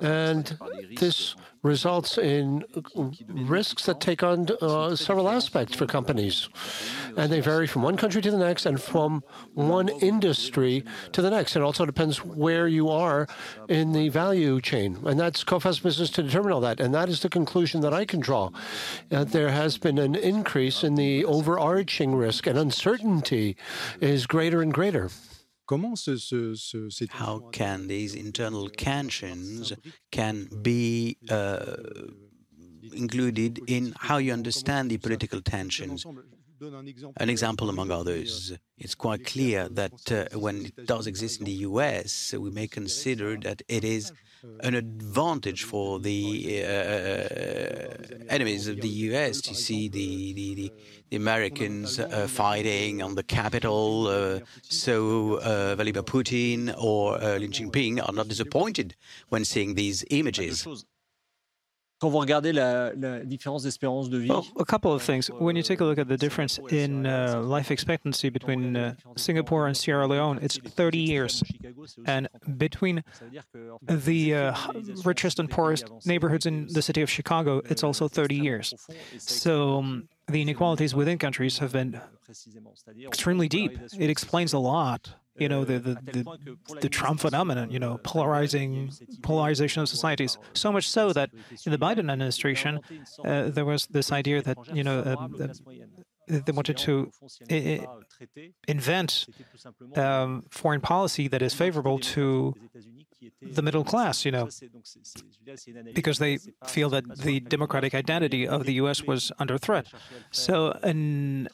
And 0.01 0.59
this 0.99 1.35
results 1.65 2.19
in 2.19 2.63
risks 3.27 3.87
that 3.87 3.99
take 3.99 4.23
on 4.23 4.47
uh, 4.61 4.95
several 4.95 5.29
aspects 5.29 5.75
for 5.75 5.87
companies. 5.87 6.49
And 7.17 7.33
they 7.33 7.41
vary 7.41 7.67
from 7.67 7.83
one 7.83 7.97
country 7.97 8.21
to 8.21 8.31
the 8.31 8.39
next 8.39 8.67
and 8.67 8.81
from 8.81 9.25
one 9.55 9.89
industry 9.89 10.85
to 11.13 11.23
the 11.23 11.31
next. 11.31 11.57
It 11.57 11.63
also 11.63 11.87
depends 11.87 12.23
where 12.23 12.69
you 12.69 12.91
are 12.91 13.27
in 13.69 13.93
the 13.93 14.11
value 14.11 14.61
chain. 14.61 14.99
And 15.05 15.19
that's 15.19 15.43
Coface 15.43 15.83
business 15.83 16.11
to 16.11 16.23
determine 16.23 16.53
all 16.53 16.61
that. 16.61 16.81
And 16.81 16.95
that 16.95 17.09
is 17.09 17.21
the 17.21 17.31
conclusion 17.31 17.81
that 17.81 17.95
I 17.95 18.05
can 18.05 18.21
draw. 18.21 18.51
Uh, 19.11 19.25
there 19.25 19.51
has 19.51 19.79
been 19.79 19.99
an 19.99 20.15
increase 20.15 20.85
in 20.85 20.97
the 20.97 21.25
overarching 21.25 22.15
risk, 22.15 22.47
and 22.47 22.59
uncertainty 22.59 23.57
is 24.01 24.27
greater 24.27 24.61
and 24.61 24.73
greater. 24.73 25.09
How 27.11 27.49
can 27.53 27.89
these 27.89 28.15
internal 28.15 28.69
tensions 28.69 29.73
can 30.11 30.49
be 30.63 31.17
uh, 31.31 31.77
included 32.93 33.61
in 33.67 33.95
how 33.99 34.19
you 34.19 34.33
understand 34.33 34.91
the 34.91 34.99
political 34.99 35.41
tensions? 35.41 36.05
An 37.17 37.29
example 37.29 37.69
among 37.69 37.91
others. 37.91 38.53
It's 38.79 38.95
quite 38.95 39.25
clear 39.25 39.69
that 39.71 40.13
uh, 40.13 40.39
when 40.39 40.67
it 40.67 40.87
does 40.87 41.07
exist 41.07 41.41
in 41.41 41.47
the 41.47 41.59
US, 41.69 42.35
we 42.39 42.51
may 42.51 42.69
consider 42.69 43.37
that 43.39 43.63
it 43.69 43.85
is 43.85 44.13
an 44.61 44.75
advantage 44.75 45.65
for 45.65 46.01
the 46.01 46.65
uh, 46.65 46.69
uh 46.69 48.05
enemies 48.29 48.67
of 48.69 48.81
the 48.81 48.89
US 48.89 49.41
to 49.43 49.55
see 49.55 49.89
the, 49.89 50.33
the, 50.33 50.55
the, 50.55 50.73
the 51.11 51.17
Americans 51.17 52.01
uh, 52.01 52.27
fighting 52.29 53.03
on 53.03 53.15
the 53.15 53.23
Capitol. 53.23 54.07
Uh, 54.07 54.41
so 54.63 55.39
uh, 55.41 55.75
Vladimir 55.77 56.03
Putin 56.03 56.75
or 56.79 57.19
Xi 57.21 57.49
Jinping 57.49 58.07
are 58.07 58.13
not 58.13 58.29
disappointed 58.29 58.97
when 59.29 59.45
seeing 59.45 59.75
these 59.75 60.05
images. 60.11 60.67
Quand 62.05 62.11
vous 62.11 62.19
regardez 62.19 62.53
la, 62.53 62.93
la 62.95 63.21
différence 63.21 63.63
d'espérance 63.63 64.11
de 64.11 64.19
vie. 64.19 64.29
Well, 64.29 64.45
a 64.59 64.65
couple 64.67 64.93
of 64.93 65.03
things. 65.03 65.31
When 65.41 65.57
you 65.57 65.63
take 65.63 65.81
a 65.81 65.87
look 65.87 65.99
at 65.99 66.07
the 66.07 66.19
difference 66.19 66.61
in 66.69 67.07
uh, 67.07 67.41
life 67.41 67.71
expectancy 67.71 68.29
between 68.29 68.77
uh, 68.77 68.93
Singapore 69.17 69.67
and 69.67 69.75
Sierra 69.75 70.07
Leone, 70.07 70.39
it's 70.43 70.59
30 70.59 70.99
years. 70.99 71.43
And 72.05 72.29
between 72.59 73.05
the 73.89 74.35
uh, 74.35 74.55
richest 75.07 75.39
and 75.39 75.49
poorest 75.49 75.87
neighborhoods 76.05 76.45
in 76.45 76.67
the 76.71 76.83
city 76.83 77.01
of 77.01 77.09
Chicago, 77.09 77.63
it's 77.71 77.83
also 77.83 78.07
30 78.07 78.35
years. 78.35 78.75
So 79.17 79.79
um, 79.79 80.07
the 80.29 80.43
inequalities 80.43 80.95
within 80.95 81.17
countries 81.17 81.57
have 81.57 81.73
been 81.73 81.99
extremely 83.07 83.49
deep. 83.49 83.79
It 83.99 84.11
explains 84.11 84.53
a 84.53 84.59
lot 84.59 85.15
you 85.37 85.49
know 85.49 85.65
the 85.65 85.79
the, 85.79 85.95
the, 85.95 86.57
the 86.81 86.89
Trump 86.89 87.21
phenomenon, 87.21 87.71
you 87.71 87.79
know, 87.79 87.99
polarizing 88.03 88.91
polarization 89.23 89.83
of 89.83 89.89
societies. 89.89 90.39
So 90.53 90.73
much 90.73 90.89
so 90.89 91.13
that 91.13 91.31
in 91.67 91.73
the 91.73 91.79
Biden 91.79 92.11
administration, 92.11 92.81
uh, 93.25 93.51
there 93.51 93.65
was 93.65 93.87
this 93.87 94.13
idea 94.13 94.43
that 94.43 94.59
you 94.73 94.85
know 94.85 95.01
uh, 95.01 95.49
they 96.29 96.53
wanted 96.53 96.77
to 96.79 97.11
invent 98.69 99.27
um, 99.97 100.45
foreign 100.51 100.81
policy 100.81 101.29
that 101.29 101.43
is 101.43 101.55
favorable 101.55 101.99
to 101.99 102.55
the 103.43 103.63
middle 103.63 103.85
class, 103.85 104.25
you 104.25 104.31
know, 104.31 104.49
because 105.95 106.19
they 106.19 106.39
feel 106.67 106.91
that 106.91 107.05
the 107.19 107.41
democratic 107.41 107.95
identity 107.95 108.47
of 108.47 108.65
the 108.65 108.75
U.S. 108.75 109.03
was 109.03 109.33
under 109.39 109.59
threat. 109.59 109.87
So, 110.31 110.79
an 110.83 111.49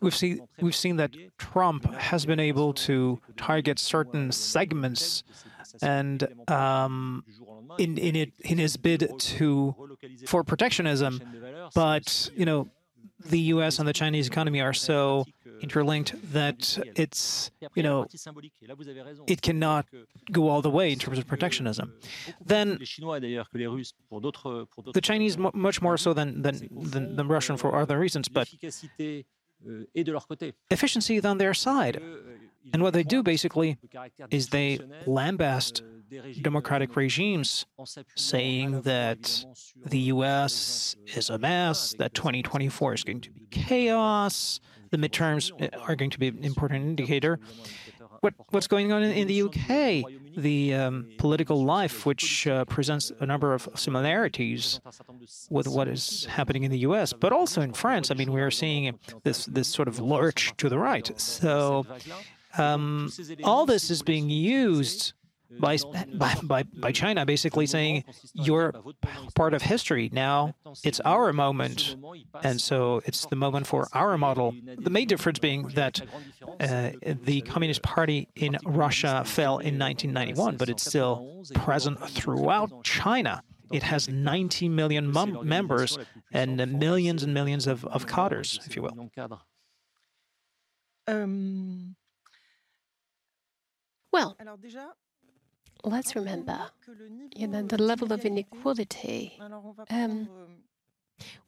We've 0.00 0.14
seen, 0.14 0.40
we've 0.60 0.74
seen 0.74 0.96
that 0.96 1.14
Trump 1.38 1.84
has 1.94 2.26
been 2.26 2.40
able 2.40 2.72
to 2.74 3.20
target 3.36 3.78
certain 3.78 4.32
segments 4.32 5.22
and 5.82 6.26
um, 6.48 7.24
in, 7.78 7.98
in, 7.98 8.16
it, 8.16 8.32
in 8.40 8.58
his 8.58 8.76
bid 8.76 9.10
to 9.18 9.74
for 10.26 10.44
protectionism, 10.44 11.20
but 11.74 12.30
you 12.36 12.44
know 12.44 12.68
the 13.24 13.38
U.S. 13.54 13.78
and 13.78 13.88
the 13.88 13.92
Chinese 13.92 14.26
economy 14.26 14.60
are 14.60 14.72
so 14.72 15.24
interlinked 15.60 16.14
that 16.32 16.78
it's, 16.96 17.50
you 17.74 17.82
know, 17.82 18.06
it 19.26 19.40
cannot 19.42 19.86
go 20.32 20.48
all 20.48 20.62
the 20.62 20.70
way 20.70 20.92
in 20.92 20.98
terms 20.98 21.18
of 21.18 21.26
protectionism. 21.26 21.92
Then 22.44 22.78
the 24.94 25.00
Chinese, 25.00 25.38
much 25.38 25.80
more 25.82 25.96
so 25.96 26.12
than, 26.12 26.42
than, 26.42 26.68
than, 26.70 27.16
than 27.16 27.28
Russian 27.28 27.56
for 27.56 27.74
other 27.76 27.98
reasons, 27.98 28.28
but 28.28 28.48
efficiency 30.70 31.16
is 31.16 31.24
on 31.24 31.38
their 31.38 31.54
side. 31.54 32.00
And 32.72 32.82
what 32.82 32.94
they 32.94 33.02
do 33.02 33.22
basically 33.22 33.78
is 34.30 34.48
they 34.48 34.78
lambast 35.06 35.82
democratic 36.42 36.96
regimes 36.96 37.66
saying 38.14 38.82
that 38.82 39.44
the 39.86 39.98
US 39.98 40.96
is 41.14 41.30
a 41.30 41.38
mess, 41.38 41.94
that 41.98 42.14
2024 42.14 42.94
is 42.94 43.04
going 43.04 43.20
to 43.20 43.30
be 43.30 43.46
chaos, 43.50 44.60
the 44.90 44.96
midterms 44.96 45.50
uh, 45.60 45.76
are 45.80 45.96
going 45.96 46.10
to 46.10 46.18
be 46.18 46.28
an 46.28 46.44
important 46.44 46.84
indicator. 46.84 47.38
What, 48.20 48.34
what's 48.50 48.66
going 48.66 48.92
on 48.92 49.02
in, 49.02 49.12
in 49.12 49.26
the 49.26 49.42
UK? 49.42 50.04
The 50.36 50.74
um, 50.74 51.10
political 51.18 51.64
life, 51.64 52.06
which 52.06 52.46
uh, 52.46 52.64
presents 52.64 53.12
a 53.20 53.26
number 53.26 53.52
of 53.54 53.68
similarities 53.74 54.80
with 55.50 55.68
what 55.68 55.88
is 55.88 56.24
happening 56.24 56.64
in 56.64 56.70
the 56.70 56.78
US, 56.78 57.12
but 57.12 57.32
also 57.32 57.60
in 57.60 57.72
France. 57.72 58.10
I 58.10 58.14
mean, 58.14 58.32
we 58.32 58.40
are 58.40 58.50
seeing 58.50 58.98
this 59.22 59.46
this 59.46 59.68
sort 59.68 59.88
of 59.88 60.00
lurch 60.00 60.54
to 60.56 60.68
the 60.68 60.78
right. 60.78 61.08
So 61.20 61.86
um, 62.58 63.10
all 63.42 63.66
this 63.66 63.90
is 63.90 64.02
being 64.02 64.30
used 64.30 65.12
by, 65.60 65.78
by, 66.42 66.64
by, 66.64 66.92
China 66.92 67.24
basically 67.26 67.66
saying, 67.66 68.04
you're 68.32 68.72
part 69.34 69.54
of 69.54 69.62
history. 69.62 70.10
Now 70.12 70.54
it's 70.82 71.00
our 71.00 71.32
moment. 71.32 71.96
And 72.42 72.60
so 72.60 73.02
it's 73.04 73.26
the 73.26 73.36
moment 73.36 73.66
for 73.66 73.88
our 73.92 74.18
model. 74.18 74.54
The 74.78 74.90
main 74.90 75.06
difference 75.06 75.38
being 75.38 75.68
that 75.68 76.00
uh, 76.60 76.90
the 77.22 77.42
Communist 77.42 77.82
Party 77.82 78.28
in 78.34 78.58
Russia 78.64 79.22
fell 79.24 79.58
in 79.58 79.78
1991, 79.78 80.56
but 80.56 80.68
it's 80.68 80.84
still 80.84 81.44
present 81.54 82.00
throughout 82.08 82.82
China. 82.84 83.42
It 83.72 83.82
has 83.82 84.08
90 84.08 84.68
million 84.68 85.12
members 85.42 85.98
and 86.32 86.78
millions 86.78 87.22
and 87.22 87.34
millions 87.34 87.66
of, 87.66 87.84
of 87.86 88.06
cadres, 88.06 88.60
if 88.66 88.76
you 88.76 88.82
will. 88.82 89.10
Um, 91.06 91.96
well, 94.14 94.36
let's 95.82 96.14
remember 96.14 96.58
you 97.34 97.48
know, 97.48 97.62
the 97.62 97.82
level 97.82 98.12
of 98.12 98.24
inequality. 98.24 99.40
Um, 99.90 100.28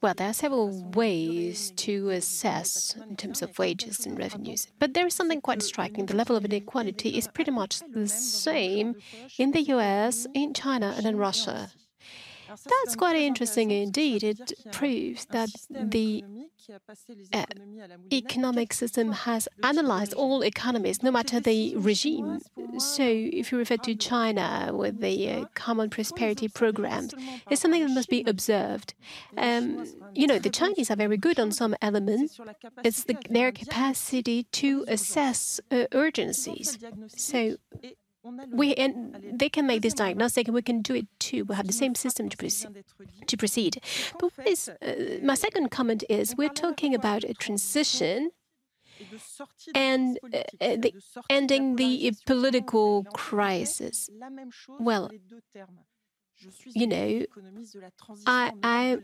well, 0.01 0.15
there 0.17 0.31
are 0.31 0.33
several 0.45 0.91
ways 0.91 1.73
to 1.77 2.11
assess 2.11 2.97
in 3.09 3.17
terms 3.17 3.41
of 3.41 3.57
wages 3.57 4.05
and 4.05 4.19
revenues, 4.19 4.67
but 4.81 4.95
there 4.95 5.07
is 5.07 5.15
something 5.15 5.41
quite 5.41 5.63
striking. 5.63 6.07
The 6.07 6.17
level 6.17 6.35
of 6.35 6.45
inequality 6.45 7.11
is 7.17 7.29
pretty 7.29 7.53
much 7.53 7.83
the 7.93 8.09
same 8.09 8.97
in 9.39 9.53
the 9.53 9.63
US, 9.75 10.27
in 10.35 10.53
China, 10.53 10.93
and 10.97 11.07
in 11.07 11.17
Russia. 11.17 11.71
That's 12.65 12.97
quite 12.97 13.17
interesting 13.17 13.71
indeed. 13.71 14.23
It 14.25 14.53
proves 14.73 15.27
that 15.27 15.51
the 15.71 16.25
uh, 17.33 17.45
economic 18.13 18.73
system 18.73 19.13
has 19.13 19.49
analyzed 19.63 20.15
all 20.15 20.43
economies, 20.43 21.03
no 21.03 21.11
matter 21.11 21.39
the 21.41 21.77
regime. 21.77 22.41
So, 22.79 23.05
if 23.05 23.53
you 23.53 23.59
refer 23.59 23.77
to 23.79 23.95
China 23.95 24.71
with 24.73 25.01
the 25.01 25.31
uh, 25.31 25.45
Common 25.55 25.91
Prosperity 25.91 26.49
Programs, 26.49 27.15
it's 27.51 27.61
something 27.63 27.83
that 27.83 27.95
must 27.95 28.09
be 28.09 28.25
observed. 28.27 28.95
Um, 29.37 29.87
you 30.15 30.27
know, 30.27 30.39
the 30.39 30.51
Chinese 30.51 30.91
are 30.91 30.97
very 30.97 31.17
good 31.17 31.39
on 31.39 31.53
some 31.53 31.75
elements. 31.81 32.39
It's 32.85 33.05
the, 33.05 33.17
their 33.31 33.53
capacity 33.53 34.45
to 34.53 34.85
assess 34.89 35.61
uh, 35.71 35.85
urgencies. 35.93 36.79
So, 37.09 37.57
we 38.53 38.75
and 38.75 39.17
they 39.33 39.49
can 39.49 39.67
make 39.67 39.83
this 39.83 39.95
diagnostic, 39.95 40.49
and 40.49 40.55
we 40.55 40.63
can 40.63 40.83
do 40.83 40.95
it 40.95 41.07
too. 41.19 41.45
We 41.45 41.55
have 41.55 41.67
the 41.67 41.73
same 41.73 41.95
system 41.95 42.29
to 42.29 42.37
proceed. 42.37 42.85
To 43.27 43.37
proceed. 43.37 43.83
But 44.19 44.33
is, 44.47 44.69
uh, 44.69 45.19
my 45.23 45.35
second 45.35 45.71
comment 45.71 46.05
is 46.09 46.37
we're 46.37 46.49
talking 46.49 46.95
about 46.95 47.25
a 47.25 47.35
transition 47.35 48.31
and 49.75 50.19
uh, 50.33 50.39
uh 50.61 50.77
the, 50.77 50.95
ending 51.29 51.77
the 51.77 52.13
political 52.25 53.05
crisis. 53.13 54.09
Well, 54.81 55.11
you 56.75 56.87
know, 56.87 57.25
I, 58.27 58.53
I, 58.63 58.99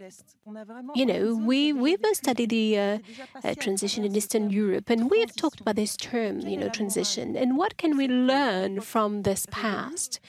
you 0.95 1.07
know, 1.07 1.35
we 1.35 1.73
we've 1.73 1.99
studied 2.13 2.51
the 2.51 2.79
uh, 2.79 2.99
uh, 3.45 3.55
transition 3.59 4.05
in 4.05 4.15
Eastern 4.17 4.51
Europe, 4.51 4.91
and 4.91 5.11
we 5.11 5.21
have 5.21 5.35
talked 5.35 5.61
about 5.61 5.77
this 5.77 5.97
term, 5.97 6.41
you 6.41 6.57
know, 6.57 6.69
transition, 6.69 7.37
and 7.37 7.57
what 7.57 7.77
can 7.77 7.97
we 7.97 8.09
learn 8.09 8.81
from 8.81 9.23
this 9.23 9.47
past? 9.51 10.21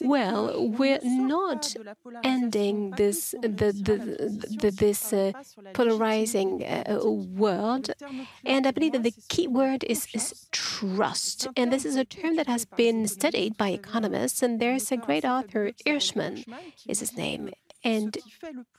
Well, 0.00 0.68
we're 0.68 1.00
not 1.02 1.74
ending 2.24 2.92
this 2.92 3.34
the, 3.42 3.48
the, 3.48 3.96
the 4.60 4.70
this 4.70 5.12
uh, 5.12 5.32
polarizing 5.74 6.64
uh, 6.64 7.00
world, 7.04 7.90
and 8.44 8.66
I 8.66 8.70
believe 8.70 8.92
that 8.92 9.02
the 9.02 9.14
key 9.28 9.46
word 9.46 9.84
is, 9.84 10.08
is 10.14 10.48
trust, 10.52 11.48
and 11.56 11.72
this 11.72 11.84
is 11.84 11.96
a 11.96 12.04
term 12.04 12.36
that 12.36 12.46
has 12.46 12.64
been 12.64 13.06
studied 13.06 13.56
by 13.56 13.68
economists. 13.70 14.42
And 14.42 14.60
there's 14.60 14.90
a 14.90 14.96
great 14.96 15.24
author, 15.24 15.72
Hirschman, 15.86 16.44
is 16.88 17.00
his 17.00 17.16
name, 17.16 17.50
and 17.84 18.16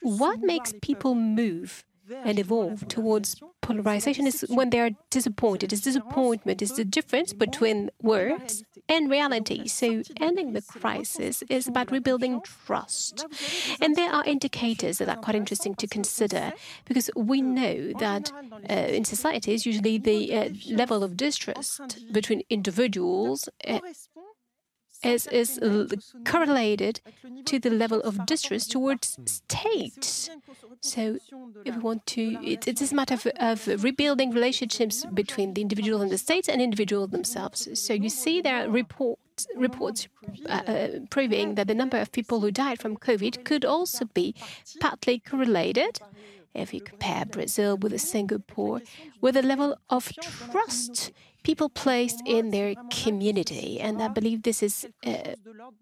what 0.01 0.39
makes 0.41 0.73
people 0.81 1.15
move 1.15 1.83
and 2.23 2.39
evolve 2.39 2.87
towards 2.87 3.41
polarization 3.61 4.27
is 4.27 4.45
when 4.49 4.69
they 4.69 4.79
are 4.79 4.91
disappointed. 5.09 5.71
It's 5.71 5.81
disappointment 5.81 6.61
is 6.61 6.73
the 6.75 6.85
difference 6.85 7.33
between 7.33 7.89
words 8.01 8.63
and 8.89 9.09
reality. 9.09 9.67
So 9.67 10.03
ending 10.19 10.53
the 10.53 10.61
crisis 10.61 11.43
is 11.49 11.67
about 11.67 11.91
rebuilding 11.91 12.41
trust. 12.41 13.25
And 13.79 13.95
there 13.95 14.11
are 14.11 14.23
indicators 14.25 14.97
that 14.97 15.09
are 15.09 15.15
quite 15.15 15.35
interesting 15.35 15.75
to 15.75 15.87
consider 15.87 16.53
because 16.85 17.09
we 17.15 17.41
know 17.41 17.93
that 17.99 18.31
uh, 18.69 18.73
in 18.73 19.05
societies, 19.05 19.65
usually 19.65 19.97
the 19.97 20.35
uh, 20.35 20.49
level 20.69 21.03
of 21.03 21.15
distrust 21.15 21.81
between 22.11 22.43
individuals 22.49 23.47
uh, 23.67 23.79
is, 25.03 25.27
is 25.27 25.59
correlated 26.25 27.01
to 27.45 27.59
the 27.59 27.69
level 27.69 28.01
of 28.01 28.25
distrust 28.25 28.71
towards 28.71 29.17
states. 29.25 30.29
So, 30.81 31.17
if 31.65 31.75
we 31.75 31.81
want 31.81 32.05
to, 32.07 32.37
it, 32.43 32.67
it 32.67 32.81
is 32.81 32.91
a 32.91 32.95
matter 32.95 33.15
of, 33.15 33.27
of, 33.67 33.83
rebuilding 33.83 34.31
relationships 34.31 35.05
between 35.05 35.53
the 35.53 35.61
individual 35.61 36.01
and 36.01 36.11
the 36.11 36.17
states 36.17 36.47
and 36.49 36.61
individuals 36.61 37.09
themselves. 37.09 37.67
So, 37.79 37.93
you 37.93 38.09
see, 38.09 38.41
there 38.41 38.65
are 38.65 38.69
reports, 38.69 39.47
reports 39.55 40.07
uh, 40.47 40.61
uh, 40.67 40.87
proving 41.09 41.55
that 41.55 41.67
the 41.67 41.75
number 41.75 41.97
of 41.97 42.11
people 42.11 42.39
who 42.39 42.51
died 42.51 42.79
from 42.79 42.97
COVID 42.97 43.43
could 43.43 43.65
also 43.65 44.05
be 44.05 44.35
partly 44.79 45.19
correlated 45.19 45.99
if 46.53 46.73
you 46.73 46.81
compare 46.81 47.25
Brazil 47.25 47.77
with 47.77 47.99
Singapore, 48.01 48.81
with 49.21 49.35
the 49.35 49.41
level 49.41 49.77
of 49.89 50.11
trust 50.21 51.11
people 51.43 51.69
placed 51.69 52.21
in 52.25 52.51
their 52.51 52.75
community. 52.91 53.79
And 53.79 54.01
I 54.01 54.07
believe 54.07 54.43
this 54.43 54.61
is, 54.61 54.87
uh, 55.05 55.35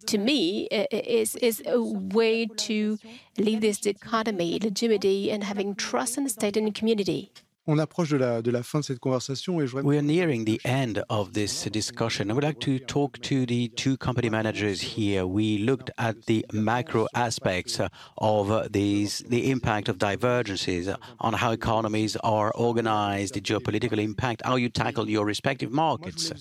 to 0.05 0.17
me, 0.17 0.67
uh, 0.71 0.85
is, 0.91 1.35
is 1.37 1.61
a 1.65 1.81
way 1.81 2.45
to 2.45 2.97
leave 3.37 3.61
this 3.61 3.79
dichotomy, 3.79 4.59
legitimacy, 4.61 5.31
and 5.31 5.43
having 5.43 5.75
trust 5.75 6.17
in 6.17 6.23
the 6.23 6.29
state 6.29 6.57
and 6.57 6.73
community. 6.73 7.31
On 7.67 7.77
approche 7.77 8.09
de 8.09 8.17
la, 8.17 8.41
de 8.41 8.49
la 8.49 8.63
fin 8.63 8.79
de 8.79 8.85
cette 8.85 8.99
conversation 8.99 9.61
et 9.61 9.67
je 9.67 9.77
We 9.77 9.97
are 9.97 10.01
nearing 10.01 10.45
the 10.45 10.59
end 10.65 11.03
of 11.09 11.33
this 11.33 11.65
discussion. 11.65 12.31
I 12.31 12.33
would 12.33 12.43
like 12.43 12.59
to 12.61 12.79
talk 12.79 13.19
to 13.21 13.45
the 13.45 13.69
two 13.75 13.95
company 13.97 14.29
managers 14.29 14.81
here. 14.81 15.27
We 15.27 15.59
looked 15.59 15.91
at 15.99 16.25
the 16.25 16.45
macro 16.51 17.07
aspects 17.13 17.79
of 18.17 18.71
these, 18.71 19.23
the 19.29 19.51
impact 19.51 19.87
of 19.87 19.99
divergences 19.99 20.89
on 21.19 21.33
how 21.33 21.51
economies 21.51 22.15
are 22.23 22.51
organized, 22.55 23.35
the 23.35 23.41
geopolitical 23.41 23.99
impact, 23.99 24.41
how 24.45 24.55
you 24.55 24.69
tackle 24.69 25.07
your 25.07 25.25
respective 25.25 25.71
markets. 25.71 26.31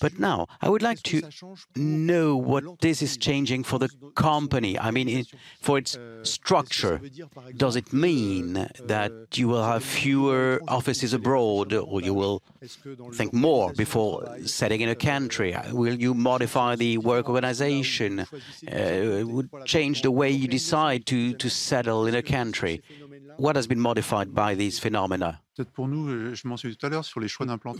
But 0.00 0.18
now, 0.18 0.46
I 0.62 0.70
would 0.70 0.82
like 0.82 1.02
to 1.02 1.20
know 1.76 2.36
what 2.36 2.80
this 2.80 3.02
is 3.02 3.18
changing 3.18 3.64
for 3.64 3.78
the 3.78 3.90
company. 4.14 4.78
I 4.78 4.90
mean, 4.90 5.08
it, 5.08 5.26
for 5.60 5.76
its 5.76 5.98
structure. 6.22 7.00
Does 7.56 7.76
it 7.76 7.92
mean 7.92 8.68
that 8.86 9.12
you 9.34 9.48
will 9.48 9.64
have 9.64 9.84
fewer 9.84 10.51
offices 10.68 11.12
abroad, 11.12 11.72
or 11.72 12.00
you 12.00 12.14
will 12.14 12.42
think 13.14 13.32
more 13.32 13.72
before 13.72 14.38
setting 14.44 14.80
in 14.80 14.88
a 14.88 14.94
country? 14.94 15.54
Will 15.72 15.94
you 15.94 16.14
modify 16.14 16.76
the 16.76 16.98
work 16.98 17.28
organization? 17.28 18.20
Uh, 18.20 19.22
would 19.26 19.50
change 19.66 20.02
the 20.02 20.10
way 20.10 20.30
you 20.30 20.48
decide 20.48 21.06
to, 21.06 21.34
to 21.34 21.48
settle 21.50 22.06
in 22.06 22.14
a 22.14 22.22
country? 22.22 22.82
What 23.36 23.56
has 23.56 23.66
been 23.66 23.80
modified 23.80 24.34
by 24.34 24.54
these 24.54 24.78
phenomena? 24.78 25.41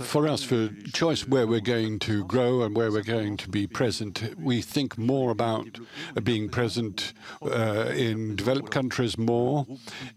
For 0.05 0.29
us, 0.29 0.45
for 0.45 0.69
choice 0.93 1.27
where 1.27 1.47
we're 1.47 1.61
going 1.61 2.01
to 2.01 2.23
grow 2.27 2.63
and 2.63 2.77
where 2.77 2.93
we're 2.93 3.03
going 3.03 3.39
to 3.39 3.49
be 3.49 3.67
present, 3.67 4.35
we 4.39 4.61
think 4.61 4.99
more 4.99 5.31
about 5.31 5.79
being 6.23 6.51
present 6.51 7.15
uh, 7.41 7.91
in 7.95 8.37
developed 8.37 8.71
countries 8.71 9.17
more 9.17 9.67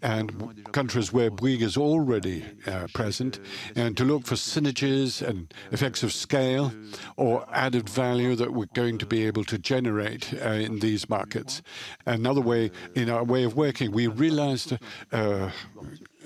and 0.01 0.65
countries 0.73 1.13
where 1.13 1.31
Bouygues 1.31 1.61
is 1.61 1.77
already 1.77 2.43
uh, 2.67 2.87
present, 2.93 3.39
and 3.73 3.95
to 3.95 4.03
look 4.03 4.25
for 4.25 4.35
synergies 4.35 5.21
and 5.25 5.53
effects 5.71 6.03
of 6.03 6.11
scale 6.11 6.73
or 7.15 7.45
added 7.53 7.87
value 7.87 8.35
that 8.35 8.51
we're 8.51 8.65
going 8.73 8.97
to 8.97 9.05
be 9.05 9.25
able 9.25 9.45
to 9.45 9.57
generate 9.57 10.33
uh, 10.33 10.49
in 10.49 10.79
these 10.79 11.07
markets. 11.09 11.61
Another 12.05 12.41
way, 12.41 12.71
in 12.95 13.09
our 13.09 13.23
way 13.23 13.45
of 13.45 13.55
working, 13.55 13.93
we 13.93 14.07
realized 14.07 14.77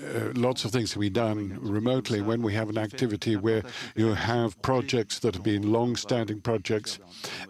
uh, 0.00 0.32
lots 0.34 0.64
of 0.64 0.70
things 0.70 0.92
to 0.92 0.98
be 0.98 1.10
done 1.10 1.58
remotely 1.60 2.20
when 2.20 2.42
we 2.42 2.54
have 2.54 2.70
an 2.70 2.78
activity 2.78 3.36
where 3.36 3.62
you 3.94 4.14
have 4.14 4.60
projects 4.62 5.18
that 5.18 5.34
have 5.34 5.42
been 5.42 5.72
long-standing 5.72 6.40
projects 6.40 6.98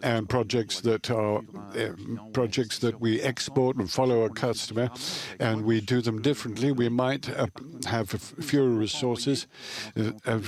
and 0.03 0.27
projects 0.27 0.81
that 0.81 1.09
are 1.09 1.37
uh, 1.37 1.89
projects 2.33 2.79
that 2.79 2.99
we 2.99 3.21
export 3.21 3.77
and 3.77 3.89
follow 3.89 4.23
our 4.23 4.29
customer, 4.29 4.89
and 5.39 5.63
we 5.63 5.79
do 5.79 6.01
them 6.01 6.21
differently. 6.21 6.71
We 6.71 6.89
might 6.89 7.29
uh, 7.29 7.47
have 7.85 8.09
fewer 8.09 8.69
resources. 8.69 9.47
Uh, 9.95 10.39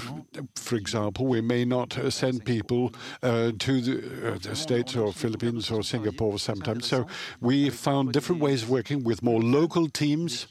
for 0.55 0.75
example, 0.75 1.25
we 1.25 1.41
may 1.41 1.63
not 1.63 1.97
send 2.09 2.45
people 2.45 2.93
uh, 3.21 3.51
to 3.59 3.81
the, 3.81 4.39
the, 4.41 4.55
States 4.55 4.95
or 4.95 5.11
Philippines 5.11 5.71
or 5.71 5.83
Singapore 5.83 6.37
sometimes. 6.37 6.87
So 6.87 7.07
we 7.41 7.69
found 7.69 8.13
different 8.13 8.41
ways 8.41 8.63
of 8.63 8.69
working 8.69 9.03
with 9.03 9.23
more 9.23 9.41
local 9.41 9.89
teams, 9.89 10.47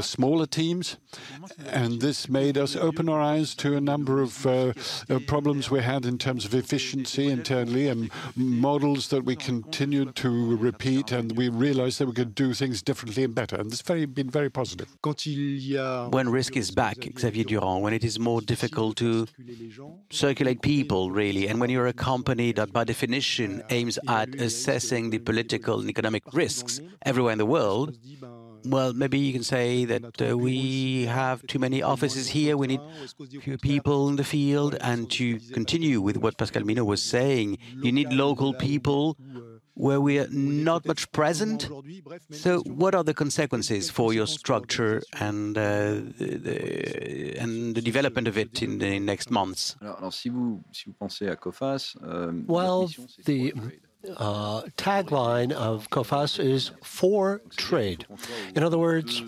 smaller 0.00 0.46
teams 0.46 0.79
teams. 0.80 0.96
And 1.66 2.00
this 2.00 2.28
made 2.28 2.58
us 2.58 2.76
open 2.76 3.08
our 3.08 3.20
eyes 3.20 3.54
to 3.56 3.76
a 3.76 3.80
number 3.80 4.20
of 4.20 4.46
uh, 4.46 4.72
uh, 5.08 5.18
problems 5.26 5.70
we 5.70 5.80
had 5.80 6.04
in 6.04 6.18
terms 6.18 6.44
of 6.44 6.54
efficiency 6.54 7.28
internally 7.28 7.88
and 7.88 8.10
models 8.36 9.08
that 9.08 9.24
we 9.24 9.36
continued 9.36 10.14
to 10.16 10.56
repeat. 10.56 11.12
And 11.12 11.36
we 11.36 11.48
realized 11.48 11.98
that 11.98 12.06
we 12.06 12.12
could 12.12 12.34
do 12.34 12.54
things 12.54 12.82
differently 12.82 13.24
and 13.24 13.34
better. 13.34 13.56
And 13.56 13.70
this 13.70 13.82
has 13.86 14.06
been 14.06 14.30
very 14.30 14.50
positive. 14.50 14.88
When 16.10 16.28
risk 16.28 16.56
is 16.56 16.70
back, 16.70 16.96
Xavier 17.18 17.44
Durand, 17.44 17.82
when 17.82 17.92
it 17.92 18.04
is 18.04 18.18
more 18.18 18.40
difficult 18.40 18.96
to 18.96 19.26
circulate 20.10 20.62
people, 20.62 21.10
really, 21.10 21.48
and 21.48 21.60
when 21.60 21.70
you're 21.70 21.86
a 21.86 21.92
company 21.92 22.52
that 22.52 22.72
by 22.72 22.84
definition 22.84 23.62
aims 23.70 23.98
at 24.08 24.34
assessing 24.34 25.10
the 25.10 25.18
political 25.18 25.80
and 25.80 25.88
economic 25.88 26.22
risks 26.32 26.80
everywhere 27.02 27.32
in 27.32 27.38
the 27.38 27.46
world, 27.46 27.96
well, 28.64 28.92
maybe 28.92 29.18
you 29.18 29.32
can 29.32 29.42
say 29.42 29.84
that 29.84 30.22
uh, 30.22 30.36
we 30.36 31.04
have 31.06 31.46
too 31.46 31.58
many 31.58 31.82
offices 31.82 32.28
here, 32.28 32.56
we 32.56 32.66
need 32.66 32.80
fewer 33.42 33.58
people 33.58 34.08
in 34.08 34.16
the 34.16 34.24
field, 34.24 34.76
and 34.80 35.10
to 35.12 35.38
continue 35.52 36.00
with 36.00 36.16
what 36.16 36.36
Pascal 36.36 36.62
Minault 36.62 36.86
was 36.86 37.02
saying, 37.02 37.58
you 37.82 37.92
need 37.92 38.12
local 38.12 38.54
people 38.54 39.16
where 39.74 40.00
we 40.00 40.18
are 40.18 40.28
not 40.30 40.84
much 40.84 41.10
present. 41.12 41.68
So, 42.30 42.60
what 42.60 42.94
are 42.94 43.02
the 43.02 43.14
consequences 43.14 43.90
for 43.90 44.12
your 44.12 44.26
structure 44.26 45.02
and 45.18 45.56
uh, 45.56 45.62
the, 46.18 47.36
and 47.38 47.74
the 47.74 47.80
development 47.80 48.28
of 48.28 48.36
it 48.36 48.62
in 48.62 48.78
the 48.78 49.00
next 49.00 49.30
months? 49.30 49.76
Euh, 52.02 52.44
well, 52.46 52.88
the 53.24 53.54
uh, 54.16 54.62
tagline 54.76 55.52
of 55.52 55.90
Coface 55.90 56.42
is 56.42 56.70
for 56.82 57.42
trade. 57.56 58.06
In 58.54 58.62
other 58.62 58.78
words, 58.78 59.22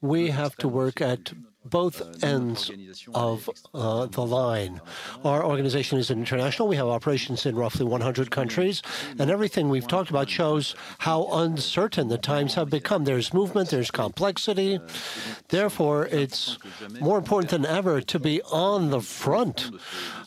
we 0.00 0.30
have 0.30 0.56
to 0.56 0.68
work 0.68 1.00
at 1.00 1.32
both 1.64 2.22
ends 2.22 2.70
of 3.14 3.48
uh, 3.72 4.06
the 4.06 4.24
line. 4.24 4.80
Our 5.24 5.44
organization 5.44 5.98
is 5.98 6.10
international. 6.10 6.68
We 6.68 6.76
have 6.76 6.86
operations 6.86 7.46
in 7.46 7.56
roughly 7.56 7.84
100 7.86 8.30
countries, 8.30 8.82
and 9.18 9.30
everything 9.30 9.68
we've 9.68 9.88
talked 9.88 10.10
about 10.10 10.28
shows 10.28 10.74
how 10.98 11.26
uncertain 11.32 12.08
the 12.08 12.18
times 12.18 12.54
have 12.54 12.70
become. 12.70 13.04
There's 13.04 13.32
movement, 13.32 13.70
there's 13.70 13.90
complexity. 13.90 14.78
Therefore, 15.48 16.06
it's 16.06 16.58
more 17.00 17.18
important 17.18 17.50
than 17.50 17.64
ever 17.64 18.00
to 18.00 18.18
be 18.18 18.42
on 18.42 18.90
the 18.90 19.00
front, 19.00 19.70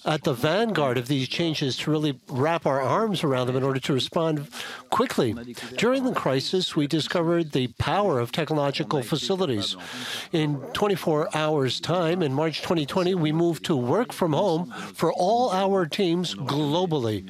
at 0.06 0.24
the 0.24 0.34
vanguard 0.34 0.98
of 0.98 1.08
these 1.08 1.28
changes, 1.28 1.78
to 1.78 1.92
really 1.92 2.20
wrap 2.30 2.66
our 2.66 2.82
arms 2.82 3.24
around 3.24 3.48
them 3.48 3.58
in 3.58 3.64
order 3.64 3.80
to 3.80 3.94
respond 3.94 4.48
quickly. 4.90 5.36
During 5.76 6.06
the 6.06 6.14
crisis, 6.14 6.76
we 6.76 6.88
discovered 6.88 7.52
the 7.52 7.68
power 7.78 8.20
of 8.20 8.32
technological 8.32 9.04
facilities. 9.04 9.76
In 10.32 10.60
24 10.74 11.27
hours' 11.34 11.80
time, 11.80 12.22
in 12.22 12.34
March 12.34 12.62
2020, 12.62 13.16
we 13.16 13.32
moved 13.32 13.66
to 13.66 13.76
work 13.76 14.14
from 14.14 14.34
home 14.34 14.72
for 14.94 15.12
all 15.14 15.52
our 15.52 15.86
teams 15.86 16.36
globally. 16.36 17.30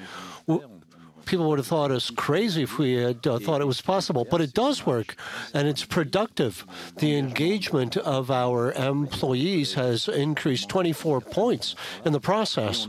People 1.28 1.50
would 1.50 1.60
have 1.60 1.68
thought 1.68 1.92
us 1.92 2.10
crazy 2.10 2.64
if 2.64 2.78
we 2.78 2.94
had 2.94 3.26
uh, 3.28 3.38
thought 3.40 3.62
it 3.62 3.68
was 3.68 3.82
possible, 3.82 4.26
but 4.30 4.42
it 4.42 4.54
does 4.54 4.86
work 4.86 5.16
and 5.54 5.68
it's 5.68 5.86
productive. 5.86 6.66
The 6.98 7.18
engagement 7.18 7.98
of 7.98 8.32
our 8.32 8.72
employees 8.72 9.74
has 9.74 10.08
increased 10.08 10.70
24 10.70 11.22
points 11.22 11.76
in 12.06 12.14
the 12.14 12.20
process, 12.20 12.88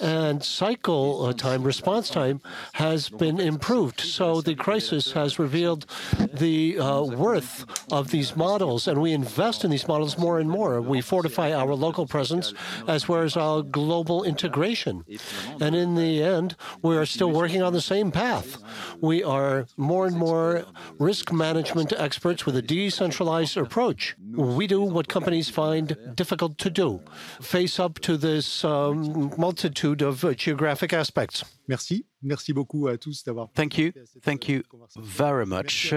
and 0.00 0.42
cycle 0.42 1.26
uh, 1.26 1.32
time, 1.32 1.62
response 1.64 2.08
time, 2.08 2.40
has 2.74 3.08
been 3.08 3.40
improved. 3.40 4.00
So 4.00 4.40
the 4.40 4.54
crisis 4.54 5.12
has 5.12 5.38
revealed 5.38 5.86
the 6.32 6.78
uh, 6.78 7.02
worth 7.02 7.64
of 7.92 8.10
these 8.10 8.36
models, 8.36 8.86
and 8.86 9.00
we 9.00 9.12
invest 9.12 9.64
in 9.64 9.70
these 9.70 9.88
models 9.88 10.16
more 10.16 10.38
and 10.38 10.48
more. 10.48 10.80
We 10.80 11.00
fortify 11.00 11.52
our 11.52 11.74
local 11.74 12.06
presence 12.06 12.54
as 12.86 13.08
well 13.08 13.22
as 13.22 13.36
our 13.36 13.62
global 13.62 14.22
integration. 14.22 15.04
And 15.60 15.74
in 15.74 15.96
the 15.96 16.22
end, 16.22 16.56
we 16.82 16.96
are 16.96 17.06
still 17.06 17.30
working 17.32 17.62
on 17.62 17.72
the 17.80 17.94
same 17.94 18.10
path. 18.10 18.58
We 19.00 19.24
are 19.24 19.66
more 19.76 20.06
and 20.06 20.16
more 20.16 20.64
risk 20.98 21.32
management 21.32 21.92
experts 21.96 22.44
with 22.44 22.56
a 22.56 22.62
decentralized 22.62 23.56
approach. 23.56 24.16
We 24.34 24.66
do 24.66 24.82
what 24.82 25.08
companies 25.08 25.48
find 25.48 25.96
difficult 26.14 26.58
to 26.58 26.70
do, 26.70 27.00
face 27.40 27.80
up 27.80 27.98
to 28.00 28.18
this 28.18 28.64
um, 28.64 29.32
multitude 29.38 30.02
of 30.02 30.24
uh, 30.24 30.34
geographic 30.34 30.92
aspects. 30.92 31.42
Merci. 31.70 32.04
Merci 32.20 32.52
beaucoup 32.52 32.88
à 32.88 32.98
tous 32.98 33.22
d'avoir. 33.22 33.48
Thank 33.54 33.78
you. 33.78 33.92
Thank 34.22 34.48
you 34.48 34.62
very 34.98 35.46
much 35.46 35.94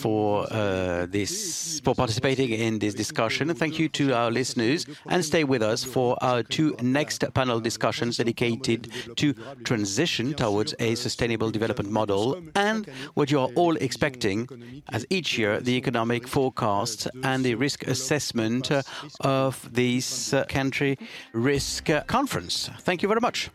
for 0.00 0.48
uh, 0.50 1.06
this, 1.06 1.80
for 1.84 1.94
participating 1.94 2.50
in 2.50 2.80
this 2.80 2.92
discussion. 2.92 3.54
Thank 3.54 3.78
you 3.78 3.88
to 3.90 4.12
our 4.12 4.32
listeners, 4.32 4.84
and 5.08 5.24
stay 5.24 5.44
with 5.44 5.62
us 5.62 5.84
for 5.84 6.16
our 6.20 6.42
two 6.42 6.74
next 6.82 7.24
panel 7.34 7.60
discussions 7.60 8.16
dedicated 8.16 8.90
to 9.14 9.32
transition 9.62 10.34
towards 10.34 10.74
a 10.80 10.96
sustainable 10.96 11.52
development 11.52 11.92
model 11.92 12.42
and 12.56 12.88
what 13.14 13.30
you 13.30 13.38
are 13.38 13.50
all 13.54 13.76
expecting, 13.76 14.48
as 14.90 15.06
each 15.08 15.38
year, 15.38 15.60
the 15.60 15.76
economic 15.76 16.26
forecasts 16.26 17.06
and 17.22 17.44
the 17.44 17.54
risk 17.54 17.86
assessment 17.86 18.72
of 19.20 19.72
this 19.72 20.34
country 20.48 20.98
risk 21.32 21.88
conference. 22.08 22.68
Thank 22.80 23.02
you 23.02 23.08
very 23.08 23.20
much. 23.20 23.50